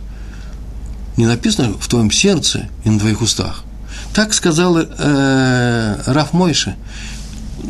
Не 1.16 1.26
написано 1.26 1.72
в 1.78 1.88
твоем 1.88 2.11
сердце 2.11 2.68
и 2.85 2.90
на 2.90 2.98
твоих 2.98 3.22
устах. 3.22 3.64
Так 4.12 4.35
сказал 4.35 4.78
э, 4.78 6.02
Раф 6.06 6.32
Мойше, 6.32 6.76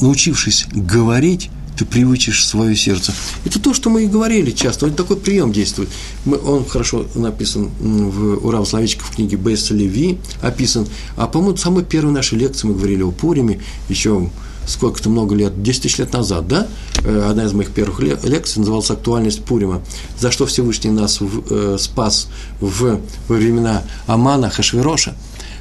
научившись 0.00 0.66
говорить, 0.72 1.50
ты 1.76 1.84
приучишь 1.84 2.46
свое 2.46 2.74
сердце. 2.74 3.12
Это 3.44 3.60
то, 3.60 3.74
что 3.74 3.90
мы 3.90 4.04
и 4.04 4.06
говорили 4.06 4.50
часто. 4.50 4.86
Вот 4.86 4.96
такой 4.96 5.16
прием 5.16 5.52
действует. 5.52 5.90
Мы, 6.24 6.38
он 6.38 6.64
хорошо 6.64 7.06
написан 7.14 7.70
в 7.78 8.46
Урал 8.46 8.64
Словечко 8.64 9.04
в 9.04 9.14
книге 9.14 9.36
Бесса 9.36 9.74
Леви, 9.74 10.18
описан. 10.40 10.86
А, 11.16 11.26
по-моему, 11.26 11.56
самой 11.56 11.84
первой 11.84 12.12
нашей 12.12 12.38
лекции 12.38 12.66
мы 12.66 12.74
говорили 12.74 13.02
о 13.02 13.10
Пуриме, 13.10 13.60
еще 13.88 14.30
сколько-то 14.66 15.10
много 15.10 15.34
лет, 15.34 15.62
10 15.62 15.82
тысяч 15.82 15.98
лет 15.98 16.12
назад, 16.12 16.48
да? 16.48 16.66
Э, 17.04 17.28
одна 17.30 17.44
из 17.44 17.52
моих 17.52 17.70
первых 17.70 18.00
лекций 18.00 18.58
называлась 18.58 18.90
«Актуальность 18.90 19.44
Пурима». 19.44 19.82
За 20.18 20.30
что 20.30 20.46
Всевышний 20.46 20.90
нас 20.90 21.20
в, 21.20 21.44
э, 21.50 21.76
спас 21.78 22.28
в, 22.60 23.00
во 23.28 23.36
времена 23.36 23.82
Амана, 24.06 24.50
Хашвироша. 24.50 25.14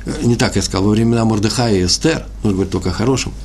Э, 0.05 0.13
не 0.23 0.35
так 0.35 0.55
я 0.55 0.61
сказал, 0.61 0.85
во 0.85 0.91
времена 0.91 1.23
Мордыхая 1.25 1.75
и 1.75 1.85
Эстер, 1.85 2.25
нужно 2.41 2.53
говорить 2.53 2.71
только 2.71 2.89
о 2.89 2.93
хорошем– 2.93 3.33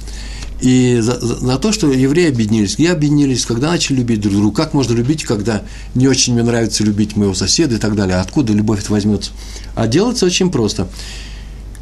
и 0.61 0.99
за, 1.01 1.19
за, 1.19 1.37
за 1.37 1.59
то, 1.59 1.73
что 1.73 1.91
евреи 1.91 2.29
объединились. 2.29 2.75
Где 2.75 2.91
объединились, 2.91 3.47
когда 3.47 3.71
начали 3.71 3.97
любить 3.97 4.21
друг 4.21 4.35
друга? 4.35 4.57
Как 4.57 4.75
можно 4.75 4.95
любить, 4.95 5.25
когда 5.25 5.63
не 5.95 6.07
очень 6.07 6.35
мне 6.35 6.43
нравится 6.43 6.85
любить 6.85 7.17
моего 7.17 7.35
соседа 7.35 7.77
и 7.77 7.79
так 7.79 7.95
далее? 7.95 8.17
Откуда 8.17 8.53
любовь 8.53 8.81
это 8.83 8.93
возьмется? 8.93 9.33
А 9.75 9.87
делается 9.87 10.27
очень 10.27 10.51
просто. 10.51 10.89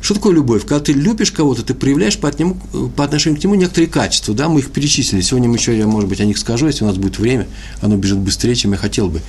Что 0.01 0.15
такое 0.15 0.33
любовь? 0.33 0.63
Когда 0.63 0.79
ты 0.79 0.93
любишь 0.93 1.33
кого-то, 1.33 1.65
ты 1.65 1.75
проявляешь 1.75 2.19
по, 2.19 2.29
нему, 2.39 2.57
по 2.97 3.05
отношению 3.05 3.41
к 3.41 3.45
нему 3.45 3.57
некоторые 3.57 3.89
качества, 3.89 4.33
да, 4.33 4.49
мы 4.49 4.61
их 4.61 4.71
перечислили. 4.71 5.21
Сегодня 5.23 5.49
мы 5.49 5.57
еще, 5.57 5.77
я, 5.77 5.89
может 5.89 6.09
быть, 6.09 6.21
о 6.21 6.25
них 6.25 6.39
скажу, 6.39 6.69
если 6.69 6.85
у 6.85 6.87
нас 6.87 6.97
будет 6.97 7.19
время, 7.19 7.49
оно 7.81 7.97
бежит 7.97 8.19
быстрее, 8.19 8.55
чем 8.55 8.73
я 8.73 8.79
хотел 8.79 9.09
бы. 9.09 9.21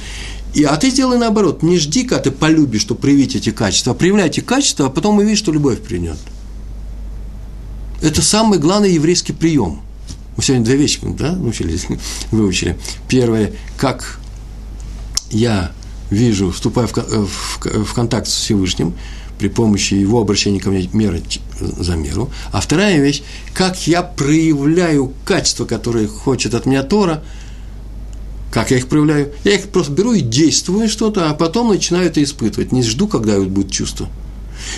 И, 0.54 0.64
а 0.64 0.76
ты 0.78 0.92
сделай 0.92 1.18
наоборот, 1.18 1.64
не 1.64 1.78
жди, 1.80 2.04
когда 2.04 2.24
ты 2.24 2.32
полюбишь, 2.32 2.82
что 2.82 2.94
проявить 2.94 3.36
эти 3.36 3.50
качества, 3.50 3.94
а 3.94 3.96
проявляй 3.96 4.28
эти 4.28 4.42
качества, 4.42 4.88
а 4.88 4.90
потом 4.90 5.18
увидишь, 5.18 5.40
что 5.40 5.52
любовь 5.52 5.80
придет. 5.82 6.18
Это 8.02 8.22
самый 8.22 8.60
главный 8.60 8.94
еврейский 8.94 9.34
прием. 9.34 9.82
Мы 10.38 10.44
сегодня 10.44 10.66
две 10.66 10.78
вещи 10.78 11.00
да, 11.04 11.34
научились, 11.34 11.88
выучили. 12.32 12.78
Первое, 13.08 13.54
как 13.78 14.19
я 15.32 15.71
вижу, 16.10 16.52
вступаю 16.52 16.88
в, 16.88 16.94
в, 16.96 17.86
в 17.86 17.94
контакт 17.94 18.28
с 18.28 18.34
Всевышним, 18.34 18.94
при 19.38 19.48
помощи 19.48 19.94
его 19.94 20.21
обращения 20.21 20.60
ко 20.60 20.69
мне 20.69 20.90
меры 20.94 21.21
за 21.60 21.96
меру. 21.96 22.30
А 22.52 22.62
вторая 22.62 23.00
вещь, 23.00 23.21
как 23.54 23.88
я 23.88 24.02
проявляю 24.02 25.13
качества, 25.26 25.65
которые 25.65 26.08
хочет 26.08 26.54
от 26.54 26.65
меня 26.65 26.84
Тора, 26.84 27.23
как 28.52 28.71
я 28.71 28.78
их 28.78 28.88
проявляю? 28.88 29.32
Я 29.44 29.56
их 29.56 29.69
просто 29.69 29.92
беру 29.92 30.13
и 30.13 30.21
действую 30.21 30.90
что-то, 30.90 31.30
а 31.30 31.34
потом 31.34 31.69
начинаю 31.69 32.08
это 32.08 32.21
испытывать. 32.23 32.71
Не 32.71 32.82
жду, 32.82 33.08
когда 33.08 33.40
будет 33.40 33.71
чувство. 33.71 34.10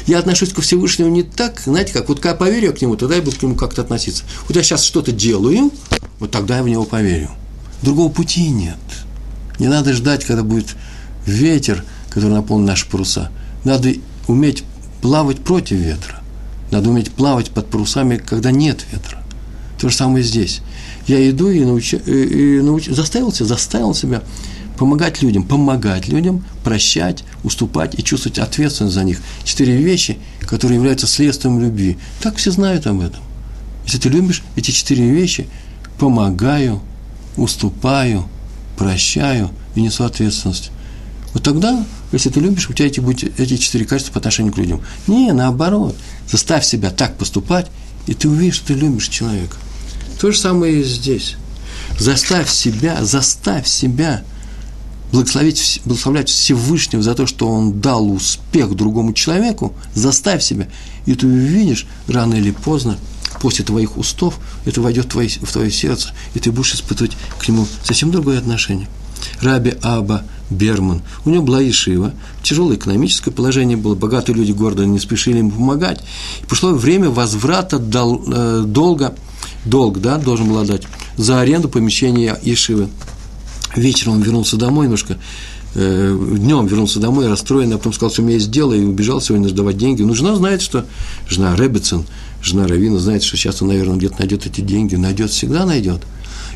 Я 0.08 0.20
отношусь 0.20 0.54
ко 0.54 0.62
Всевышнему 0.62 1.10
не 1.10 1.24
так, 1.24 1.62
знаете, 1.66 1.94
как 1.94 2.10
вот 2.10 2.20
когда 2.20 2.36
поверю 2.36 2.74
к 2.74 2.82
нему, 2.82 2.96
тогда 2.96 3.16
я 3.16 3.22
буду 3.22 3.38
к 3.38 3.42
нему 3.42 3.56
как-то 3.56 3.82
относиться. 3.82 4.24
Вот 4.48 4.56
я 4.56 4.64
сейчас 4.64 4.84
что-то 4.84 5.12
делаю, 5.12 5.72
вот 6.20 6.32
тогда 6.32 6.58
я 6.58 6.64
в 6.64 6.70
него 6.70 6.84
поверю. 6.84 7.30
Другого 7.82 8.12
пути 8.12 8.50
нет. 8.50 8.78
Не 9.60 9.68
надо 9.68 9.94
ждать, 9.94 10.26
когда 10.26 10.44
будет 10.44 10.76
ветер, 11.26 11.84
который 12.10 12.34
наполнит 12.34 12.68
наши 12.68 12.90
паруса. 12.90 13.32
Надо 13.64 13.94
уметь 14.28 14.64
плавать 15.02 15.40
против 15.40 15.78
ветра. 15.78 16.22
Надо 16.72 16.90
уметь 16.90 17.12
плавать 17.12 17.50
под 17.52 17.68
парусами, 17.68 18.18
когда 18.18 18.52
нет 18.52 18.86
ветра. 18.92 19.22
То 19.80 19.90
же 19.90 19.96
самое 19.96 20.24
здесь. 20.24 20.62
Я 21.08 21.28
иду 21.30 21.50
и, 21.50 21.66
научу, 21.66 21.98
и, 21.98 22.12
и 22.58 22.62
научу, 22.62 22.94
заставил 22.94 23.34
себя, 23.34 23.48
заставил 23.48 23.94
себя 23.94 24.22
помогать 24.82 25.22
людям, 25.22 25.44
помогать 25.44 26.08
людям, 26.08 26.44
прощать, 26.64 27.24
уступать 27.44 27.94
и 28.00 28.04
чувствовать 28.04 28.40
ответственность 28.40 28.96
за 28.96 29.04
них. 29.04 29.22
Четыре 29.44 29.78
вещи, 29.78 30.18
которые 30.48 30.78
являются 30.78 31.06
следствием 31.06 31.62
любви. 31.62 32.00
Так 32.20 32.38
все 32.38 32.50
знают 32.50 32.88
об 32.88 33.00
этом. 33.00 33.22
Если 33.86 34.00
ты 34.00 34.10
любишь 34.10 34.42
эти 34.56 34.72
четыре 34.72 35.08
вещи, 35.08 35.46
помогаю, 36.00 36.82
уступаю, 37.38 38.26
прощаю 38.76 39.52
и 39.76 39.82
несу 39.82 40.04
ответственность. 40.04 40.72
Вот 41.34 41.44
тогда 41.44 41.86
если 42.12 42.32
ты 42.32 42.40
любишь, 42.40 42.68
у 42.68 42.74
тебя 42.74 42.88
эти 42.88 43.00
будут 43.00 43.40
эти 43.40 43.58
четыре 43.58 43.86
качества 43.86 44.14
по 44.14 44.18
отношению 44.18 44.52
к 44.52 44.58
людям. 44.58 44.82
Не, 45.06 45.32
наоборот. 45.32 45.96
Заставь 46.28 46.66
себя 46.66 46.90
так 46.90 47.20
поступать, 47.20 47.68
и 48.08 48.16
ты 48.16 48.28
увидишь, 48.28 48.56
что 48.56 48.68
ты 48.70 48.74
любишь 48.74 49.10
человека. 49.10 49.58
То 50.20 50.32
же 50.32 50.40
самое 50.40 50.82
и 50.82 50.84
здесь. 50.84 51.36
Заставь 52.00 52.50
себя, 52.50 53.06
заставь 53.06 53.68
себя 53.68 54.24
благословить, 55.12 55.82
благословлять 55.86 56.30
Всевышнего 56.30 57.02
за 57.02 57.16
то, 57.16 57.28
что 57.28 57.48
он 57.48 57.80
дал 57.80 58.10
успех 58.12 58.76
другому 58.76 59.14
человеку, 59.14 59.74
заставь 59.94 60.44
себя, 60.44 60.68
и 61.06 61.16
ты 61.16 61.28
увидишь 61.28 61.86
рано 62.08 62.36
или 62.36 62.52
поздно, 62.52 62.98
после 63.42 63.66
твоих 63.66 63.98
устов, 63.98 64.40
это 64.66 64.82
войдет 64.82 65.06
в 65.06 65.10
твое, 65.10 65.30
в 65.30 65.52
твое 65.52 65.72
сердце, 65.72 66.14
и 66.34 66.40
ты 66.40 66.52
будешь 66.52 66.76
испытывать 66.76 67.18
к 67.40 67.48
нему 67.48 67.68
совсем 67.84 68.12
другое 68.12 68.38
отношение. 68.38 68.88
Раби 69.42 69.76
Аба 69.82 70.24
Берман. 70.50 71.02
У 71.26 71.30
него 71.30 71.44
была 71.44 71.62
Ешива, 71.62 72.14
тяжелое 72.44 72.76
экономическое 72.76 73.32
положение 73.32 73.78
было, 73.78 73.96
богатые 73.96 74.36
люди 74.36 74.52
города 74.52 74.86
не 74.86 75.00
спешили 75.00 75.38
ему 75.38 75.52
помогать. 75.52 76.02
И 76.42 76.46
пришло 76.46 76.74
время 76.74 77.10
возврата 77.10 77.80
дол, 77.80 78.24
э, 78.28 78.64
долга, 78.66 79.16
долг, 79.66 80.02
да, 80.02 80.18
должен 80.18 80.48
был 80.48 80.58
отдать, 80.58 80.84
за 81.18 81.40
аренду 81.40 81.70
помещения 81.70 82.38
Ешивы. 82.42 82.90
Вечером 83.76 84.14
он 84.14 84.22
вернулся 84.22 84.58
домой 84.58 84.86
немножко, 84.86 85.18
э, 85.76 86.18
днем 86.38 86.68
вернулся 86.68 87.00
домой 87.00 87.28
расстроенный, 87.28 87.76
а 87.76 87.78
потом 87.78 87.94
сказал, 87.94 88.12
что 88.12 88.22
у 88.22 88.26
меня 88.26 88.36
есть 88.36 88.52
дело, 88.52 88.74
и 88.74 88.84
убежал 88.84 89.22
сегодня 89.22 89.48
сдавать 89.48 89.78
деньги. 89.78 90.02
Ну, 90.02 90.14
жена 90.14 90.36
знает, 90.36 90.62
что, 90.62 90.86
жена 91.28 91.56
Ребецин, 91.56 92.06
жена 92.42 92.68
Равина 92.68 93.00
знает, 93.00 93.24
что 93.24 93.38
сейчас 93.38 93.62
он, 93.62 93.70
наверное, 93.70 93.96
где-то 93.96 94.20
найдет 94.20 94.46
эти 94.46 94.62
деньги, 94.62 94.96
найдет, 94.96 95.32
всегда 95.32 95.66
найдет. 95.66 96.02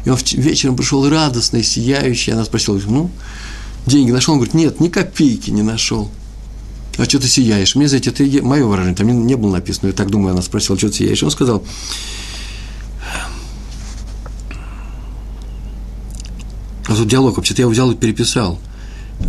И 0.04 0.10
он 0.10 0.18
вечером 0.34 0.76
пришел 0.76 1.08
радостный, 1.10 1.64
сияющий, 1.64 2.32
она 2.32 2.46
спросила, 2.46 2.80
ну, 2.88 3.10
деньги 3.86 4.12
нашел? 4.12 4.34
Он 4.34 4.40
говорит, 4.40 4.54
нет, 4.54 4.80
ни 4.80 4.90
копейки 4.90 5.52
не 5.52 5.64
нашел. 5.64 6.10
А 6.98 7.06
что 7.06 7.20
ты 7.20 7.28
сияешь? 7.28 7.76
Мне, 7.76 7.88
знаете, 7.88 8.12
это 8.12 8.24
мое 8.46 8.66
выражение, 8.66 8.96
там 8.96 9.28
не 9.28 9.36
было 9.36 9.54
написано, 9.54 9.88
я 9.88 9.94
так 9.94 10.10
думаю, 10.10 10.34
она 10.34 10.42
спросила, 10.42 10.78
что 10.78 10.90
ты 10.90 10.98
сияешь? 10.98 11.24
Он 11.24 11.32
сказал, 11.32 11.64
а 16.88 16.96
тут 16.96 17.08
диалог, 17.08 17.38
вообще-то 17.38 17.62
я 17.62 17.64
его 17.64 17.72
взял 17.72 17.92
и 17.92 17.96
переписал. 17.96 18.60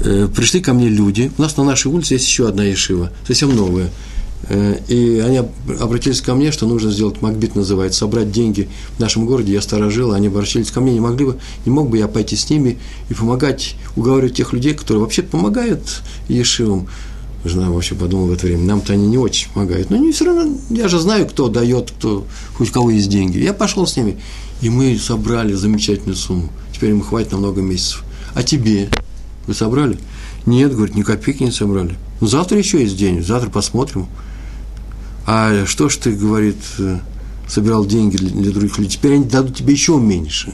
Э, 0.05 0.29
пришли 0.35 0.61
ко 0.61 0.73
мне 0.75 0.89
люди, 0.89 1.31
у 1.37 1.43
нас 1.43 1.57
на 1.57 1.65
нашей 1.65 1.91
улице 1.91 2.15
есть 2.15 2.27
еще 2.27 2.49
одна 2.49 2.65
Ешива, 2.65 3.11
совсем 3.27 3.55
новая– 3.55 3.91
Э, 4.49 4.79
и 4.89 5.19
они 5.19 5.43
обратились 5.81 6.21
ко 6.21 6.35
мне, 6.35 6.53
что 6.53 6.67
нужно 6.67 6.91
сделать, 6.91 7.23
Макбит 7.23 7.55
называется, 7.55 8.01
собрать 8.01 8.31
деньги 8.31 8.69
в 8.97 9.01
нашем 9.01 9.27
городе. 9.27 9.53
Я 9.53 9.61
сторожил, 9.61 10.13
они 10.13 10.29
обратились 10.29 10.71
ко 10.71 10.81
мне, 10.81 10.93
не 10.93 11.01
могли 11.01 11.27
бы, 11.27 11.39
не 11.65 11.73
мог 11.73 11.91
бы 11.91 11.99
я 11.99 12.09
пойти 12.09 12.37
с 12.37 12.49
ними 12.49 12.79
и 13.09 13.15
помогать, 13.15 13.75
уговаривать 13.97 14.35
тех 14.35 14.53
людей, 14.53 14.75
которые 14.75 15.03
вообще 15.03 15.23
помогают 15.23 16.03
Ешивам. 16.29 16.89
Жена 17.45 17.71
вообще 17.71 17.95
подумала 17.95 18.27
в 18.27 18.33
это 18.33 18.47
время, 18.47 18.65
нам-то 18.65 18.93
они 18.93 19.07
не 19.07 19.19
очень 19.19 19.51
помогают. 19.53 19.91
Но 19.91 19.97
не 19.97 20.13
все 20.13 20.25
равно, 20.25 20.57
я 20.71 20.89
же 20.89 20.99
знаю, 20.99 21.27
кто 21.27 21.49
дает, 21.49 21.93
кто, 21.93 22.27
хоть 22.55 22.71
кого 22.71 22.91
есть 22.91 23.09
деньги. 23.09 23.39
Я 23.39 23.53
пошел 23.53 23.87
с 23.87 23.97
ними, 23.97 24.17
и 24.63 24.69
мы 24.69 24.99
собрали 24.99 25.53
замечательную 25.53 26.17
сумму. 26.17 26.51
Теперь 26.77 26.91
им 26.91 27.01
хватит 27.01 27.33
на 27.33 27.39
много 27.39 27.63
месяцев. 27.63 28.05
А 28.35 28.43
тебе? 28.43 28.91
Вы 29.47 29.55
собрали? 29.55 29.99
Нет, 30.45 30.75
говорит, 30.75 30.95
ни 30.95 31.01
копейки 31.01 31.43
не 31.43 31.51
собрали. 31.51 31.97
Ну, 32.21 32.27
завтра 32.27 32.59
еще 32.59 32.83
есть 32.83 32.99
день, 32.99 33.25
завтра 33.25 33.49
посмотрим. 33.49 34.09
А 35.25 35.65
что 35.65 35.89
ж 35.89 35.97
ты, 35.97 36.13
говорит, 36.13 36.59
э, 36.79 36.99
собирал 37.49 37.87
деньги 37.87 38.19
для, 38.19 38.51
других 38.53 38.77
людей, 38.77 38.91
теперь 38.91 39.15
они 39.15 39.25
дадут 39.25 39.57
тебе 39.57 39.73
еще 39.73 39.97
меньше. 39.97 40.53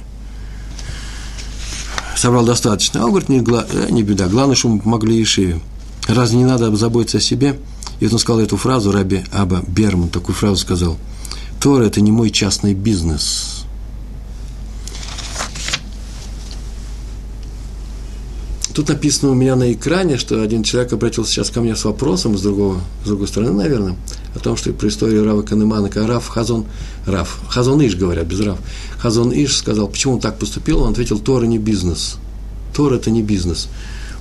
Собрал 2.16 2.44
достаточно. 2.44 3.00
А 3.00 3.06
он 3.06 3.10
говорит, 3.10 3.28
не, 3.28 3.38
э, 3.38 3.90
не 3.90 4.04
беда, 4.04 4.28
главное, 4.28 4.54
чтобы 4.54 4.76
мы 4.76 4.80
помогли 4.82 5.20
Ишиве. 5.20 5.58
Разве 6.06 6.38
не 6.38 6.44
надо 6.44 6.74
заботиться 6.76 7.18
о 7.18 7.20
себе? 7.20 7.58
И 7.98 8.04
вот 8.04 8.12
он 8.12 8.18
сказал 8.20 8.40
эту 8.40 8.56
фразу, 8.56 8.92
Раби 8.92 9.24
Аба 9.32 9.64
Берман 9.66 10.08
такую 10.08 10.36
фразу 10.36 10.54
сказал. 10.54 10.98
Тора– 11.58 11.82
это 11.86 12.00
не 12.00 12.12
мой 12.12 12.30
частный 12.30 12.74
бизнес– 12.74 13.48
Тут 18.74 18.88
написано 18.88 19.32
у 19.32 19.34
меня 19.34 19.54
на 19.54 19.70
экране, 19.72 20.16
что 20.16 20.40
один 20.40 20.62
человек 20.62 20.94
обратился 20.94 21.30
сейчас 21.30 21.50
ко 21.50 21.60
мне 21.60 21.76
с 21.76 21.84
вопросом 21.84 22.38
с, 22.38 22.40
другого, 22.40 22.80
с 23.04 23.06
другой 23.06 23.28
стороны, 23.28 23.52
наверное, 23.52 23.96
о 24.34 24.38
том, 24.38 24.56
что 24.56 24.72
про 24.72 24.88
историю 24.88 25.26
Рава 25.26 25.42
Канемана, 25.42 25.90
Рав 25.94 26.26
Хазон, 26.26 26.64
Рав, 27.06 27.38
Хазон 27.48 27.84
Иш, 27.84 27.96
говорят, 27.96 28.26
без 28.26 28.40
Рав, 28.40 28.58
Хазон 28.98 29.30
Иш 29.32 29.58
сказал, 29.58 29.88
почему 29.88 30.14
он 30.14 30.20
так 30.20 30.38
поступил, 30.38 30.82
он 30.82 30.92
ответил, 30.92 31.18
Тора 31.18 31.44
не 31.44 31.58
бизнес. 31.58 32.16
Тора– 32.74 32.94
это 32.96 33.10
не 33.10 33.22
бизнес. 33.22 33.68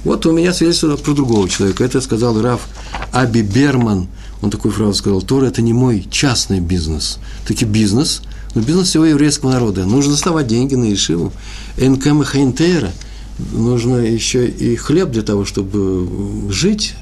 Вот 0.03 0.25
у 0.25 0.33
меня 0.33 0.53
свидетельство 0.53 0.97
про 0.97 1.13
другого 1.13 1.47
человека. 1.47 1.85
Это 1.85 2.01
сказал 2.01 2.41
Рав 2.41 2.67
Аби 3.13 3.41
Берман. 3.41 4.07
Он 4.41 4.49
такую 4.49 4.73
фразу 4.73 4.95
сказал, 4.95 5.21
Тора– 5.21 5.45
это 5.47 5.61
не 5.61 5.71
мой 5.71 6.05
частный 6.11 6.59
бизнес. 6.59 7.19
Таки 7.47 7.63
бизнес, 7.63 8.21
но 8.53 8.61
бизнес 8.61 8.89
всего 8.89 9.05
еврейского 9.05 9.51
народа. 9.51 9.85
Нужно 9.85 10.11
доставать 10.11 10.47
деньги 10.47 10.75
на 10.75 10.91
Ишиву. 10.91 11.31
Энкэма 11.77 12.25
Хайнтейра– 12.25 12.91
нужно 13.51 13.97
еще 13.97 14.47
и 14.47 14.75
хлеб 14.75 15.11
для 15.11 15.21
того, 15.21 15.45
чтобы 15.45 16.51
жить 16.51 16.95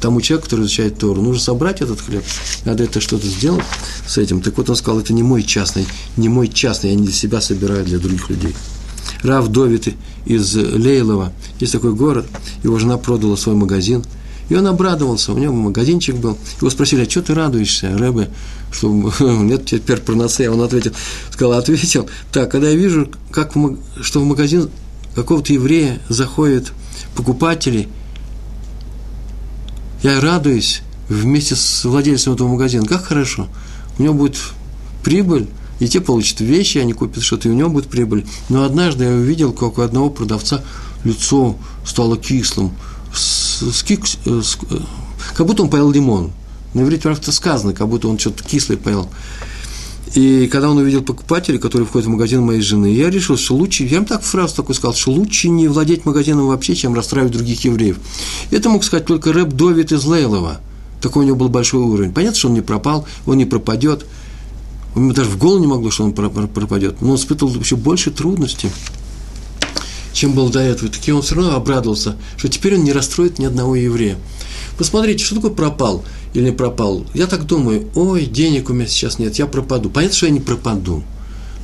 тому 0.00 0.20
человеку, 0.20 0.46
который 0.46 0.62
изучает 0.62 0.98
Тору, 0.98 1.22
нужно 1.22 1.40
собрать 1.40 1.80
этот 1.80 2.00
хлеб, 2.00 2.24
надо 2.64 2.84
это 2.84 3.00
что-то 3.00 3.26
сделать 3.26 3.64
с 4.06 4.18
этим. 4.18 4.40
Так 4.40 4.56
вот 4.56 4.68
он 4.68 4.76
сказал, 4.76 5.00
это 5.00 5.12
не 5.12 5.22
мой 5.22 5.42
частный, 5.42 5.86
не 6.16 6.28
мой 6.28 6.48
частный, 6.48 6.90
я 6.90 6.96
не 6.96 7.04
для 7.04 7.12
себя 7.12 7.40
собираю, 7.40 7.84
для 7.84 7.98
других 7.98 8.28
людей. 8.28 8.54
Рав 9.22 9.48
Довид 9.48 9.94
из 10.26 10.54
Лейлова, 10.54 11.32
есть 11.60 11.72
такой 11.72 11.94
город, 11.94 12.26
его 12.62 12.78
жена 12.78 12.98
продала 12.98 13.36
свой 13.36 13.54
магазин, 13.54 14.04
и 14.48 14.54
он 14.54 14.66
обрадовался, 14.66 15.32
у 15.32 15.38
него 15.38 15.52
магазинчик 15.52 16.16
был. 16.16 16.38
Его 16.60 16.70
спросили, 16.70 17.04
а 17.04 17.10
что 17.10 17.22
ты 17.22 17.34
радуешься, 17.34 17.96
Рэбе, 17.96 18.30
что 18.72 18.90
нет 19.20 19.66
теперь 19.66 19.98
проносея? 19.98 20.50
Он 20.50 20.62
ответил, 20.62 20.92
сказал, 21.30 21.52
ответил, 21.52 22.08
так, 22.32 22.50
когда 22.50 22.68
я 22.70 22.74
вижу, 22.74 23.08
как 23.30 23.54
что 24.00 24.20
в 24.20 24.24
магазин 24.24 24.70
какого-то 25.18 25.52
еврея 25.52 26.00
заходят 26.08 26.72
покупатели, 27.16 27.88
я 30.04 30.20
радуюсь 30.20 30.82
вместе 31.08 31.56
с 31.56 31.84
владельцем 31.84 32.34
этого 32.34 32.46
магазина. 32.46 32.86
Как 32.86 33.04
хорошо. 33.04 33.48
У 33.98 34.02
него 34.04 34.14
будет 34.14 34.38
прибыль, 35.02 35.48
и 35.80 35.88
те 35.88 36.00
получат 36.00 36.40
вещи, 36.40 36.78
они 36.78 36.92
купят 36.92 37.24
что-то, 37.24 37.48
и 37.48 37.50
у 37.50 37.54
него 37.54 37.68
будет 37.68 37.88
прибыль. 37.88 38.26
Но 38.48 38.62
однажды 38.62 39.06
я 39.06 39.10
увидел, 39.10 39.52
как 39.52 39.78
у 39.78 39.82
одного 39.82 40.08
продавца 40.08 40.62
лицо 41.02 41.56
стало 41.84 42.16
кислым, 42.16 42.72
с, 43.12 43.62
с, 43.62 43.84
с, 43.84 44.58
как 45.34 45.46
будто 45.46 45.64
он 45.64 45.70
поел 45.70 45.90
лимон. 45.90 46.30
На 46.74 46.82
иврите, 46.82 47.12
сказано, 47.32 47.72
как 47.72 47.88
будто 47.88 48.06
он 48.06 48.20
что-то 48.20 48.44
кислое 48.44 48.76
поел. 48.76 49.08
И 50.14 50.46
когда 50.46 50.70
он 50.70 50.78
увидел 50.78 51.02
покупателей, 51.02 51.58
которые 51.58 51.86
входят 51.86 52.06
в 52.06 52.10
магазин 52.10 52.42
моей 52.42 52.60
жены, 52.60 52.86
я 52.86 53.10
решил, 53.10 53.36
что 53.36 53.54
лучше, 53.54 53.84
я 53.84 53.98
им 53.98 54.04
так 54.04 54.22
фразу 54.22 54.56
такой 54.56 54.74
сказал, 54.74 54.94
что 54.94 55.12
лучше 55.12 55.48
не 55.48 55.68
владеть 55.68 56.04
магазином 56.04 56.48
вообще, 56.48 56.74
чем 56.74 56.94
расстраивать 56.94 57.32
других 57.32 57.64
евреев. 57.64 57.98
Это 58.50 58.68
мог 58.68 58.84
сказать 58.84 59.06
только 59.06 59.32
рэп 59.32 59.48
Довид 59.48 59.92
из 59.92 60.04
Лейлова. 60.04 60.60
Такой 61.00 61.24
у 61.24 61.26
него 61.26 61.36
был 61.36 61.48
большой 61.48 61.82
уровень. 61.82 62.12
Понятно, 62.12 62.38
что 62.38 62.48
он 62.48 62.54
не 62.54 62.60
пропал, 62.60 63.06
он 63.26 63.36
не 63.36 63.44
пропадет. 63.44 64.06
У 64.94 65.00
него 65.00 65.12
даже 65.12 65.30
в 65.30 65.38
голову 65.38 65.60
не 65.60 65.66
могло, 65.66 65.90
что 65.90 66.04
он 66.04 66.12
пропадет. 66.12 67.00
Но 67.00 67.10
он 67.10 67.16
испытывал 67.16 67.52
вообще 67.52 67.76
больше 67.76 68.10
трудностей, 68.10 68.70
чем 70.12 70.32
был 70.32 70.48
до 70.48 70.60
этого. 70.60 70.90
Таки 70.90 71.12
он 71.12 71.22
все 71.22 71.36
равно 71.36 71.54
обрадовался, 71.54 72.16
что 72.36 72.48
теперь 72.48 72.74
он 72.76 72.84
не 72.84 72.92
расстроит 72.92 73.38
ни 73.38 73.44
одного 73.44 73.76
еврея. 73.76 74.16
Посмотрите, 74.76 75.24
что 75.24 75.36
такое 75.36 75.50
пропал 75.52 76.04
или 76.34 76.50
пропал. 76.50 77.06
Я 77.14 77.26
так 77.26 77.46
думаю, 77.46 77.88
ой, 77.94 78.26
денег 78.26 78.70
у 78.70 78.72
меня 78.72 78.86
сейчас 78.86 79.18
нет, 79.18 79.36
я 79.36 79.46
пропаду. 79.46 79.90
Понятно, 79.90 80.16
что 80.16 80.26
я 80.26 80.32
не 80.32 80.40
пропаду. 80.40 81.02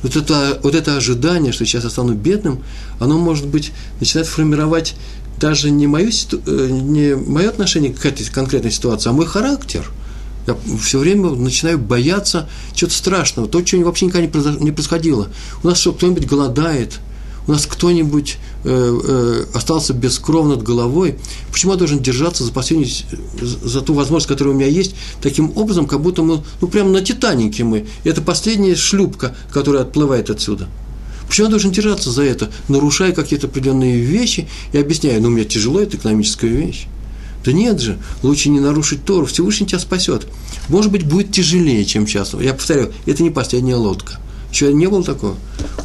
Вот 0.03 0.15
это, 0.15 0.59
вот 0.61 0.75
это 0.75 0.97
ожидание, 0.97 1.51
что 1.51 1.65
сейчас 1.65 1.83
я 1.83 1.89
стану 1.89 2.13
бедным, 2.13 2.63
оно, 2.99 3.17
может 3.17 3.47
быть, 3.47 3.71
начинает 3.99 4.27
формировать 4.27 4.95
даже 5.39 5.71
не, 5.71 5.87
мою, 5.87 6.09
э, 6.09 6.67
не 6.71 7.15
мое 7.15 7.49
отношение 7.49 7.93
к 7.93 8.05
этой 8.05 8.25
конкретной 8.25 8.71
ситуации, 8.71 9.09
а 9.09 9.13
мой 9.13 9.25
характер. 9.25 9.89
Я 10.47 10.55
все 10.79 10.99
время 10.99 11.31
начинаю 11.31 11.79
бояться 11.79 12.47
чего-то 12.73 12.95
страшного, 12.95 13.47
то, 13.47 13.61
чего 13.63 13.83
вообще 13.85 14.05
никогда 14.05 14.51
не 14.59 14.71
происходило. 14.71 15.29
У 15.63 15.67
нас 15.67 15.79
что, 15.79 15.91
кто-нибудь 15.91 16.27
голодает– 16.27 16.99
у 17.47 17.51
нас 17.51 17.65
кто-нибудь 17.65 18.37
э, 18.63 18.99
э, 19.07 19.45
остался 19.53 19.93
без 19.93 20.17
крова 20.19 20.49
над 20.49 20.63
головой, 20.63 21.17
почему 21.51 21.73
я 21.73 21.77
должен 21.77 21.99
держаться 21.99 22.43
за 22.43 22.51
последнюю, 22.51 22.89
за 23.41 23.81
ту 23.81 23.93
возможность, 23.93 24.27
которая 24.27 24.53
у 24.53 24.57
меня 24.57 24.67
есть, 24.67 24.95
таким 25.21 25.51
образом, 25.55 25.85
как 25.85 26.01
будто 26.01 26.23
мы, 26.23 26.43
ну, 26.61 26.67
прямо 26.67 26.89
на 26.89 27.01
Титанике 27.01 27.63
мы. 27.63 27.85
Это 28.03 28.21
последняя 28.21 28.75
шлюпка, 28.75 29.35
которая 29.51 29.83
отплывает 29.83 30.29
отсюда. 30.29 30.67
Почему 31.27 31.45
я 31.45 31.51
должен 31.51 31.71
держаться 31.71 32.11
за 32.11 32.23
это, 32.23 32.51
нарушая 32.67 33.11
какие-то 33.11 33.47
определенные 33.47 33.99
вещи 33.99 34.47
и 34.73 34.77
объясняя, 34.77 35.19
ну, 35.19 35.29
меня 35.29 35.45
тяжело, 35.45 35.79
это 35.79 35.97
экономическая 35.97 36.47
вещь. 36.47 36.87
Да 37.43 37.51
нет 37.51 37.79
же, 37.79 37.99
лучше 38.23 38.49
не 38.49 38.59
нарушить 38.59 39.05
Тору, 39.05 39.27
Всевышний 39.27 39.67
тебя 39.67 39.79
спасет. 39.79 40.25
Может 40.67 40.91
быть, 40.91 41.05
будет 41.05 41.31
тяжелее, 41.31 41.85
чем 41.85 42.07
сейчас. 42.07 42.33
Я 42.33 42.53
повторяю, 42.53 42.91
это 43.05 43.21
не 43.21 43.29
последняя 43.29 43.75
лодка. 43.75 44.19
Еще 44.55 44.71
не 44.71 44.87
было 44.87 45.03
такого? 45.03 45.35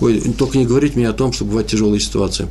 Ой, 0.00 0.20
только 0.38 0.56
не 0.56 0.64
говорите 0.64 0.96
мне 0.96 1.08
о 1.08 1.12
том, 1.12 1.32
что 1.32 1.44
бывают 1.44 1.66
тяжелые 1.66 1.98
ситуации. 1.98 2.46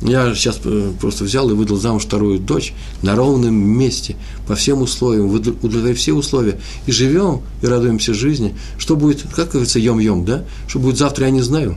Я 0.00 0.34
сейчас 0.34 0.58
э, 0.64 0.90
просто 1.00 1.22
взял 1.22 1.48
и 1.48 1.52
выдал 1.52 1.76
замуж 1.76 2.02
вторую 2.02 2.40
дочь 2.40 2.74
на 3.02 3.14
ровном 3.14 3.54
месте, 3.54 4.16
по 4.48 4.56
всем 4.56 4.82
условиям, 4.82 5.32
удовлетворив 5.32 5.98
все 5.98 6.14
условия. 6.14 6.58
И 6.86 6.90
живем, 6.90 7.42
и 7.62 7.66
радуемся 7.66 8.12
жизни. 8.12 8.56
Что 8.76 8.96
будет, 8.96 9.22
как 9.32 9.50
говорится, 9.50 9.78
ем-ем, 9.78 10.24
да? 10.24 10.42
Что 10.66 10.80
будет 10.80 10.98
завтра, 10.98 11.26
я 11.26 11.30
не 11.30 11.42
знаю. 11.42 11.76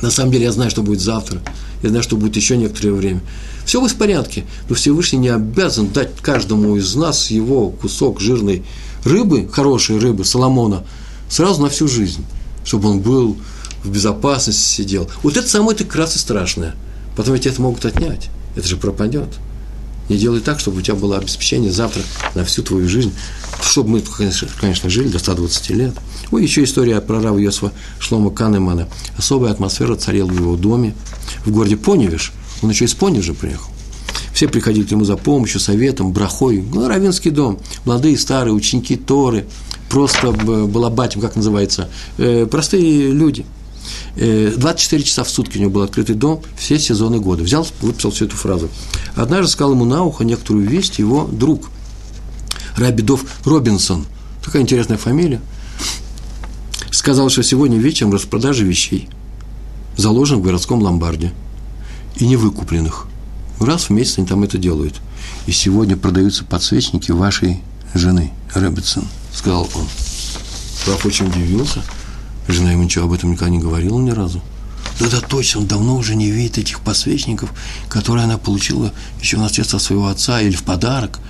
На 0.00 0.12
самом 0.12 0.30
деле 0.30 0.44
я 0.44 0.52
знаю, 0.52 0.70
что 0.70 0.84
будет 0.84 1.00
завтра. 1.00 1.42
Я 1.82 1.88
знаю, 1.88 2.04
что 2.04 2.16
будет 2.16 2.36
еще 2.36 2.56
некоторое 2.56 2.92
время. 2.92 3.22
Все 3.64 3.84
в 3.84 3.94
порядке, 3.96 4.44
но 4.68 4.76
Всевышний 4.76 5.18
не 5.18 5.30
обязан 5.30 5.88
дать 5.88 6.14
каждому 6.22 6.76
из 6.76 6.94
нас 6.94 7.32
его 7.32 7.70
кусок 7.70 8.20
жирной 8.20 8.62
рыбы, 9.02 9.48
хорошей 9.50 9.98
рыбы, 9.98 10.24
Соломона, 10.24 10.84
сразу 11.28 11.60
на 11.60 11.70
всю 11.70 11.88
жизнь 11.88 12.24
чтобы 12.68 12.90
он 12.90 13.00
был 13.00 13.38
в 13.82 13.90
безопасности, 13.90 14.60
сидел. 14.60 15.08
Вот 15.22 15.38
это 15.38 15.48
самое 15.48 15.74
это 15.74 15.84
как 15.84 15.96
раз 15.96 16.16
и 16.16 16.18
страшное. 16.18 16.74
Потом 17.16 17.32
ведь 17.32 17.46
это 17.46 17.62
могут 17.62 17.86
отнять. 17.86 18.28
Это 18.56 18.68
же 18.68 18.76
пропадет. 18.76 19.28
Не 20.10 20.18
делай 20.18 20.40
так, 20.40 20.60
чтобы 20.60 20.78
у 20.78 20.82
тебя 20.82 20.94
было 20.94 21.16
обеспечение 21.16 21.72
завтра 21.72 22.02
на 22.34 22.44
всю 22.44 22.62
твою 22.62 22.86
жизнь. 22.86 23.14
Чтобы 23.62 23.88
мы, 23.88 24.02
конечно, 24.60 24.90
жили 24.90 25.08
до 25.08 25.18
120 25.18 25.70
лет. 25.70 25.94
Ой, 26.30 26.42
еще 26.42 26.62
история 26.62 27.00
про 27.00 27.22
Рава 27.22 27.38
Йосифа 27.38 27.72
Шлома 27.98 28.30
Канемана. 28.30 28.86
Особая 29.16 29.52
атмосфера 29.52 29.96
царила 29.96 30.28
в 30.28 30.38
его 30.38 30.56
доме. 30.56 30.94
В 31.46 31.50
городе 31.50 31.78
Поневиш. 31.78 32.32
Он 32.60 32.68
еще 32.68 32.84
из 32.84 32.92
Поневежа 32.92 33.32
приехал. 33.32 33.70
Все 34.34 34.46
приходили 34.46 34.84
к 34.84 34.90
нему 34.90 35.06
за 35.06 35.16
помощью, 35.16 35.58
советом, 35.58 36.12
брахой. 36.12 36.62
Ну, 36.62 36.86
равинский 36.86 37.30
дом. 37.30 37.58
Молодые, 37.86 38.18
старые, 38.18 38.52
ученики 38.52 38.96
Торы– 38.96 39.46
просто 39.88 40.32
была 40.32 40.90
батем, 40.90 41.20
как 41.20 41.36
называется, 41.36 41.88
э, 42.18 42.46
простые 42.46 43.12
люди. 43.12 43.44
24 44.16 45.02
э, 45.02 45.04
часа 45.04 45.24
в 45.24 45.30
сутки 45.30 45.58
у 45.58 45.60
него 45.60 45.70
был 45.70 45.82
открытый 45.82 46.14
дом, 46.14 46.42
все 46.56 46.78
сезоны 46.78 47.20
года. 47.20 47.42
Взял, 47.42 47.66
выписал 47.80 48.10
всю 48.10 48.26
эту 48.26 48.36
фразу. 48.36 48.68
Однажды 49.14 49.50
сказал 49.50 49.72
ему 49.72 49.84
на 49.84 50.02
ухо 50.04 50.24
некоторую 50.24 50.68
весть 50.68 50.98
его 50.98 51.24
друг, 51.30 51.70
Рабидов 52.76 53.24
Робинсон. 53.44 54.06
Такая 54.44 54.62
интересная 54.62 54.98
фамилия. 54.98 55.40
Сказал, 56.90 57.28
что 57.28 57.42
сегодня 57.42 57.78
вечером 57.78 58.12
распродажа 58.12 58.64
вещей 58.64 59.08
заложен 59.96 60.38
в 60.38 60.42
городском 60.42 60.80
ломбарде 60.82 61.32
и 62.16 62.26
невыкупленных. 62.26 63.06
Раз 63.60 63.84
в 63.84 63.90
месяц 63.90 64.18
они 64.18 64.26
там 64.26 64.42
это 64.44 64.58
делают. 64.58 64.94
И 65.46 65.52
сегодня 65.52 65.96
продаются 65.96 66.44
подсвечники 66.44 67.10
вашей 67.10 67.62
жены, 67.94 68.32
Робинсон– 68.54 69.04
сказал 69.38 69.68
он. 69.74 69.86
Раф 70.86 71.06
очень 71.06 71.26
удивился. 71.26 71.82
Жена 72.48 72.72
ему 72.72 72.82
ничего 72.82 73.04
об 73.04 73.12
этом 73.12 73.32
никогда 73.32 73.50
не 73.50 73.58
говорила 73.58 73.98
ни 73.98 74.10
разу. 74.10 74.42
Да, 74.98 75.08
да, 75.08 75.20
точно, 75.20 75.60
он 75.60 75.66
давно 75.66 75.96
уже 75.96 76.16
не 76.16 76.30
видит 76.30 76.58
этих 76.58 76.80
посвечников, 76.80 77.52
которые 77.88 78.24
она 78.24 78.36
получила 78.36 78.92
еще 79.20 79.36
в 79.36 79.40
наследство 79.40 79.78
своего 79.78 80.08
отца 80.08 80.40
или 80.40 80.56
в 80.56 80.64
подарок. 80.64 81.20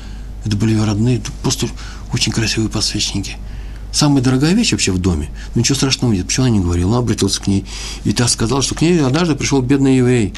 Это 0.45 0.57
были 0.57 0.73
ее 0.73 0.85
родные, 0.85 1.21
просто 1.43 1.67
очень 2.13 2.33
красивые 2.33 2.71
посвечники. 2.71 3.37
Самая 3.93 4.23
дорогая 4.23 4.55
вещь 4.55 4.73
вообще 4.73 4.93
в 4.93 4.99
доме. 4.99 5.29
Но 5.55 5.61
ничего 5.61 5.75
страшного 5.75 6.13
нет. 6.13 6.27
Почему 6.27 6.47
она 6.47 6.55
не 6.55 6.61
говорила? 6.61 6.93
Он 6.93 6.99
обратился 6.99 7.41
к 7.43 7.47
ней. 7.47 7.67
И 8.05 8.13
та 8.13 8.29
сказала, 8.29 8.63
что 8.63 8.75
к 8.75 8.81
ней 8.81 9.03
однажды 9.05 9.35
пришел 9.35 9.61
бедный 9.61 9.97
еврей. 9.97 10.35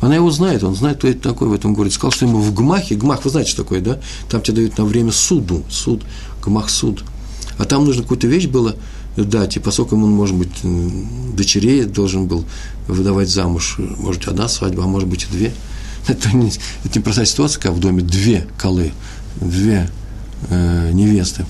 Она 0.00 0.14
его 0.14 0.30
знает, 0.30 0.64
он 0.64 0.74
знает, 0.74 0.98
кто 0.98 1.08
это 1.08 1.20
такой 1.20 1.48
в 1.48 1.52
этом 1.52 1.74
городе. 1.74 1.94
Сказал, 1.94 2.12
что 2.12 2.26
ему 2.26 2.40
в 2.40 2.54
Гмахе, 2.54 2.94
Гмах, 2.94 3.24
вы 3.24 3.30
знаете, 3.30 3.50
что 3.50 3.62
такое, 3.62 3.80
да? 3.80 4.00
Там 4.28 4.40
тебе 4.40 4.56
дают 4.56 4.78
на 4.78 4.84
время 4.84 5.12
суду, 5.12 5.62
суд, 5.68 6.02
Гмах 6.44 6.70
суд. 6.70 7.04
А 7.58 7.64
там 7.64 7.84
нужно 7.84 8.02
какую-то 8.02 8.26
вещь 8.26 8.46
было 8.46 8.76
дать, 9.16 9.56
и 9.56 9.60
поскольку 9.60 9.96
ему, 9.96 10.06
может 10.06 10.36
быть, 10.36 10.50
дочерей 11.34 11.84
должен 11.84 12.26
был 12.26 12.44
выдавать 12.86 13.28
замуж, 13.28 13.76
может, 13.78 14.28
одна 14.28 14.48
свадьба, 14.48 14.84
а 14.84 14.86
может 14.86 15.08
быть, 15.08 15.24
и 15.24 15.32
две. 15.32 15.52
Это 16.08 16.34
не, 16.34 16.48
это 16.48 16.98
не 16.98 17.00
простая 17.00 17.26
ситуация, 17.26 17.60
когда 17.60 17.76
в 17.76 17.80
доме 17.80 18.02
две 18.02 18.46
колы, 18.58 18.92
две 19.38 19.90
э, 20.48 20.90
невесты. 20.92 21.44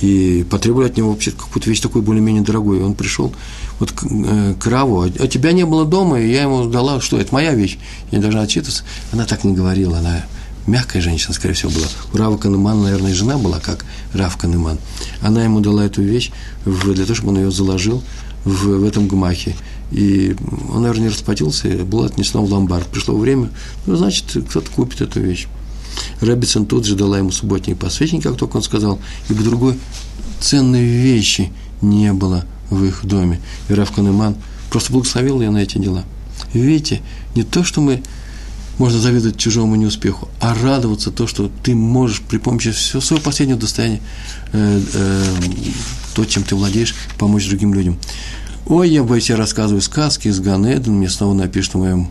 И 0.00 0.46
потребовали 0.50 0.86
от 0.86 0.96
него 0.96 1.10
вообще 1.10 1.30
какую-то 1.30 1.68
вещь 1.68 1.80
такую 1.80 2.02
более-менее 2.02 2.42
дорогую. 2.42 2.84
Он 2.84 2.94
пришел, 2.94 3.34
вот 3.78 3.92
к, 3.92 4.04
э, 4.04 4.54
к 4.58 4.66
а, 4.66 4.84
а 4.84 5.28
тебя 5.28 5.52
не 5.52 5.64
было 5.64 5.84
дома, 5.84 6.18
и 6.18 6.32
я 6.32 6.42
ему 6.42 6.64
дала, 6.64 7.00
что 7.00 7.18
это 7.18 7.34
моя 7.34 7.54
вещь, 7.54 7.78
я 8.10 8.18
не 8.18 8.22
должна 8.22 8.40
отчитываться. 8.40 8.84
Она 9.12 9.26
так 9.26 9.44
не 9.44 9.52
говорила, 9.52 9.98
она 9.98 10.24
мягкая 10.66 11.02
женщина, 11.02 11.34
скорее 11.34 11.54
всего, 11.54 11.70
была. 11.70 11.86
У 12.12 12.16
Рава 12.16 12.36
Канемана, 12.36 12.82
наверное, 12.82 13.14
жена 13.14 13.38
была, 13.38 13.60
как 13.60 13.84
Рав 14.12 14.36
Канеман. 14.36 14.78
Она 15.20 15.44
ему 15.44 15.60
дала 15.60 15.84
эту 15.84 16.02
вещь 16.02 16.30
для 16.64 17.04
того, 17.04 17.14
чтобы 17.14 17.30
он 17.30 17.38
ее 17.38 17.50
заложил 17.50 18.02
в, 18.44 18.78
в 18.78 18.84
этом 18.84 19.08
гмахе. 19.08 19.56
И 19.90 20.34
он, 20.72 20.82
наверное, 20.82 21.04
не 21.04 21.08
расплатился, 21.10 21.68
и 21.68 21.82
было 21.82 22.06
отнесено 22.06 22.44
в 22.44 22.50
ломбард. 22.50 22.86
Пришло 22.86 23.16
время, 23.16 23.50
ну, 23.86 23.96
значит, 23.96 24.24
кто-то 24.48 24.70
купит 24.70 25.00
эту 25.02 25.20
вещь. 25.20 25.46
Рэббитсон 26.20 26.66
тут 26.66 26.86
же 26.86 26.96
дала 26.96 27.18
ему 27.18 27.30
субботний 27.30 27.76
посвящение, 27.76 28.22
как 28.22 28.36
только 28.36 28.56
он 28.56 28.62
сказал, 28.62 28.98
ибо 29.28 29.42
другой 29.42 29.78
ценной 30.40 30.84
вещи 30.84 31.52
не 31.82 32.12
было 32.12 32.46
в 32.70 32.82
их 32.84 33.04
доме. 33.04 33.40
И 33.68 33.74
Рав 33.74 33.92
Канеман 33.92 34.36
просто 34.70 34.92
благословил 34.92 35.40
ее 35.40 35.50
на 35.50 35.58
эти 35.58 35.76
дела. 35.78 36.04
Видите, 36.54 37.02
не 37.34 37.42
то, 37.42 37.62
что 37.62 37.80
мы 37.80 38.02
можно 38.78 38.98
завидовать 38.98 39.36
чужому 39.36 39.76
неуспеху, 39.76 40.28
а 40.40 40.54
радоваться 40.54 41.10
то, 41.10 41.26
что 41.26 41.50
ты 41.62 41.74
можешь 41.74 42.20
при 42.20 42.38
помощи 42.38 42.72
всего 42.72 43.00
своего 43.00 43.24
последнего 43.24 43.58
достояния, 43.58 44.00
э, 44.52 44.80
э, 44.94 45.24
то, 46.14 46.24
чем 46.24 46.42
ты 46.42 46.54
владеешь, 46.54 46.94
помочь 47.18 47.48
другим 47.48 47.74
людям. 47.74 47.98
Ой, 48.66 48.88
я 48.88 49.02
бы 49.02 49.20
тебе 49.20 49.36
рассказываю 49.36 49.82
сказки 49.82 50.28
из 50.28 50.40
Ганеден, 50.40 50.94
мне 50.94 51.08
снова 51.08 51.34
напишут 51.34 51.74
в, 51.74 51.78
моем, 51.78 52.08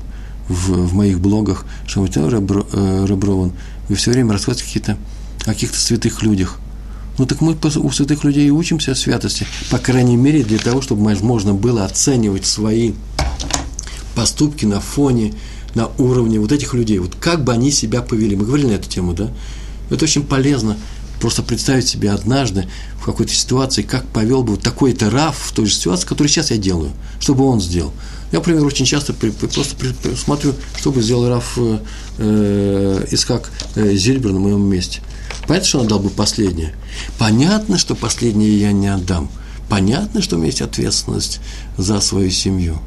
в, 0.48 0.88
в 0.88 0.94
моих 0.94 1.20
блогах, 1.20 1.66
что 1.88 2.02
вы, 2.02 2.08
э, 2.08 3.06
Реброван, 3.08 3.54
вы 3.90 3.96
все 3.96 4.12
время 4.12 4.34
рассказываете 4.34 4.66
какие-то, 4.66 4.98
о 5.42 5.54
каких-то 5.54 5.78
святых 5.78 6.22
людях– 6.22 6.60
ну 7.18 7.28
так 7.28 7.42
мы 7.42 7.56
у 7.56 7.92
святых 7.92 8.24
людей 8.24 8.48
и 8.48 8.52
учимся 8.52 8.96
святости, 8.96 9.46
по 9.70 9.78
крайней 9.78 10.16
мере, 10.16 10.44
для 10.44 10.58
того, 10.58 10.82
чтобы 10.82 11.04
можно 11.22 11.54
было 11.54 11.86
оценивать 11.86 12.46
свои 12.46 12.94
поступки 14.16 14.66
на 14.66 14.80
фоне, 14.80 15.34
на 15.76 15.88
уровне 15.98 16.40
вот 16.40 16.52
этих 16.52 16.74
людей. 16.74 17.00
Вот 17.00 17.16
как 17.20 17.44
бы 17.44 17.54
они 17.54 17.72
себя 17.72 18.02
повели. 18.02 18.36
Мы 18.36 18.46
говорили 18.46 18.68
на 18.68 18.74
эту 18.74 18.90
тему, 18.90 19.14
да? 19.14 19.30
Это 19.90 20.06
очень 20.06 20.24
полезно 20.24 20.78
просто 21.20 21.44
представить 21.44 21.88
себе 21.88 22.12
однажды 22.12 22.68
в 23.00 23.06
какой-то 23.06 23.34
ситуации, 23.34 23.84
как 23.84 24.06
повел 24.08 24.44
бы 24.44 24.54
вот 24.54 24.62
такой-то 24.62 25.10
Раф 25.10 25.38
в 25.38 25.52
той 25.54 25.68
же 25.68 25.74
ситуации, 25.74 26.08
которую 26.08 26.30
сейчас 26.30 26.52
я 26.52 26.58
делаю, 26.58 26.92
чтобы 27.20 27.46
он 27.46 27.62
сделал. 27.62 27.94
Я, 28.32 28.40
например, 28.40 28.66
очень 28.66 28.86
часто 28.86 29.14
при, 29.14 29.30
при, 29.30 29.48
просто 29.48 29.76
при, 29.76 29.92
при, 29.92 30.16
смотрю, 30.16 30.54
что 30.78 30.92
бы 30.92 31.02
сделал 31.02 31.30
Раф 31.30 31.54
э, 31.58 31.80
э, 32.18 33.06
Искак 33.12 33.52
э, 33.76 33.94
Зильбер 33.94 34.32
на 34.32 34.40
моем 34.40 34.64
месте. 34.64 35.02
Понятно, 35.48 35.68
что 35.68 35.80
он 35.80 35.86
отдал 35.86 36.00
бы 36.00 36.10
последнее. 36.10 36.74
Понятно, 37.18 37.78
что 37.78 37.94
последнее 37.94 38.60
я 38.60 38.72
не 38.72 38.88
отдам. 38.88 39.30
Понятно, 39.70 40.22
что 40.22 40.36
у 40.36 40.40
меня 40.40 40.48
есть 40.48 40.62
ответственность 40.62 41.40
за 41.78 42.00
свою 42.02 42.32
семью. 42.32 42.80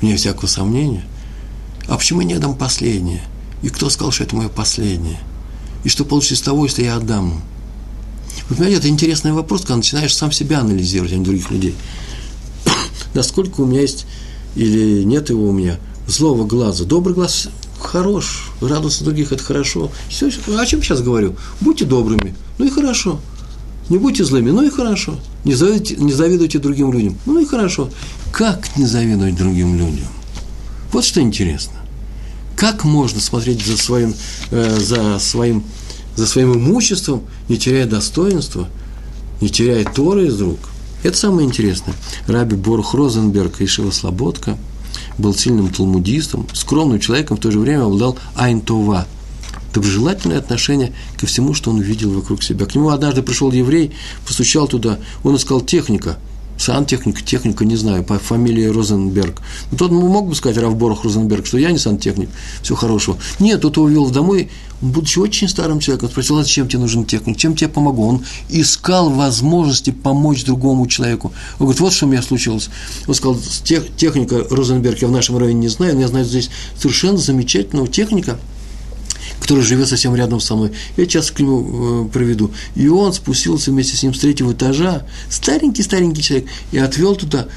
Вне 0.00 0.16
всякого 0.16 0.46
сомнения. 0.46 1.04
А 1.90 1.96
почему 1.96 2.20
я 2.20 2.26
не 2.28 2.34
отдам 2.34 2.54
последнее? 2.54 3.20
И 3.62 3.68
кто 3.68 3.90
сказал, 3.90 4.12
что 4.12 4.22
это 4.22 4.36
мое 4.36 4.48
последнее? 4.48 5.18
И 5.82 5.88
что 5.88 6.04
получится 6.04 6.34
из 6.34 6.40
того, 6.40 6.64
если 6.64 6.84
я 6.84 6.94
отдам? 6.94 7.42
Вы 8.48 8.54
понимаете, 8.54 8.78
это 8.78 8.88
интересный 8.88 9.32
вопрос, 9.32 9.62
когда 9.62 9.76
начинаешь 9.76 10.14
сам 10.14 10.30
себя 10.30 10.60
анализировать, 10.60 11.12
а 11.12 11.16
не 11.16 11.24
других 11.24 11.50
людей. 11.50 11.74
Насколько 13.14 13.62
у 13.62 13.66
меня 13.66 13.80
есть 13.80 14.06
или 14.54 15.02
нет 15.02 15.30
его 15.30 15.48
у 15.48 15.52
меня 15.52 15.80
злого 16.06 16.46
глаза. 16.46 16.84
Добрый 16.84 17.16
глаз 17.16 17.48
хорош, 17.80 18.52
радоваться 18.60 19.02
других– 19.02 19.32
это 19.32 19.42
хорошо. 19.42 19.90
Все, 20.08 20.30
о 20.56 20.66
чем 20.66 20.84
сейчас 20.84 21.02
говорю? 21.02 21.34
Будьте 21.60 21.86
добрыми, 21.86 22.36
ну 22.58 22.66
и 22.66 22.70
хорошо. 22.70 23.20
Не 23.88 23.98
будьте 23.98 24.24
злыми, 24.24 24.52
ну 24.52 24.62
и 24.62 24.70
хорошо. 24.70 25.18
Не 25.42 25.54
завидуйте, 25.54 25.96
не 25.96 26.12
завидуйте 26.12 26.60
другим 26.60 26.92
людям, 26.92 27.18
ну 27.26 27.40
и 27.40 27.44
хорошо. 27.44 27.90
Как 28.30 28.76
не 28.76 28.86
завидовать 28.86 29.34
другим 29.34 29.76
людям? 29.76 30.06
Вот 30.92 31.04
что 31.04 31.20
интересно. 31.20 31.79
Как 32.60 32.84
можно 32.84 33.20
смотреть 33.20 33.64
за 33.64 33.78
своим, 33.78 34.14
э, 34.50 34.78
за 34.78 35.18
своим, 35.18 35.64
за 36.14 36.26
своим 36.26 36.52
имуществом, 36.52 37.22
не 37.48 37.56
теряя 37.56 37.86
достоинства, 37.86 38.68
не 39.40 39.48
теряя 39.48 39.82
Торы 39.86 40.26
из 40.26 40.38
рук? 40.38 40.58
Это 41.02 41.16
самое 41.16 41.48
интересное. 41.48 41.94
Раби 42.26 42.56
Борух 42.56 42.92
Розенберг 42.92 43.62
и 43.62 43.66
Шива 43.66 43.90
Слободка 43.90 44.58
был 45.16 45.34
сильным 45.34 45.70
талмудистом, 45.70 46.46
скромным 46.52 47.00
человеком, 47.00 47.38
в 47.38 47.40
то 47.40 47.50
же 47.50 47.58
время 47.58 47.84
обладал 47.84 48.18
Айнтова– 48.34 49.06
доброжелательное 49.72 50.38
отношение 50.38 50.92
ко 51.16 51.26
всему, 51.26 51.54
что 51.54 51.70
он 51.70 51.80
видел 51.80 52.10
вокруг 52.10 52.42
себя. 52.42 52.66
К 52.66 52.74
нему 52.74 52.90
однажды 52.90 53.22
пришел 53.22 53.50
еврей, 53.52 53.92
постучал 54.26 54.68
туда, 54.68 54.98
он 55.22 55.36
искал 55.36 55.60
техника, 55.60 56.18
сантехник, 56.60 57.22
техника, 57.22 57.64
не 57.64 57.76
знаю, 57.76 58.04
по 58.04 58.18
фамилии 58.18 58.66
Розенберг. 58.66 59.40
Но 59.70 59.78
тот 59.78 59.90
мог 59.90 60.28
бы 60.28 60.34
сказать 60.34 60.58
Равборох 60.58 61.04
Розенберг, 61.04 61.46
что 61.46 61.58
я 61.58 61.70
не 61.70 61.78
сантехник, 61.78 62.28
все 62.62 62.74
хорошего. 62.74 63.16
Нет, 63.38 63.62
тот 63.62 63.76
его 63.78 63.88
вел 63.88 64.10
домой, 64.10 64.50
будучи 64.82 65.18
очень 65.18 65.48
старым 65.48 65.80
человеком, 65.80 66.10
спросил, 66.10 66.38
а 66.38 66.42
зачем 66.42 66.68
тебе 66.68 66.80
нужен 66.80 67.06
техник, 67.06 67.38
чем 67.38 67.56
тебе 67.56 67.68
помогу? 67.68 68.06
Он 68.06 68.24
искал 68.50 69.08
возможности 69.08 69.90
помочь 69.90 70.44
другому 70.44 70.86
человеку. 70.86 71.32
Он 71.58 71.66
говорит, 71.66 71.80
вот 71.80 71.92
что 71.94 72.06
у 72.06 72.08
меня 72.10 72.22
случилось. 72.22 72.68
Он 73.06 73.14
сказал, 73.14 73.38
тех, 73.64 73.84
техника 73.96 74.44
Розенберг 74.50 74.98
я 74.98 75.08
в 75.08 75.12
нашем 75.12 75.38
районе 75.38 75.60
не 75.60 75.68
знаю, 75.68 75.94
но 75.94 76.02
я 76.02 76.08
знаю 76.08 76.26
здесь 76.26 76.50
совершенно 76.76 77.16
замечательного 77.16 77.88
техника– 77.88 78.38
который 79.40 79.64
живет 79.64 79.88
совсем 79.88 80.14
рядом 80.14 80.38
со 80.38 80.54
мной. 80.54 80.72
Я 80.96 81.04
сейчас 81.04 81.30
к 81.30 81.40
нему 81.40 82.06
э, 82.06 82.08
проведу. 82.10 82.52
И 82.76 82.88
он 82.88 83.12
спустился 83.12 83.70
вместе 83.70 83.96
с 83.96 84.02
ним 84.02 84.14
с 84.14 84.18
третьего 84.18 84.52
этажа, 84.52 85.06
старенький-старенький 85.28 86.22
человек, 86.22 86.48
и 86.72 86.78
отвел 86.78 87.16
туда 87.16 87.48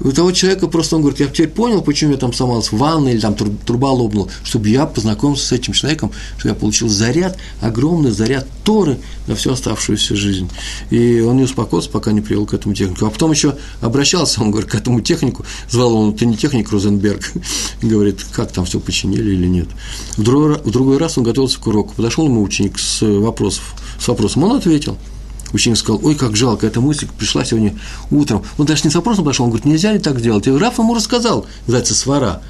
у 0.00 0.12
того 0.12 0.32
человека 0.32 0.68
просто 0.68 0.96
он 0.96 1.02
говорит, 1.02 1.20
я 1.20 1.26
теперь 1.26 1.48
понял, 1.48 1.82
почему 1.82 2.12
я 2.12 2.18
там 2.18 2.32
сломался 2.32 2.74
в 2.74 2.78
ванной 2.78 3.12
или 3.12 3.20
там 3.20 3.34
труба 3.34 3.90
лопнула, 3.90 4.28
чтобы 4.44 4.68
я 4.68 4.86
познакомился 4.86 5.46
с 5.46 5.52
этим 5.52 5.72
человеком, 5.72 6.12
чтобы 6.36 6.54
я 6.54 6.54
получил 6.54 6.88
заряд, 6.88 7.38
огромный 7.60 8.10
заряд 8.10 8.46
Торы 8.64 8.98
на 9.26 9.34
всю 9.36 9.52
оставшуюся 9.52 10.16
жизнь. 10.16 10.50
И 10.90 11.20
он 11.20 11.36
не 11.36 11.44
успокоился, 11.44 11.88
пока 11.88 12.12
не 12.12 12.20
привел 12.20 12.46
к 12.46 12.54
этому 12.54 12.74
технику. 12.74 13.06
А 13.06 13.10
потом 13.10 13.30
еще 13.30 13.56
обращался, 13.80 14.42
он 14.42 14.50
говорит, 14.50 14.70
к 14.70 14.74
этому 14.74 15.00
технику, 15.00 15.44
звал 15.70 15.94
он, 15.94 16.14
ты 16.14 16.26
не 16.26 16.36
техник 16.36 16.70
Розенберг, 16.70 17.32
говорит, 17.82 18.24
как 18.32 18.52
там 18.52 18.64
все 18.64 18.80
починили 18.80 19.34
или 19.34 19.46
нет. 19.46 19.68
В 20.16 20.22
другой, 20.22 20.58
в 20.58 20.70
другой 20.70 20.98
раз 20.98 21.16
он 21.16 21.24
готовился 21.24 21.58
к 21.58 21.66
уроку, 21.66 21.94
подошел 21.94 22.26
ему 22.26 22.42
ученик 22.42 22.78
с, 22.78 23.02
вопросов, 23.02 23.74
с 23.98 24.08
вопросом, 24.08 24.44
он 24.44 24.56
ответил– 24.56 24.98
Ученик 25.52 25.78
сказал, 25.78 26.00
ой, 26.04 26.14
как 26.14 26.36
жалко, 26.36 26.66
эта 26.66 26.80
мысль 26.80 27.06
пришла 27.18 27.44
сегодня 27.44 27.78
утром. 28.10 28.42
Он 28.58 28.66
даже 28.66 28.82
не 28.84 28.90
с 28.90 28.94
вопросом 28.94 29.24
пошел, 29.24 29.44
он 29.44 29.50
говорит, 29.50 29.66
нельзя 29.66 29.92
ли 29.92 29.98
так 29.98 30.18
сделать? 30.18 30.46
И 30.46 30.50
Раф 30.50 30.78
ему 30.78 30.94
рассказал, 30.94 31.46
называется 31.66 31.94
свара, 31.94 32.42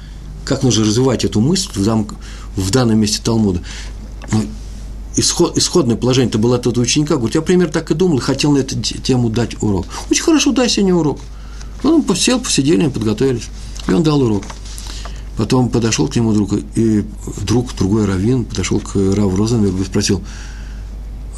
как 0.45 0.63
нужно 0.63 0.85
развивать 0.85 1.25
эту 1.25 1.39
мысль 1.39 1.69
в, 1.73 1.83
дам, 1.83 2.07
в 2.55 2.71
данном 2.71 2.99
месте 2.99 3.19
Талмуда. 3.23 3.61
Ну, 4.31 4.45
исход, 5.15 5.57
исходное 5.57 5.95
положение 5.95 6.29
это 6.29 6.37
было 6.37 6.55
от 6.55 6.65
ученика, 6.65 7.15
говорит, 7.15 7.35
я 7.35 7.41
примерно 7.41 7.73
так 7.73 7.91
и 7.91 7.93
думал, 7.93 8.19
хотел 8.19 8.51
на 8.51 8.59
эту 8.59 8.79
тему 8.81 9.29
дать 9.29 9.61
урок. 9.61 9.85
Очень 10.09 10.23
хорошо, 10.23 10.51
дай 10.51 10.69
сегодня 10.69 10.95
урок. 10.95 11.19
Он 11.83 12.01
посел, 12.01 12.39
посидели, 12.39 12.87
подготовились, 12.87 13.49
и 13.87 13.93
он 13.93 14.03
дал 14.03 14.21
урок. 14.21 14.43
Потом 15.37 15.69
подошел 15.69 16.07
к 16.07 16.15
нему 16.15 16.33
друг, 16.33 16.53
и 16.75 17.05
друг, 17.43 17.75
другой 17.75 18.05
раввин, 18.05 18.43
подошел 18.43 18.79
к 18.79 18.95
Раву 18.95 19.35
Розенбергу 19.35 19.83
и 19.83 19.85
спросил, 19.85 20.23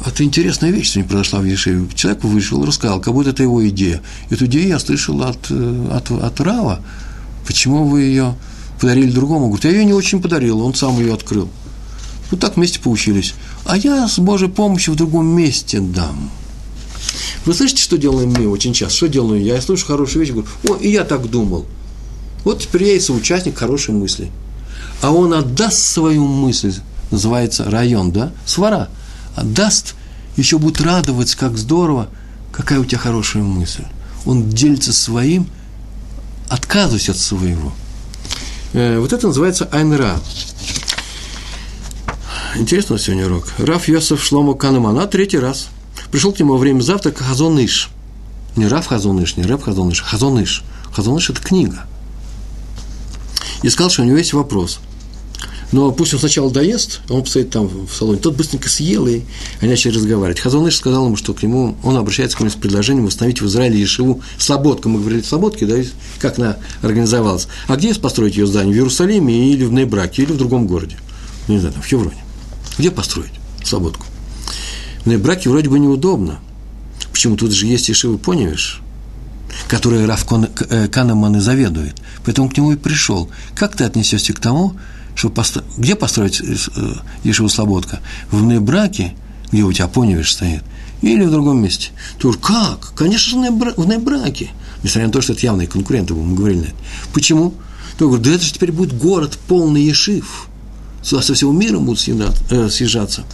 это 0.06 0.24
интересная 0.24 0.70
вещь 0.70 0.92
сегодня 0.92 1.10
произошла 1.10 1.40
в 1.40 1.44
Ешеве. 1.44 1.86
Человек 1.94 2.24
вышел, 2.24 2.64
рассказал, 2.64 3.00
как 3.00 3.12
будто 3.12 3.30
это 3.30 3.42
его 3.42 3.66
идея. 3.68 4.02
Эту 4.30 4.46
идею 4.46 4.68
я 4.68 4.78
слышал 4.78 5.22
от, 5.22 5.50
э, 5.50 5.88
от, 5.92 6.10
от 6.10 6.40
Рава. 6.40 6.80
Почему 7.46 7.84
вы 7.84 8.02
ее 8.02 8.34
подарили 8.80 9.10
другому? 9.10 9.46
Говорит, 9.48 9.64
я 9.64 9.70
ее 9.72 9.84
не 9.84 9.92
очень 9.92 10.22
подарил, 10.22 10.60
он 10.60 10.74
сам 10.74 10.98
ее 10.98 11.12
открыл. 11.12 11.50
Вот 12.30 12.40
так 12.40 12.56
вместе 12.56 12.80
поучились. 12.80 13.34
А 13.66 13.76
я 13.76 14.08
с 14.08 14.18
Божьей 14.18 14.48
помощью 14.48 14.94
в 14.94 14.96
другом 14.96 15.26
месте 15.26 15.80
дам. 15.80 16.30
Вы 17.44 17.52
слышите, 17.52 17.82
что 17.82 17.98
делаем 17.98 18.32
мы 18.32 18.48
очень 18.48 18.72
часто? 18.72 18.96
Что 18.96 19.08
делаю 19.08 19.42
я? 19.42 19.56
Я 19.56 19.60
слышу 19.60 19.84
хорошую 19.84 20.24
вещь, 20.24 20.32
говорю, 20.32 20.48
о, 20.68 20.76
и 20.76 20.90
я 20.90 21.04
так 21.04 21.28
думал. 21.28 21.66
Вот 22.44 22.62
теперь 22.62 22.84
я 22.84 22.92
и 22.94 23.00
соучастник 23.00 23.58
хорошей 23.58 23.94
мысли. 23.94 24.30
А 25.02 25.10
он 25.10 25.34
отдаст 25.34 25.78
свою 25.78 26.26
мысль, 26.26 26.74
называется 27.10 27.70
район, 27.70 28.12
да, 28.12 28.32
свара– 28.46 28.88
отдаст, 29.36 29.94
еще 30.36 30.58
будет 30.58 30.80
радоваться, 30.80 31.36
как 31.36 31.56
здорово, 31.58 32.08
какая 32.52 32.80
у 32.80 32.84
тебя 32.84 32.98
хорошая 32.98 33.42
мысль. 33.42 33.84
Он 34.26 34.48
делится 34.48 34.92
своим, 34.92 35.46
отказываясь 36.48 37.08
от 37.08 37.16
своего. 37.16 37.72
Э, 38.72 38.98
вот 38.98 39.12
это 39.12 39.28
называется 39.28 39.68
Айнра. 39.72 40.18
Интересно 42.56 42.98
сегодня 42.98 43.26
урок. 43.26 43.46
Раф 43.58 43.88
Йосеф 43.88 44.22
Шломо 44.22 44.54
Канемана 44.54 45.06
третий 45.06 45.38
раз. 45.38 45.68
Пришел 46.10 46.32
к 46.32 46.40
нему 46.40 46.54
во 46.54 46.58
время 46.58 46.80
завтрака 46.80 47.24
Хазоныш. 47.24 47.90
Не 48.56 48.66
Раф 48.66 48.86
Хазоныш, 48.86 49.36
не 49.36 49.44
Раф 49.44 49.62
Хазоныш, 49.62 50.02
Хазоныш. 50.02 50.64
Хазоныш– 50.92 51.30
это 51.30 51.40
книга. 51.40 51.86
И 53.62 53.68
сказал, 53.68 53.90
что 53.90 54.02
у 54.02 54.04
него 54.04 54.18
есть 54.18 54.32
вопрос– 54.32 54.80
но 55.72 55.92
пусть 55.92 56.12
он 56.14 56.20
сначала 56.20 56.50
доест, 56.50 57.00
а 57.08 57.14
он 57.14 57.22
постоит 57.22 57.50
там 57.50 57.68
в 57.68 57.92
салоне. 57.92 58.18
Тот 58.18 58.36
быстренько 58.36 58.68
съел, 58.68 59.06
и 59.06 59.22
они 59.60 59.70
начали 59.70 59.94
разговаривать. 59.94 60.40
Хазоныш 60.40 60.76
сказал 60.76 61.06
ему, 61.06 61.16
что 61.16 61.32
к 61.32 61.42
нему, 61.42 61.76
он 61.84 61.96
обращается 61.96 62.36
к 62.36 62.40
нему 62.40 62.50
с 62.50 62.54
предложением 62.54 63.06
установить 63.06 63.40
в 63.40 63.46
Израиле 63.46 63.80
Ешиву 63.80 64.20
Слободка. 64.38 64.88
Мы 64.88 64.98
говорили 64.98 65.22
Слободке, 65.22 65.66
да, 65.66 65.76
как 66.18 66.38
она 66.38 66.56
организовалась. 66.82 67.46
А 67.68 67.76
где 67.76 67.94
построить 67.94 68.36
ее 68.36 68.46
здание? 68.46 68.72
В 68.72 68.76
Иерусалиме 68.76 69.52
или 69.52 69.64
в 69.64 69.72
Нейбраке, 69.72 70.22
или 70.22 70.32
в 70.32 70.36
другом 70.36 70.66
городе? 70.66 70.96
Не 71.46 71.58
знаю, 71.58 71.74
там, 71.74 71.82
в 71.82 71.86
Хевроне. 71.86 72.24
Где 72.78 72.90
построить 72.90 73.32
Слободку? 73.64 74.06
В 75.04 75.06
Нейбраке 75.06 75.50
вроде 75.50 75.68
бы 75.68 75.78
неудобно. 75.78 76.40
Почему? 77.12 77.36
Тут 77.36 77.52
же 77.52 77.66
есть 77.66 77.88
Ешива 77.88 78.16
Поневиш, 78.16 78.80
который 79.68 80.04
Раф 80.06 80.26
э, 80.70 80.88
Канеман 80.88 81.36
и 81.36 81.40
заведует. 81.40 81.96
Поэтому 82.24 82.48
к 82.48 82.56
нему 82.56 82.72
и 82.72 82.76
пришел. 82.76 83.30
Как 83.54 83.76
ты 83.76 83.84
отнесешься 83.84 84.32
к 84.32 84.40
тому, 84.40 84.74
чтобы 85.14 85.34
постро... 85.34 85.62
где 85.76 85.94
построить 85.94 86.40
э, 86.40 86.56
э, 86.76 86.92
Ешиву 87.24 87.48
Слободка? 87.48 88.00
В 88.30 88.42
Небраке, 88.42 89.14
где 89.50 89.62
у 89.62 89.72
тебя 89.72 89.88
Поневиш 89.88 90.32
стоит, 90.32 90.62
или 91.02 91.24
в 91.24 91.30
другом 91.30 91.62
месте? 91.62 91.90
Тур, 92.18 92.38
как? 92.38 92.92
Конечно 92.94 93.30
же, 93.30 93.50
в 93.76 93.86
Небраке. 93.86 94.50
Несмотря 94.82 95.06
на 95.06 95.12
то, 95.12 95.20
что 95.20 95.32
это 95.32 95.42
явные 95.42 95.68
конкуренты, 95.68 96.14
мы 96.14 96.34
говорили 96.34 96.60
на 96.60 96.64
это. 96.64 96.74
Почему? 97.12 97.54
То 97.98 98.06
говорю, 98.06 98.22
да 98.22 98.30
это 98.30 98.44
же 98.44 98.52
теперь 98.52 98.72
будет 98.72 98.96
город 98.96 99.38
полный 99.46 99.82
Ешив. 99.82 100.48
Сюда 101.02 101.22
со 101.22 101.34
всего 101.34 101.52
мира 101.52 101.78
будут 101.78 102.06
э, 102.50 102.68
съезжаться. 102.68 103.24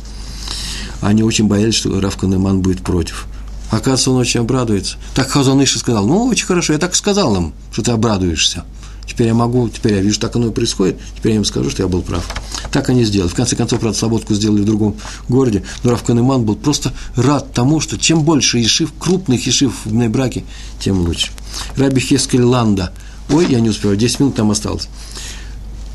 Они 1.01 1.23
очень 1.23 1.47
боялись, 1.47 1.75
что 1.75 2.01
Раф 2.01 2.17
Канеман 2.17 2.61
будет 2.61 2.83
против. 2.83 3.27
Оказывается, 3.71 4.11
он 4.13 4.17
очень 4.19 4.41
обрадуется. 4.41 4.97
Так 5.15 5.29
Хазаныша 5.29 5.79
сказал, 5.79 6.07
ну, 6.07 6.25
очень 6.27 6.47
хорошо, 6.47 6.73
я 6.73 6.79
так 6.79 6.95
сказал 6.95 7.37
им, 7.37 7.53
что 7.73 7.83
ты 7.83 7.91
обрадуешься. 7.91 8.65
Теперь 9.07 9.29
я 9.29 9.35
могу, 9.35 9.69
теперь 9.69 9.95
я 9.95 10.01
вижу, 10.01 10.19
так 10.19 10.35
оно 10.37 10.49
и 10.49 10.51
происходит, 10.51 10.99
теперь 11.17 11.33
я 11.33 11.39
им 11.39 11.45
скажу, 11.45 11.71
что 11.71 11.83
я 11.83 11.89
был 11.89 12.03
прав. 12.03 12.27
Так 12.73 12.89
они 12.91 13.05
сделали. 13.05 13.29
В 13.29 13.35
конце 13.35 13.55
концов, 13.55 13.81
правда, 13.81 13.97
Слободку 13.97 14.35
сделали 14.35 14.63
в 14.63 14.65
другом 14.65 14.97
городе, 15.29 15.63
но 15.85 15.93
Раф 15.93 16.03
Канеман 16.03 16.45
был 16.45 16.57
просто 16.57 16.93
рад 17.15 17.53
тому, 17.53 17.81
что 17.81 17.97
чем 17.99 18.23
больше 18.23 18.59
ешив, 18.59 18.93
крупных 18.99 19.47
ешив 19.47 19.73
в 19.85 20.09
браке, 20.09 20.45
тем 20.81 21.01
лучше. 21.01 21.31
Раби 21.77 22.01
Хескель 22.01 22.43
Ланда. 22.43 22.93
Ой, 23.31 23.47
я 23.49 23.61
не 23.61 23.71
успеваю, 23.71 23.97
10 23.97 24.21
минут 24.21 24.35
там 24.35 24.51
осталось. 24.51 24.89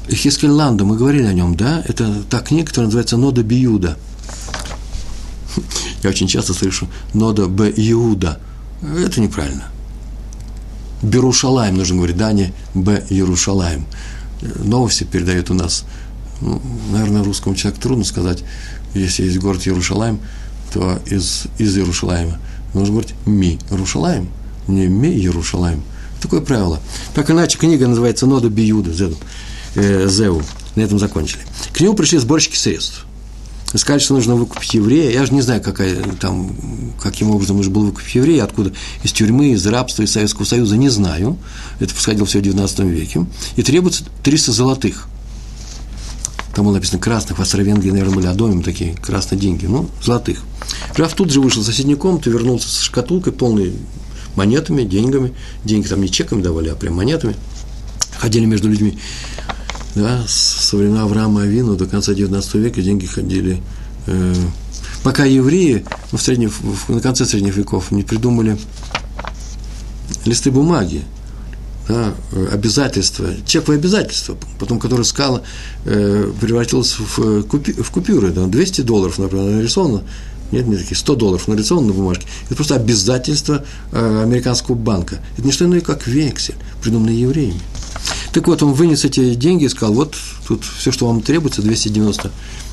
Хескель 0.09 0.49
Ланда, 0.49 0.85
мы 0.85 0.95
говорили 0.95 1.25
о 1.25 1.33
нем, 1.33 1.55
да? 1.55 1.83
Это 1.87 2.23
та 2.29 2.39
книга, 2.39 2.67
которая 2.67 2.87
называется 2.87 3.17
«Нода 3.17 3.43
Биюда». 3.43 3.97
Я 6.03 6.09
очень 6.09 6.27
часто 6.27 6.53
слышу 6.53 6.87
«Нода 7.13 7.47
Б. 7.47 7.71
Иуда». 7.75 8.39
Это 8.81 9.21
неправильно– 9.21 9.65
Берушалаем, 11.01 11.75
нужно 11.75 11.97
говорить, 11.97 12.17
да, 12.17 12.31
не 12.31 12.53
Б. 12.73 13.03
Ярушалаем. 13.09 13.85
Новости 14.41 15.03
передают 15.03 15.49
у 15.49 15.53
нас, 15.53 15.85
ну, 16.41 16.61
наверное, 16.91 17.23
русскому 17.23 17.55
человеку 17.55 17.81
трудно 17.81 18.03
сказать, 18.03 18.43
если 18.93 19.23
есть 19.23 19.37
город 19.39 19.63
Ярушалаем, 19.65 20.19
то 20.73 20.99
из, 21.05 21.43
из 21.57 21.75
Ярушалаема 21.75 22.39
нужно 22.73 22.93
говорить 22.93 23.15
Ми 23.25 23.59
Ярушалаем, 23.69 24.29
не 24.67 24.87
Ми 24.87 25.09
Ярушалаем. 25.09 25.83
Такое 26.21 26.41
правило. 26.41 26.79
Так 27.15 27.31
иначе 27.31 27.57
книга 27.57 27.87
называется 27.87 28.27
Нода 28.27 28.49
Биюда. 28.49 28.91
Э, 29.75 30.07
Зеу. 30.07 30.43
На 30.75 30.81
этом 30.81 30.99
закончили. 30.99 31.41
К 31.73 31.79
нему 31.81 31.95
пришли 31.95 32.19
сборщики 32.19 32.55
средств. 32.55 33.05
Сказали, 33.77 34.01
что 34.01 34.13
нужно 34.13 34.35
выкупить 34.35 34.73
еврея. 34.73 35.11
Я 35.11 35.25
же 35.25 35.33
не 35.33 35.41
знаю, 35.41 35.61
какая, 35.61 35.95
там, 36.19 36.51
каким 37.01 37.31
образом 37.31 37.57
нужно 37.57 37.71
было 37.71 37.85
выкупить 37.85 38.15
еврея, 38.15 38.43
откуда, 38.43 38.73
из 39.03 39.11
тюрьмы, 39.11 39.51
из 39.51 39.65
рабства, 39.65 40.03
из 40.03 40.11
Советского 40.11 40.45
Союза, 40.45 40.77
не 40.77 40.89
знаю. 40.89 41.37
Это 41.79 41.93
происходило 41.93 42.25
все 42.25 42.39
в 42.39 42.41
XIX 42.41 42.89
веке. 42.89 43.25
И 43.55 43.63
требуется 43.63 44.03
300 44.23 44.51
золотых. 44.51 45.07
Там 46.53 46.65
было 46.65 46.73
написано 46.73 46.99
красных, 46.99 47.37
в 47.37 47.41
Австро-Венгрии, 47.41 47.91
наверное, 47.91 48.15
были 48.15 48.27
одомим 48.27 48.61
такие 48.61 48.93
красные 48.95 49.39
деньги, 49.39 49.67
ну, 49.67 49.89
золотых. 50.03 50.39
Граф 50.95 51.13
тут 51.13 51.31
же 51.31 51.39
вышел 51.39 51.63
в 51.63 51.65
соседнюю 51.65 51.97
комнату, 51.97 52.29
вернулся 52.29 52.67
с 52.67 52.81
шкатулкой, 52.81 53.31
полной 53.31 53.73
монетами, 54.35 54.83
деньгами. 54.83 55.33
Деньги 55.63 55.87
там 55.87 56.01
не 56.01 56.09
чеками 56.09 56.41
давали, 56.41 56.69
а 56.69 56.75
прям 56.75 56.95
монетами. 56.95 57.35
Ходили 58.17 58.45
между 58.45 58.69
людьми. 58.69 58.97
Да, 59.95 60.23
со 60.27 60.77
времен 60.77 60.97
Авраама 60.97 61.41
Авину 61.41 61.75
до 61.75 61.85
конца 61.85 62.13
XIX 62.13 62.59
века 62.59 62.81
деньги 62.81 63.05
ходили. 63.05 63.61
Э, 64.07 64.33
пока 65.03 65.25
евреи 65.25 65.85
ну, 66.11 66.17
в 66.17 66.21
средних, 66.21 66.51
в, 66.51 66.89
на 66.89 67.01
конце 67.01 67.25
средних 67.25 67.57
веков 67.57 67.91
не 67.91 68.03
придумали 68.03 68.57
листы 70.25 70.49
бумаги, 70.49 71.03
да, 71.87 72.13
обязательства, 72.53 73.27
чековые 73.45 73.79
обязательства, 73.79 74.37
потом 74.59 74.79
которое 74.79 75.03
скала 75.03 75.41
э, 75.85 76.31
превратилось 76.39 76.97
в, 76.97 77.43
купи, 77.43 77.73
в 77.73 77.91
купюры, 77.91 78.31
да, 78.31 78.45
200 78.45 78.81
долларов, 78.81 79.17
например, 79.17 79.57
нарисовано, 79.57 80.03
нет, 80.51 80.67
не 80.67 80.77
такие, 80.77 80.95
100 80.95 81.15
долларов 81.15 81.47
нарисовано 81.47 81.87
на 81.87 81.93
бумажке, 81.93 82.27
это 82.45 82.55
просто 82.55 82.75
обязательство 82.75 83.65
э, 83.91 84.21
американского 84.23 84.75
банка. 84.75 85.19
Это 85.37 85.45
не 85.45 85.51
что 85.51 85.65
иное, 85.65 85.81
как 85.81 86.07
вексель, 86.07 86.55
придуманный 86.81 87.15
евреями. 87.15 87.59
Так 88.33 88.47
вот, 88.47 88.63
он 88.63 88.73
вынес 88.73 89.03
эти 89.03 89.33
деньги 89.35 89.65
и 89.65 89.69
сказал, 89.69 89.93
вот 89.93 90.15
тут 90.47 90.63
все, 90.63 90.91
что 90.91 91.07
вам 91.07 91.21
требуется, 91.21 91.61
290 91.61 92.31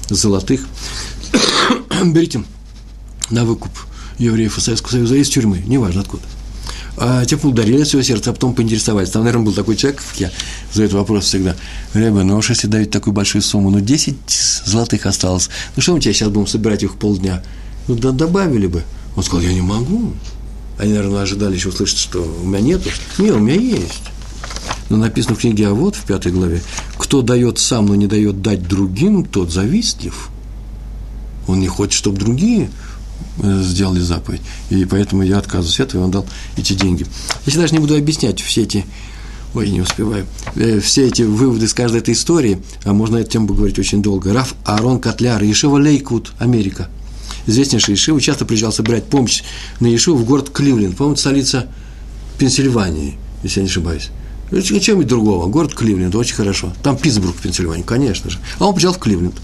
золотых, 0.09 0.67
берите 2.05 2.45
на 3.31 3.45
выкуп 3.45 3.73
евреев 4.19 4.57
из 4.57 4.65
Советского 4.65 4.93
Союза 4.93 5.17
из 5.17 5.29
тюрьмы, 5.29 5.63
неважно 5.67 6.03
откуда. 6.03 6.23
А 7.01 7.25
те 7.25 7.37
ударили 7.37 7.85
свое 7.85 8.05
сердце, 8.05 8.31
а 8.31 8.33
потом 8.33 8.55
поинтересовались. 8.55 9.11
Там, 9.11 9.23
наверное, 9.23 9.47
был 9.47 9.53
такой 9.53 9.77
человек, 9.77 10.03
как 10.03 10.21
я, 10.21 10.33
задает 10.73 10.93
вопрос 10.93 11.27
всегда. 11.27 11.55
Рэбе, 11.93 12.25
ну 12.25 12.37
уж 12.37 12.51
если 12.51 12.67
дают 12.67 12.91
такую 12.91 13.15
большую 13.15 13.43
сумму, 13.43 13.71
ну 13.71 13.81
10 13.81 14.17
золотых 14.65 15.07
осталось, 15.07 15.49
ну 15.77 15.83
что 15.83 15.95
мы 15.95 16.01
тебя 16.01 16.13
сейчас 16.13 16.29
будем 16.29 16.49
собирать 16.49 16.83
их 16.83 16.97
полдня? 16.97 17.43
Ну 17.87 17.95
да 17.95 18.11
добавили 18.11 18.67
бы. 18.67 18.83
Он 19.17 19.23
сказал, 19.23 19.43
я 19.43 19.53
не 19.53 19.61
могу. 19.61 20.13
Они, 20.77 20.93
наверное, 20.93 21.23
ожидали 21.23 21.55
еще 21.55 21.69
услышать, 21.69 21.99
что 21.99 22.21
у 22.21 22.47
меня 22.47 22.61
нету. 22.61 22.91
Не, 23.19 23.31
у 23.31 23.39
меня 23.39 23.61
есть. 23.61 24.03
Но 24.89 24.97
написано 24.97 25.35
в 25.35 25.39
книге 25.39 25.69
А 25.69 25.75
вот 25.75 25.97
в 25.97 26.05
пятой 26.05 26.33
главе, 26.33 26.63
кто 26.97 27.23
дает 27.23 27.59
сам, 27.59 27.87
но 27.87 27.95
не 27.95 28.07
дает 28.07 28.43
дать 28.43 28.67
другим, 28.67 29.25
тот 29.25 29.53
завистлив. 29.53 30.31
Он 31.47 31.61
не 31.61 31.69
хочет, 31.69 31.95
чтобы 31.95 32.19
другие 32.19 32.71
э, 33.39 33.63
сделали 33.63 34.01
заповедь. 34.01 34.41
И 34.71 34.85
поэтому 34.85 35.23
я 35.23 35.39
отказываюсь 35.39 35.81
от 35.81 35.89
этого, 35.89 36.03
и 36.03 36.05
он 36.05 36.11
дал 36.11 36.27
эти 36.57 36.73
деньги. 36.73 37.07
Я 37.47 37.61
даже 37.61 37.73
не 37.73 37.81
буду 37.81 37.97
объяснять 37.97 38.41
все 38.41 38.63
эти, 38.63 38.87
ой, 39.55 39.71
не 39.71 39.81
успеваю, 39.81 40.27
э, 40.57 40.81
все 40.81 41.07
эти 41.07 41.23
выводы 41.23 41.67
из 41.67 41.75
каждой 41.75 42.01
этой 42.01 42.15
истории, 42.15 42.63
а 42.85 42.93
можно 42.93 43.17
эту 43.17 43.31
тему 43.31 43.49
поговорить 43.49 43.79
очень 43.79 44.03
долго. 44.03 44.33
Раф 44.33 44.55
Аарон 44.65 45.01
Котляр, 45.01 45.43
Ешева 45.43 45.79
Лейкут, 45.79 46.33
Америка. 46.39 46.89
Известнейший 47.47 47.93
Ешива, 47.95 48.21
часто 48.21 48.45
приезжал 48.45 48.73
собирать 48.73 49.05
помощь 49.05 49.43
на 49.81 49.87
Ешиву 49.87 50.19
в 50.19 50.25
город 50.25 50.51
Кливленд, 50.51 50.97
по-моему, 50.97 51.17
столица 51.17 51.67
Пенсильвании, 52.39 53.17
если 53.43 53.61
я 53.61 53.65
не 53.65 53.71
ошибаюсь. 53.71 54.11
Чем-нибудь 54.51 55.07
другого. 55.07 55.47
Город 55.47 55.75
Кливленд, 55.75 56.15
очень 56.15 56.35
хорошо. 56.35 56.73
Там 56.83 56.97
Питтсбург, 56.97 57.37
Пенсильвания, 57.37 57.85
конечно 57.85 58.31
же. 58.31 58.39
А 58.59 58.67
он 58.67 58.75
приезжал 58.75 58.95
в 58.95 58.99
Кливленд. 58.99 59.35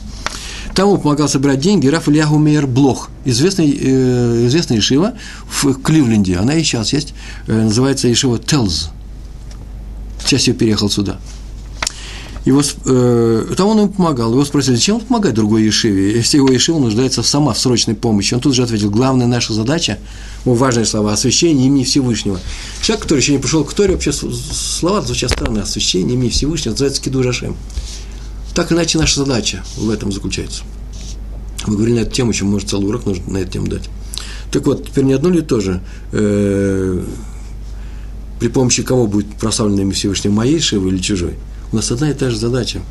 Там 0.74 0.88
он 0.88 1.00
помогал 1.00 1.28
собирать 1.28 1.60
деньги 1.60 1.86
Раф 1.86 2.08
Ильяху 2.08 2.38
Мейер 2.38 2.66
Блох, 2.66 3.10
известный, 3.24 3.70
э, 3.80 4.46
известная 4.46 4.78
Ишива 4.78 5.14
в 5.46 5.74
Кливленде. 5.74 6.36
Она 6.36 6.54
и 6.54 6.64
сейчас 6.64 6.92
есть, 6.92 7.14
э, 7.46 7.52
называется 7.52 8.10
Ишива 8.10 8.38
Телз. 8.38 8.90
Сейчас 10.20 10.48
я 10.48 10.54
переехал 10.54 10.90
сюда. 10.90 11.20
Его, 12.44 12.60
э, 12.84 13.54
там 13.56 13.68
он 13.68 13.78
ему 13.78 13.88
помогал. 13.88 14.32
Его 14.32 14.44
спросили, 14.44 14.74
зачем 14.74 14.96
он 14.96 15.00
помогает 15.02 15.34
другой 15.34 15.64
Ешиве, 15.64 16.12
если 16.12 16.36
его 16.36 16.50
Ешива 16.50 16.78
нуждается 16.78 17.22
сама 17.22 17.54
в 17.54 17.58
срочной 17.58 17.94
помощи. 17.94 18.34
Он 18.34 18.40
тут 18.40 18.54
же 18.54 18.62
ответил, 18.62 18.90
главная 18.90 19.26
наша 19.26 19.54
задача– 19.54 19.98
важные 20.44 20.84
слова, 20.84 21.14
освящение 21.14 21.66
имени 21.66 21.84
Всевышнего. 21.84 22.38
Человек, 22.82 23.02
который 23.04 23.20
еще 23.20 23.32
не 23.32 23.38
пришел 23.38 23.64
к 23.64 23.72
Торе, 23.72 23.94
вообще 23.94 24.12
слова 24.12 25.00
звучат 25.00 25.30
странные, 25.30 25.62
освящение 25.62 26.14
имени 26.14 26.28
Всевышнего, 26.28 26.72
называется 26.72 27.00
Киду. 27.00 27.22
Так 28.54 28.72
иначе 28.72 28.98
наша 28.98 29.24
задача 29.24 29.64
в 29.76 29.88
этом 29.88 30.12
заключается. 30.12 30.64
Мы 31.66 31.76
говорили 31.76 31.96
на 31.96 32.00
эту 32.00 32.12
тему, 32.12 32.30
еще, 32.30 32.44
может, 32.44 32.68
целый 32.68 32.86
урок 32.86 33.06
нужно 33.06 33.32
на 33.32 33.38
эту 33.38 33.52
тему 33.52 33.68
дать. 33.68 33.88
Так 34.52 34.66
вот, 34.66 34.86
теперь 34.86 35.04
не 35.04 35.14
одно 35.14 35.30
ли 35.30 35.40
тоже, 35.40 35.82
э, 36.12 37.04
при 38.38 38.48
помощи 38.48 38.82
кого 38.82 39.06
будет 39.06 39.34
прославлено 39.36 39.80
имя 39.80 39.92
Всевышнего, 39.92 40.34
моей 40.34 40.60
Шивы 40.60 40.90
или 40.90 40.98
чужой? 40.98 41.34
У 41.74 41.76
нас 41.76 41.90
одна 41.90 42.08
и 42.08 42.14
та 42.14 42.30
же 42.30 42.38
задача. 42.38 42.82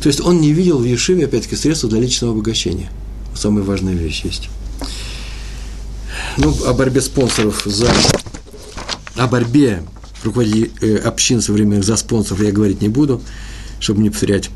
То 0.00 0.06
есть 0.06 0.22
он 0.22 0.40
не 0.40 0.54
видел 0.54 0.78
в 0.78 0.84
Ешиве, 0.84 1.26
опять-таки, 1.26 1.56
средства 1.56 1.90
для 1.90 2.00
личного 2.00 2.32
обогащения. 2.32 2.90
Самая 3.34 3.62
важная 3.62 3.92
вещь 3.92 4.22
есть 4.24 4.48
ну, 6.38 6.56
о 6.64 6.72
борьбе 6.72 7.02
спонсоров 7.02 7.64
за, 7.66 7.90
о 9.14 9.26
борьбе 9.26 9.82
руководителей 10.24 10.72
э, 10.80 10.96
общин 10.96 11.42
современных 11.42 11.84
за 11.84 11.98
спонсоров 11.98 12.42
я 12.42 12.50
говорить 12.50 12.80
не 12.80 12.88
буду, 12.88 13.20
чтобы 13.78 14.00
не 14.00 14.08
повторять. 14.08 14.48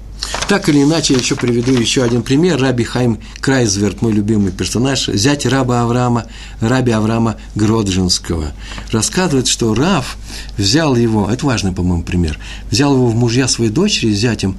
Так 0.49 0.69
или 0.69 0.83
иначе, 0.83 1.15
я 1.15 1.21
еще 1.21 1.35
приведу 1.35 1.73
еще 1.73 2.03
один 2.03 2.23
пример. 2.23 2.61
Раби 2.61 2.85
Хайм 2.85 3.19
Крайзверт, 3.41 4.03
мой 4.03 4.13
любимый 4.13 4.53
персонаж, 4.53 5.09
зять 5.09 5.47
раба 5.47 5.83
Авраама, 5.83 6.27
раби 6.61 6.93
Авраама 6.93 7.37
Гроджинского, 7.55 8.53
рассказывает, 8.91 9.47
что 9.47 9.75
Рав 9.75 10.17
взял 10.59 10.95
его, 10.95 11.29
это 11.31 11.47
важный, 11.47 11.73
по-моему, 11.73 12.03
пример, 12.03 12.39
взял 12.71 12.95
его 12.95 13.07
в 13.09 13.15
мужья 13.15 13.49
своей 13.49 13.71
дочери, 13.71 14.13
зятем, 14.13 14.57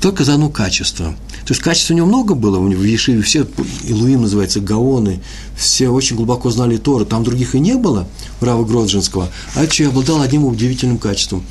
только 0.00 0.24
за 0.24 0.34
одно 0.34 0.48
качество– 0.50 1.14
то 1.44 1.54
есть 1.54 1.62
качеств 1.62 1.90
у 1.90 1.94
него 1.94 2.06
много 2.06 2.34
было, 2.34 2.58
у 2.58 2.68
него 2.68 2.82
в 2.82 2.84
Ешиве 2.84 3.20
все, 3.22 3.46
Илуим 3.84 4.22
называется, 4.22 4.60
Гаоны, 4.60 5.20
все 5.56 5.88
очень 5.88 6.16
глубоко 6.16 6.50
знали 6.50 6.76
Тору, 6.76 7.04
там 7.04 7.24
других 7.24 7.54
и 7.54 7.60
не 7.60 7.74
было, 7.74 8.06
Рава 8.40 8.64
Гроджинского, 8.64 9.28
а 9.54 9.64
это 9.64 9.88
обладал 9.88 10.22
одним 10.22 10.44
удивительным 10.44 10.98
качеством, 10.98 11.44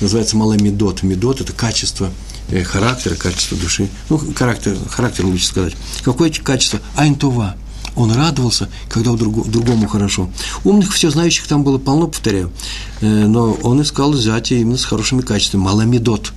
называется 0.00 0.36
малый 0.36 0.60
медот. 0.60 1.02
Медот– 1.02 1.40
это 1.40 1.52
качество 1.52 2.10
э, 2.50 2.62
характера, 2.62 3.14
качество 3.14 3.56
души, 3.56 3.88
ну, 4.08 4.20
характер, 4.34 4.76
характер 4.88 5.26
лучше 5.26 5.46
сказать. 5.46 5.74
Какое 6.02 6.30
качество? 6.30 6.80
Айнтова. 6.96 7.56
Он 7.96 8.12
радовался, 8.12 8.68
когда 8.88 9.10
у 9.12 9.16
другому, 9.16 9.88
хорошо. 9.88 10.30
Умных, 10.64 10.92
все 10.92 11.10
знающих 11.10 11.46
там 11.48 11.64
было 11.64 11.78
полно, 11.78 12.06
повторяю. 12.06 12.52
Э, 13.00 13.26
но 13.26 13.52
он 13.62 13.82
искал 13.82 14.14
зятя 14.14 14.54
именно 14.54 14.78
с 14.78 14.84
хорошими 14.84 15.22
качествами. 15.22 15.62
Маламедот 15.62 16.32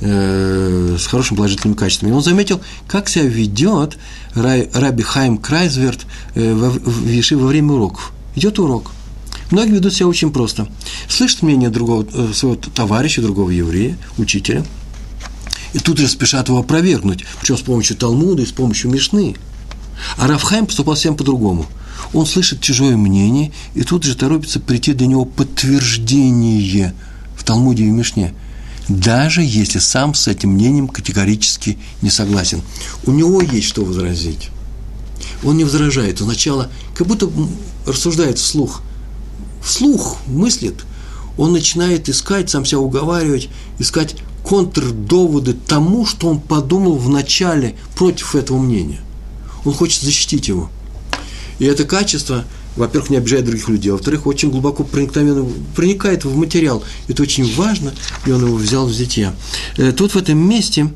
э, 0.00 0.96
с 0.98 1.06
хорошим 1.06 1.36
положительным 1.36 1.76
качеством. 1.76 2.08
И 2.08 2.12
он 2.12 2.22
заметил, 2.22 2.60
как 2.88 3.08
себя 3.08 3.24
ведет 3.24 3.98
Раби 4.34 5.02
Хайм 5.02 5.38
Крайзверт 5.38 6.06
в, 6.34 7.04
Виши 7.04 7.36
во 7.36 7.46
время 7.46 7.72
уроков. 7.74 8.12
Идет 8.34 8.58
урок. 8.58 8.92
Многие 9.50 9.72
ведут 9.72 9.94
себя 9.94 10.06
очень 10.06 10.32
просто. 10.32 10.68
Слышат 11.08 11.42
мнение 11.42 11.70
другого, 11.70 12.06
своего 12.32 12.56
товарища, 12.56 13.20
другого 13.20 13.50
еврея, 13.50 13.98
учителя, 14.16 14.64
и 15.72 15.78
тут 15.78 15.98
же 15.98 16.08
спешат 16.08 16.48
его 16.48 16.58
опровергнуть, 16.58 17.24
причем 17.40 17.56
с 17.56 17.62
помощью 17.62 17.96
Талмуда 17.96 18.42
и 18.42 18.46
с 18.46 18.52
помощью 18.52 18.90
Мишны. 18.90 19.36
А 20.16 20.26
Рафхайм 20.26 20.66
поступал 20.66 20.94
всем 20.94 21.16
по-другому. 21.16 21.66
Он 22.12 22.26
слышит 22.26 22.60
чужое 22.60 22.96
мнение 22.96 23.52
и 23.74 23.82
тут 23.82 24.04
же 24.04 24.14
торопится 24.14 24.58
прийти 24.58 24.94
до 24.94 25.06
него 25.06 25.24
подтверждение 25.24 26.94
в 27.36 27.44
Талмуде 27.44 27.84
и 27.84 27.90
Мишне– 27.90 28.34
даже 28.90 29.42
если 29.42 29.78
сам 29.78 30.14
с 30.14 30.26
этим 30.26 30.50
мнением 30.50 30.88
категорически 30.88 31.78
не 32.02 32.10
согласен. 32.10 32.60
У 33.06 33.12
него 33.12 33.40
есть 33.40 33.68
что 33.68 33.84
возразить. 33.84 34.50
Он 35.44 35.56
не 35.56 35.62
возражает, 35.62 36.20
он 36.20 36.26
сначала 36.26 36.68
как 36.96 37.06
будто 37.06 37.30
рассуждает 37.86 38.38
вслух. 38.38 38.82
Вслух 39.62 40.16
мыслит. 40.26 40.84
Он 41.38 41.52
начинает 41.52 42.08
искать, 42.08 42.50
сам 42.50 42.64
себя 42.64 42.80
уговаривать, 42.80 43.48
искать 43.78 44.16
контрдоводы 44.50 45.54
тому, 45.54 46.04
что 46.04 46.26
он 46.26 46.40
подумал 46.40 46.96
в 46.96 47.08
начале 47.08 47.76
против 47.94 48.34
этого 48.34 48.58
мнения. 48.58 49.00
Он 49.64 49.72
хочет 49.72 50.02
защитить 50.02 50.48
его. 50.48 50.68
И 51.60 51.66
это 51.66 51.84
качество– 51.84 52.44
во-первых, 52.76 53.10
не 53.10 53.16
обижает 53.16 53.44
других 53.44 53.68
людей, 53.68 53.90
во-вторых, 53.90 54.26
очень 54.26 54.50
глубоко 54.50 54.84
проникновенно 54.84 55.46
проникает 55.74 56.24
в 56.24 56.36
материал. 56.36 56.82
Это 57.08 57.22
очень 57.22 57.52
важно, 57.54 57.92
и 58.26 58.30
он 58.30 58.46
его 58.46 58.56
взял 58.56 58.86
в 58.86 58.92
зитья. 58.92 59.34
Э, 59.76 59.92
тут 59.92 60.12
в 60.12 60.16
этом 60.16 60.38
месте 60.38 60.88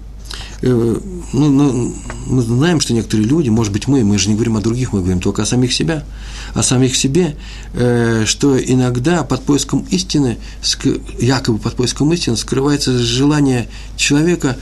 ну, 0.62 1.00
ну, 1.32 1.94
мы 2.26 2.42
знаем, 2.42 2.80
что 2.80 2.94
некоторые 2.94 3.28
люди, 3.28 3.48
может 3.48 3.72
быть, 3.72 3.88
мы, 3.88 4.04
мы 4.04 4.18
же 4.18 4.28
не 4.28 4.34
говорим 4.34 4.56
о 4.56 4.60
других, 4.60 4.92
мы 4.92 5.00
говорим 5.00 5.20
только 5.20 5.42
о 5.42 5.46
самих 5.46 5.72
себя, 5.72 6.04
о 6.54 6.62
самих 6.62 6.96
себе, 6.96 7.36
э, 7.74 8.24
что 8.26 8.58
иногда 8.58 9.24
под 9.24 9.42
поиском 9.42 9.86
истины, 9.90 10.38
якобы 11.18 11.58
под 11.58 11.74
поиском 11.74 12.12
истины, 12.12 12.36
скрывается 12.36 12.96
желание 12.98 13.68
человека 13.96 14.56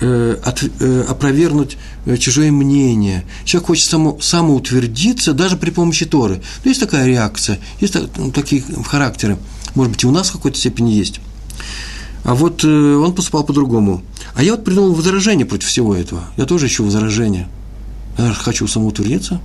э, 0.00 0.38
от, 0.42 0.64
э, 0.80 1.04
опровергнуть 1.08 1.76
э, 2.06 2.16
чужое 2.16 2.50
мнение. 2.50 3.24
Человек 3.44 3.68
хочет 3.68 3.88
само, 3.88 4.18
самоутвердиться 4.20 5.32
даже 5.32 5.56
при 5.56 5.70
помощи 5.70 6.06
Торы. 6.06 6.42
Ну, 6.64 6.70
есть 6.70 6.80
такая 6.80 7.06
реакция, 7.06 7.58
есть 7.80 7.92
так, 7.92 8.04
ну, 8.16 8.30
такие 8.30 8.64
характеры. 8.86 9.38
Может 9.74 9.92
быть, 9.92 10.04
и 10.04 10.06
у 10.06 10.12
нас 10.12 10.30
в 10.30 10.32
какой-то 10.32 10.58
степени 10.58 10.92
есть. 10.92 11.20
А 12.24 12.34
вот 12.34 12.64
э, 12.64 12.94
он 12.96 13.14
поступал 13.14 13.44
по-другому. 13.44 14.02
А 14.34 14.42
я 14.42 14.52
вот 14.52 14.64
придумал 14.64 14.94
возражение 14.94 15.46
против 15.46 15.68
всего 15.68 15.94
этого. 15.94 16.24
Я 16.36 16.46
тоже 16.46 16.66
ищу 16.66 16.84
возражение. 16.84 17.48
Я 18.16 18.32
хочу 18.32 18.66
самоутвердиться. 18.66 19.40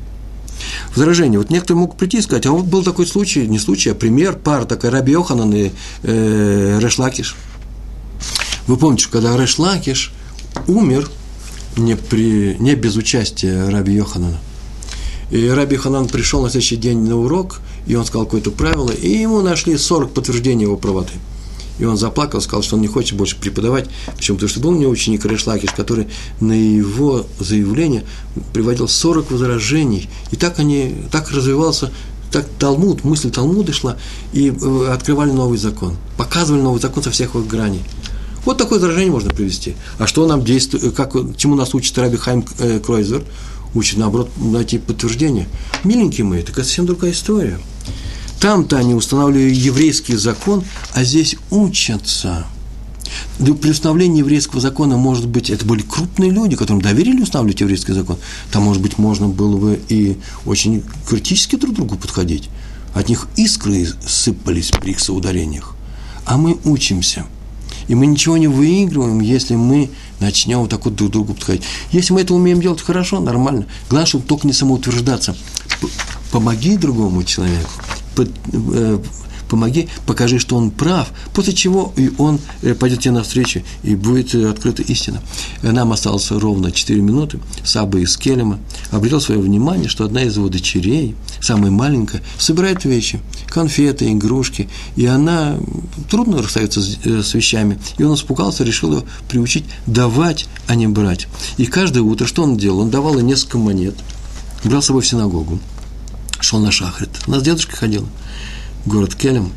Возражение. 0.96 1.40
Вот 1.40 1.50
некоторые 1.50 1.82
могут 1.82 1.98
прийти 1.98 2.18
и 2.18 2.22
сказать, 2.22 2.46
а 2.46 2.52
вот 2.52 2.66
был 2.66 2.84
такой 2.84 3.06
случай, 3.06 3.48
не 3.48 3.60
случай, 3.60 3.90
а 3.90 3.96
пример, 3.96 4.38
пара 4.38 4.66
такая, 4.66 4.92
Раби 4.92 5.12
Йоханан 5.12 5.54
и 5.54 5.72
э, 6.04 6.80
Решлакиш. 6.82 7.36
Вы 8.68 8.78
помните, 8.78 9.04
что 9.04 9.14
когда 9.14 9.36
Решлакиш 9.36 10.14
умер 10.68 11.10
не, 11.76 11.96
при, 11.96 12.56
не 12.60 12.76
без 12.76 12.96
участия 12.96 13.68
Раби 13.70 13.94
Йоханана, 13.94 14.40
и 15.32 15.48
Раби 15.48 15.76
Ханан 15.76 16.08
пришел 16.08 16.42
на 16.42 16.50
следующий 16.50 16.76
день 16.76 17.00
на 17.00 17.18
урок, 17.18 17.62
и 17.88 17.96
он 17.96 18.06
сказал 18.06 18.26
какое-то 18.26 18.52
правило, 18.52 18.92
и 18.92 19.10
ему 19.10 19.42
нашли 19.42 19.78
40 19.78 20.12
подтверждений 20.12 20.64
его 20.64 20.76
правоты. 20.76 21.14
И 21.80 21.86
он 21.86 21.98
заплакал, 21.98 22.42
сказал, 22.42 22.62
что 22.62 22.76
он 22.76 22.82
не 22.82 22.88
хочет 22.88 23.18
больше 23.18 23.36
преподавать. 23.38 23.90
Почему? 24.16 24.38
Потому 24.38 24.50
что 24.50 24.60
был 24.60 24.70
у 24.72 24.78
него 24.78 24.92
ученик 24.92 25.26
Решлакиш, 25.26 25.72
который 25.72 26.08
на 26.40 26.54
его 26.54 27.26
заявление 27.40 28.04
приводил 28.54 28.88
40 28.88 29.32
возражений. 29.32 30.10
И 30.32 30.36
так 30.36 30.60
они, 30.60 30.96
так 31.12 31.32
развивался, 31.32 31.92
так 32.32 32.46
Талмуд, 32.60 33.04
мысль 33.04 33.32
Талмуда 33.32 33.74
шла, 33.74 33.98
и 34.34 34.50
э, 34.50 34.88
открывали 34.92 35.32
новый 35.32 35.58
закон. 35.58 35.96
Показывали 36.18 36.62
новый 36.62 36.82
закон 36.82 37.02
со 37.02 37.12
всех 37.12 37.34
его 37.34 37.44
граней. 37.44 37.82
Вот 38.46 38.58
такое 38.58 38.80
возражение 38.80 39.12
можно 39.12 39.32
привести. 39.32 39.76
А 39.98 40.08
что 40.08 40.26
нам 40.28 40.44
действует, 40.44 40.96
как, 40.96 41.14
чему 41.38 41.56
нас 41.56 41.74
учит 41.74 41.98
Раби 41.98 42.18
Хайм 42.18 42.46
э, 42.60 42.80
Кройзер? 42.80 43.24
Учит, 43.76 43.98
наоборот, 43.98 44.30
найти 44.38 44.80
подтверждение. 44.80 45.48
Миленькие 45.84 46.26
так 46.42 46.58
это 46.58 46.64
совсем 46.64 46.88
другая 46.88 47.12
история. 47.12 47.60
Там-то 48.40 48.78
они 48.78 48.94
устанавливали 48.94 49.54
еврейский 49.54 50.16
закон, 50.16 50.64
а 50.94 51.04
здесь 51.04 51.36
учатся. 51.52 52.46
При 53.38 53.72
установлении 53.72 54.20
еврейского 54.20 54.62
закона, 54.62 54.96
может 54.96 55.28
быть, 55.28 55.50
это 55.50 55.66
были 55.66 55.82
крупные 55.82 56.32
люди, 56.32 56.56
которым 56.56 56.82
доверили 56.82 57.22
устанавливать 57.22 57.60
еврейский 57.60 57.92
закон. 57.92 58.18
Там, 58.52 58.64
может 58.64 58.82
быть, 58.82 58.98
можно 58.98 59.28
было 59.28 59.58
бы 59.58 59.82
и 59.90 60.18
очень 60.46 60.84
критически 61.08 61.58
друг 61.58 61.74
к 61.74 61.76
другу 61.76 61.96
подходить. 61.98 62.50
От 62.94 63.10
них 63.10 63.28
искры 63.36 63.88
сыпались 64.06 64.72
при 64.72 64.92
их 64.92 65.00
соударениях. 65.00 65.76
А 66.26 66.38
мы 66.38 66.58
учимся. 66.64 67.26
И 67.88 67.96
мы 67.96 68.06
ничего 68.06 68.38
не 68.38 68.48
выигрываем, 68.48 69.20
если 69.20 69.56
мы 69.56 69.90
начнем 70.20 70.60
вот 70.60 70.70
так 70.70 70.86
вот 70.86 70.96
друг 70.96 71.10
к 71.10 71.14
другу 71.14 71.34
подходить. 71.34 71.64
Если 71.92 72.14
мы 72.14 72.22
это 72.22 72.34
умеем 72.34 72.62
делать 72.62 72.82
хорошо, 72.82 73.20
нормально. 73.20 73.66
Главное, 73.90 74.08
чтобы 74.08 74.26
только 74.26 74.48
не 74.48 74.54
самоутверждаться. 74.54 75.36
Помоги 76.32 76.78
другому 76.78 77.24
человеку 77.24 77.72
помоги, 79.50 79.90
покажи, 80.06 80.40
что 80.40 80.56
он 80.56 80.72
прав, 80.72 81.10
после 81.34 81.54
чего 81.54 81.92
и 81.98 82.12
он 82.18 82.40
э, 82.62 82.76
пойдет 82.76 83.02
тебе 83.02 83.12
навстречу, 83.12 83.64
и 83.84 83.96
будет 83.96 84.34
э, 84.36 84.50
открыта 84.50 84.84
истина. 84.84 85.22
Нам 85.62 85.92
осталось 85.92 86.32
ровно 86.32 86.72
4 86.72 87.02
минуты. 87.02 87.40
Саба 87.64 88.00
из 88.00 88.16
Келема 88.16 88.60
обрел 88.92 89.20
свое 89.20 89.42
внимание, 89.42 89.90
что 89.90 90.06
одна 90.06 90.24
из 90.24 90.38
его 90.38 90.48
дочерей, 90.48 91.16
самая 91.42 91.72
маленькая, 91.72 92.22
собирает 92.38 92.86
вещи, 92.86 93.20
конфеты, 93.48 94.12
игрушки, 94.12 94.70
и 94.96 95.06
она 95.06 95.58
трудно 96.10 96.42
расстается 96.42 96.82
с 96.82 97.34
вещами. 97.34 97.80
И 97.98 98.04
он 98.04 98.16
испугался, 98.16 98.64
решил 98.64 98.94
ее 98.94 99.04
приучить 99.28 99.66
давать, 99.88 100.48
а 100.68 100.76
не 100.76 100.88
брать. 100.88 101.28
И 101.58 101.66
каждое 101.66 102.02
утро 102.02 102.28
что 102.28 102.44
он 102.44 102.58
делал? 102.58 102.80
Он 102.80 102.90
давал 102.90 103.18
ей 103.18 103.24
несколько 103.24 103.58
монет, 103.58 103.96
брал 104.64 104.82
с 104.82 104.86
собой 104.86 105.02
в 105.02 105.08
синагогу, 105.08 105.60
шел 106.40 106.60
на 106.60 106.72
шахрит. 106.72 107.10
У 107.28 107.32
нас 107.32 107.44
дедушка 107.44 107.76
ходил, 107.76 108.08
город 108.86 109.16
Келем, 109.16 109.52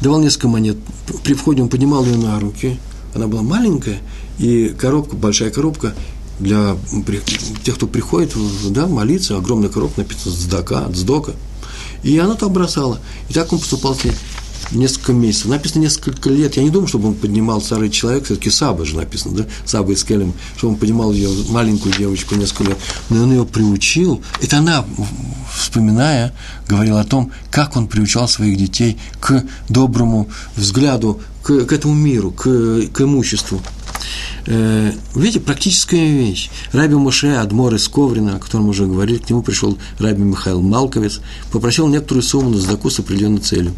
давал 0.00 0.20
несколько 0.20 0.48
монет. 0.48 0.76
При 1.24 1.34
входе 1.34 1.62
он 1.62 1.68
поднимал 1.68 2.04
ее 2.04 2.16
на 2.16 2.38
руки, 2.38 2.78
она 3.14 3.26
была 3.26 3.42
маленькая, 3.42 3.98
и 4.38 4.68
коробка, 4.68 5.16
большая 5.16 5.50
коробка, 5.50 5.94
для 6.38 6.76
тех, 7.64 7.74
кто 7.74 7.86
приходит 7.86 8.34
да, 8.70 8.86
молиться, 8.86 9.36
огромная 9.36 9.68
коробка, 9.68 10.00
написано 10.00 10.34
«Сдака», 10.34 10.86
«Дздока», 10.88 11.32
и 12.02 12.16
она 12.18 12.34
там 12.34 12.52
бросала. 12.52 12.98
И 13.28 13.34
так 13.34 13.52
он 13.52 13.58
поступал 13.58 13.94
с 13.94 14.04
ней 14.04 14.14
несколько 14.72 15.12
месяцев. 15.12 15.46
Написано 15.46 15.82
несколько 15.82 16.30
лет. 16.30 16.56
Я 16.56 16.62
не 16.62 16.70
думаю, 16.70 16.88
чтобы 16.88 17.08
он 17.08 17.14
поднимал 17.14 17.60
старый 17.60 17.90
человек, 17.90 18.24
все-таки 18.24 18.50
Саба 18.50 18.84
же 18.84 18.96
написано, 18.96 19.36
да, 19.36 19.46
Саба 19.64 19.92
из 19.92 20.04
Келем, 20.04 20.32
чтобы 20.56 20.74
он 20.74 20.78
поднимал 20.78 21.12
ее, 21.12 21.28
маленькую 21.48 21.94
девочку, 21.94 22.34
несколько 22.34 22.64
лет. 22.64 22.78
Но 23.08 23.22
он 23.22 23.30
ее 23.32 23.44
приучил. 23.44 24.22
Это 24.40 24.58
она, 24.58 24.84
вспоминая, 25.54 26.32
говорила 26.68 27.00
о 27.00 27.04
том, 27.04 27.32
как 27.50 27.76
он 27.76 27.88
приучал 27.88 28.28
своих 28.28 28.56
детей 28.56 28.98
к 29.20 29.44
доброму 29.68 30.28
взгляду, 30.56 31.20
к, 31.42 31.64
к 31.64 31.72
этому 31.72 31.94
миру, 31.94 32.30
к, 32.30 32.42
к 32.92 33.00
имуществу. 33.00 33.60
Э, 34.46 34.92
видите, 35.14 35.40
практическая 35.40 36.06
вещь. 36.06 36.50
Раби 36.72 36.94
Моше 36.94 37.36
Адмор 37.36 37.74
из 37.74 37.88
Коврина, 37.88 38.36
о 38.36 38.38
котором 38.38 38.64
мы 38.64 38.70
уже 38.70 38.86
говорили, 38.86 39.18
к 39.18 39.28
нему 39.28 39.42
пришел 39.42 39.78
Раби 39.98 40.22
Михаил 40.22 40.60
Малковец, 40.60 41.20
попросил 41.52 41.88
некоторую 41.88 42.22
сумму 42.22 42.50
на 42.50 42.58
сдаку 42.58 42.90
с 42.90 42.98
определенной 42.98 43.40
целью. 43.40 43.74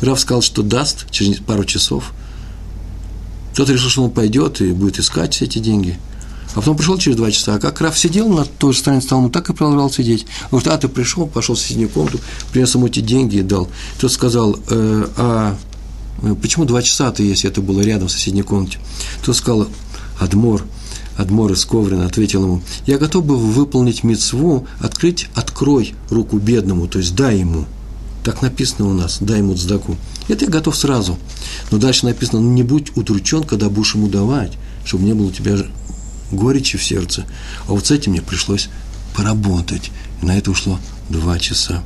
Раф 0.00 0.20
сказал, 0.20 0.42
что 0.42 0.62
даст 0.62 1.10
через 1.10 1.38
пару 1.38 1.64
часов. 1.64 2.12
Кто-то 3.52 3.72
решил, 3.72 3.90
что 3.90 4.04
он 4.04 4.10
пойдет 4.10 4.60
и 4.60 4.72
будет 4.72 4.98
искать 4.98 5.34
все 5.34 5.44
эти 5.44 5.58
деньги. 5.58 5.98
А 6.52 6.56
потом 6.56 6.76
пришел 6.76 6.98
через 6.98 7.16
два 7.16 7.30
часа, 7.30 7.54
а 7.54 7.58
как 7.58 7.80
Раф 7.80 7.96
сидел 7.98 8.28
на 8.28 8.44
той 8.44 8.72
же 8.72 8.80
стороне 8.80 9.02
стола, 9.02 9.24
он 9.24 9.30
так 9.30 9.50
и 9.50 9.52
продолжал 9.52 9.90
сидеть. 9.90 10.26
Он 10.50 10.58
говорит, 10.58 10.68
а 10.68 10.78
ты 10.78 10.88
пришел, 10.88 11.26
пошел 11.26 11.54
в 11.54 11.58
соседнюю 11.58 11.88
комнату, 11.88 12.18
принес 12.52 12.74
ему 12.74 12.86
эти 12.86 13.00
деньги 13.00 13.36
и 13.36 13.42
дал. 13.42 13.68
Тот 14.00 14.10
сказал, 14.10 14.58
э, 14.68 15.06
а 15.16 15.56
почему 16.42 16.64
два 16.64 16.82
часа-то, 16.82 17.22
если 17.22 17.48
это 17.48 17.60
было 17.60 17.82
рядом 17.82 18.08
в 18.08 18.12
соседней 18.12 18.42
комнате? 18.42 18.78
Тот 19.24 19.36
сказал, 19.36 19.68
Адмор, 20.18 20.64
Адмор 21.16 21.52
из 21.52 21.64
Коврина 21.64 22.06
ответил 22.06 22.42
ему, 22.42 22.62
я 22.86 22.98
готов 22.98 23.24
был 23.24 23.36
выполнить 23.36 24.02
мецву, 24.02 24.66
открыть, 24.80 25.28
открой 25.34 25.94
руку 26.08 26.38
бедному, 26.38 26.88
то 26.88 26.98
есть 26.98 27.14
дай 27.14 27.38
ему– 27.38 27.66
так 28.24 28.42
написано 28.42 28.88
у 28.88 28.92
нас, 28.92 29.18
дай 29.20 29.38
ему 29.38 29.54
цдаку. 29.54 29.96
Это 30.28 30.44
я 30.44 30.50
готов 30.50 30.76
сразу. 30.76 31.18
Но 31.70 31.78
дальше 31.78 32.06
написано, 32.06 32.40
ну, 32.40 32.50
не 32.50 32.62
будь 32.62 32.96
удручен, 32.96 33.44
когда 33.44 33.68
будешь 33.68 33.94
ему 33.94 34.08
давать, 34.08 34.52
чтобы 34.84 35.04
не 35.04 35.14
было 35.14 35.26
у 35.26 35.32
тебя 35.32 35.56
горечи 36.30 36.78
в 36.78 36.84
сердце. 36.84 37.24
А 37.66 37.72
вот 37.72 37.86
с 37.86 37.90
этим 37.90 38.12
мне 38.12 38.22
пришлось 38.22 38.68
поработать. 39.16 39.90
И 40.22 40.26
на 40.26 40.36
это 40.36 40.50
ушло 40.50 40.78
два 41.08 41.38
часа. 41.38 41.82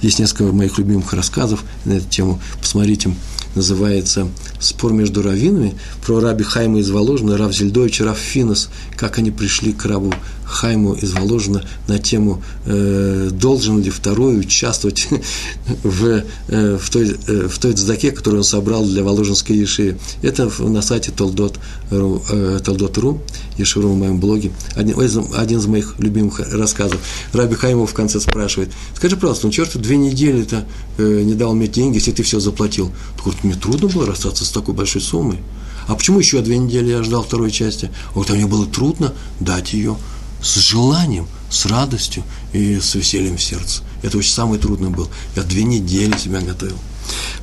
Есть 0.00 0.18
несколько 0.18 0.52
моих 0.52 0.78
любимых 0.78 1.12
рассказов 1.12 1.64
на 1.84 1.92
эту 1.92 2.08
тему. 2.08 2.40
Посмотрите, 2.60 3.14
называется 3.56 4.28
«Спор 4.60 4.92
между 4.92 5.22
раввинами» 5.22 5.74
про 6.04 6.20
раби 6.20 6.44
Хайма 6.44 6.78
из 6.78 6.90
Воложина, 6.90 7.36
Рав 7.36 7.52
Зельдович 7.54 8.00
и 8.00 8.04
Рав 8.04 8.18
Финос, 8.18 8.68
как 8.96 9.18
они 9.18 9.30
пришли 9.30 9.72
к 9.72 9.84
рабу 9.86 10.14
Хайму 10.46 10.94
из 10.94 11.12
Воложина 11.12 11.64
на 11.88 11.98
тему 11.98 12.42
э, 12.66 13.30
«Должен 13.32 13.82
ли 13.82 13.90
второй 13.90 14.38
участвовать 14.38 15.08
в, 15.82 16.22
э, 16.48 16.78
в, 16.80 16.90
той, 16.90 17.16
э, 17.26 17.48
в 17.48 17.58
той 17.58 17.72
цдаке, 17.72 18.12
которую 18.12 18.40
он 18.40 18.44
собрал 18.44 18.84
для 18.84 19.02
Воложинской 19.02 19.56
Еши». 19.56 19.98
Это 20.22 20.50
на 20.62 20.82
сайте 20.82 21.10
Толдот.ру, 21.10 22.22
э, 22.30 22.60
Толдот.ру 22.64 23.20
Еширу 23.58 23.88
в 23.88 23.96
моем 23.96 24.20
блоге. 24.20 24.52
Один, 24.74 24.96
один 25.36 25.58
из 25.58 25.66
моих 25.66 25.94
любимых 25.98 26.40
рассказов. 26.52 27.00
Раби 27.32 27.54
Хайму 27.56 27.86
в 27.86 27.94
конце 27.94 28.20
спрашивает, 28.20 28.70
скажи, 28.94 29.16
пожалуйста, 29.16 29.46
ну 29.46 29.52
черт, 29.52 29.76
две 29.76 29.96
недели-то 29.96 30.64
э, 30.98 31.22
не 31.22 31.34
дал 31.34 31.54
мне 31.54 31.66
деньги, 31.66 31.96
если 31.96 32.12
ты 32.12 32.22
все 32.22 32.38
заплатил. 32.38 32.92
Говорит, 33.22 33.42
мне 33.46 33.54
трудно 33.54 33.88
было 33.88 34.06
расстаться 34.06 34.44
с 34.44 34.50
такой 34.50 34.74
большой 34.74 35.00
суммой. 35.00 35.38
А 35.86 35.94
почему 35.94 36.18
еще 36.18 36.40
две 36.42 36.58
недели 36.58 36.90
я 36.90 37.02
ждал 37.02 37.22
второй 37.22 37.50
части? 37.50 37.90
Вот 38.14 38.28
мне 38.30 38.46
было 38.46 38.66
трудно 38.66 39.14
дать 39.40 39.72
ее 39.72 39.96
с 40.42 40.56
желанием, 40.56 41.28
с 41.48 41.64
радостью 41.66 42.24
и 42.52 42.80
с 42.80 42.94
весельем 42.94 43.36
в 43.36 43.42
сердце. 43.42 43.82
Это 44.02 44.18
очень 44.18 44.32
самый 44.32 44.58
трудный 44.58 44.90
был. 44.90 45.08
Я 45.36 45.42
две 45.42 45.62
недели 45.62 46.16
себя 46.16 46.40
готовил. 46.40 46.76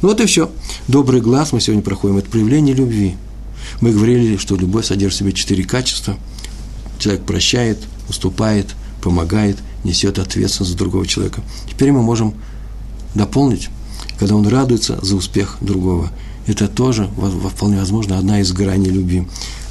Ну 0.02 0.10
вот 0.10 0.20
и 0.20 0.26
все. 0.26 0.52
Добрый 0.88 1.22
глаз 1.22 1.54
мы 1.54 1.62
сегодня 1.62 1.84
проходим. 1.84 2.18
Это 2.18 2.30
проявление 2.30 2.76
любви. 2.76 3.16
Мы 3.80 3.92
говорили, 3.92 4.38
что 4.38 4.56
любовь 4.56 4.86
содержит 4.86 5.16
в 5.16 5.20
себе 5.20 5.32
четыре 5.32 5.64
качества. 5.64 6.18
Человек 7.00 7.26
прощает, 7.26 7.80
уступает, 8.10 8.68
помогает, 9.02 9.58
несет 9.84 10.20
ответственность 10.20 10.72
за 10.72 10.78
другого 10.78 11.08
человека. 11.08 11.42
Теперь 11.70 11.92
мы 11.92 12.02
можем 12.02 12.34
дополнить, 13.16 13.70
когда 14.24 14.38
он 14.38 14.48
радуется 14.48 14.98
за 15.02 15.18
успех 15.18 15.58
другого. 15.60 16.10
Это 16.48 16.70
тоже, 16.70 17.10
вполне 17.54 17.78
возможно, 17.78 18.18
одна 18.18 18.40
из 18.40 18.54
граней 18.54 18.90
любви. 18.90 19.28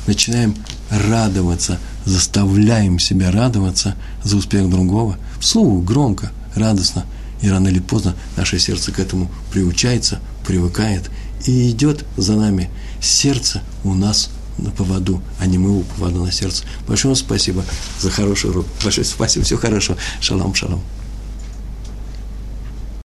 Начинаем 0.06 0.54
радоваться, 0.90 1.78
заставляем 2.04 2.98
себя 2.98 3.30
радоваться 3.30 3.96
за 4.22 4.36
успех 4.36 4.68
другого, 4.68 5.16
вслух, 5.40 5.82
громко, 5.86 6.32
радостно, 6.54 7.06
и 7.40 7.48
рано 7.48 7.68
или 7.68 7.78
поздно 7.78 8.14
наше 8.36 8.58
сердце 8.58 8.92
к 8.92 8.98
этому 8.98 9.30
приучается, 9.50 10.20
привыкает 10.46 11.10
и 11.46 11.70
идет 11.70 12.04
за 12.18 12.34
нами. 12.34 12.68
Сердце 13.00 13.62
у 13.84 13.94
нас 13.94 14.28
на 14.58 14.70
поводу, 14.70 15.22
а 15.38 15.46
не 15.46 15.56
мы 15.56 15.78
у 15.78 15.80
поводу 15.80 16.26
на 16.26 16.30
сердце. 16.30 16.64
Большое 16.86 17.16
спасибо 17.16 17.64
за 17.98 18.10
хороший 18.10 18.50
урок. 18.50 18.66
Большое 18.84 19.06
спасибо, 19.06 19.46
все 19.46 19.56
хорошо. 19.56 19.96
Шалом, 20.20 20.54
шалом. 20.54 20.82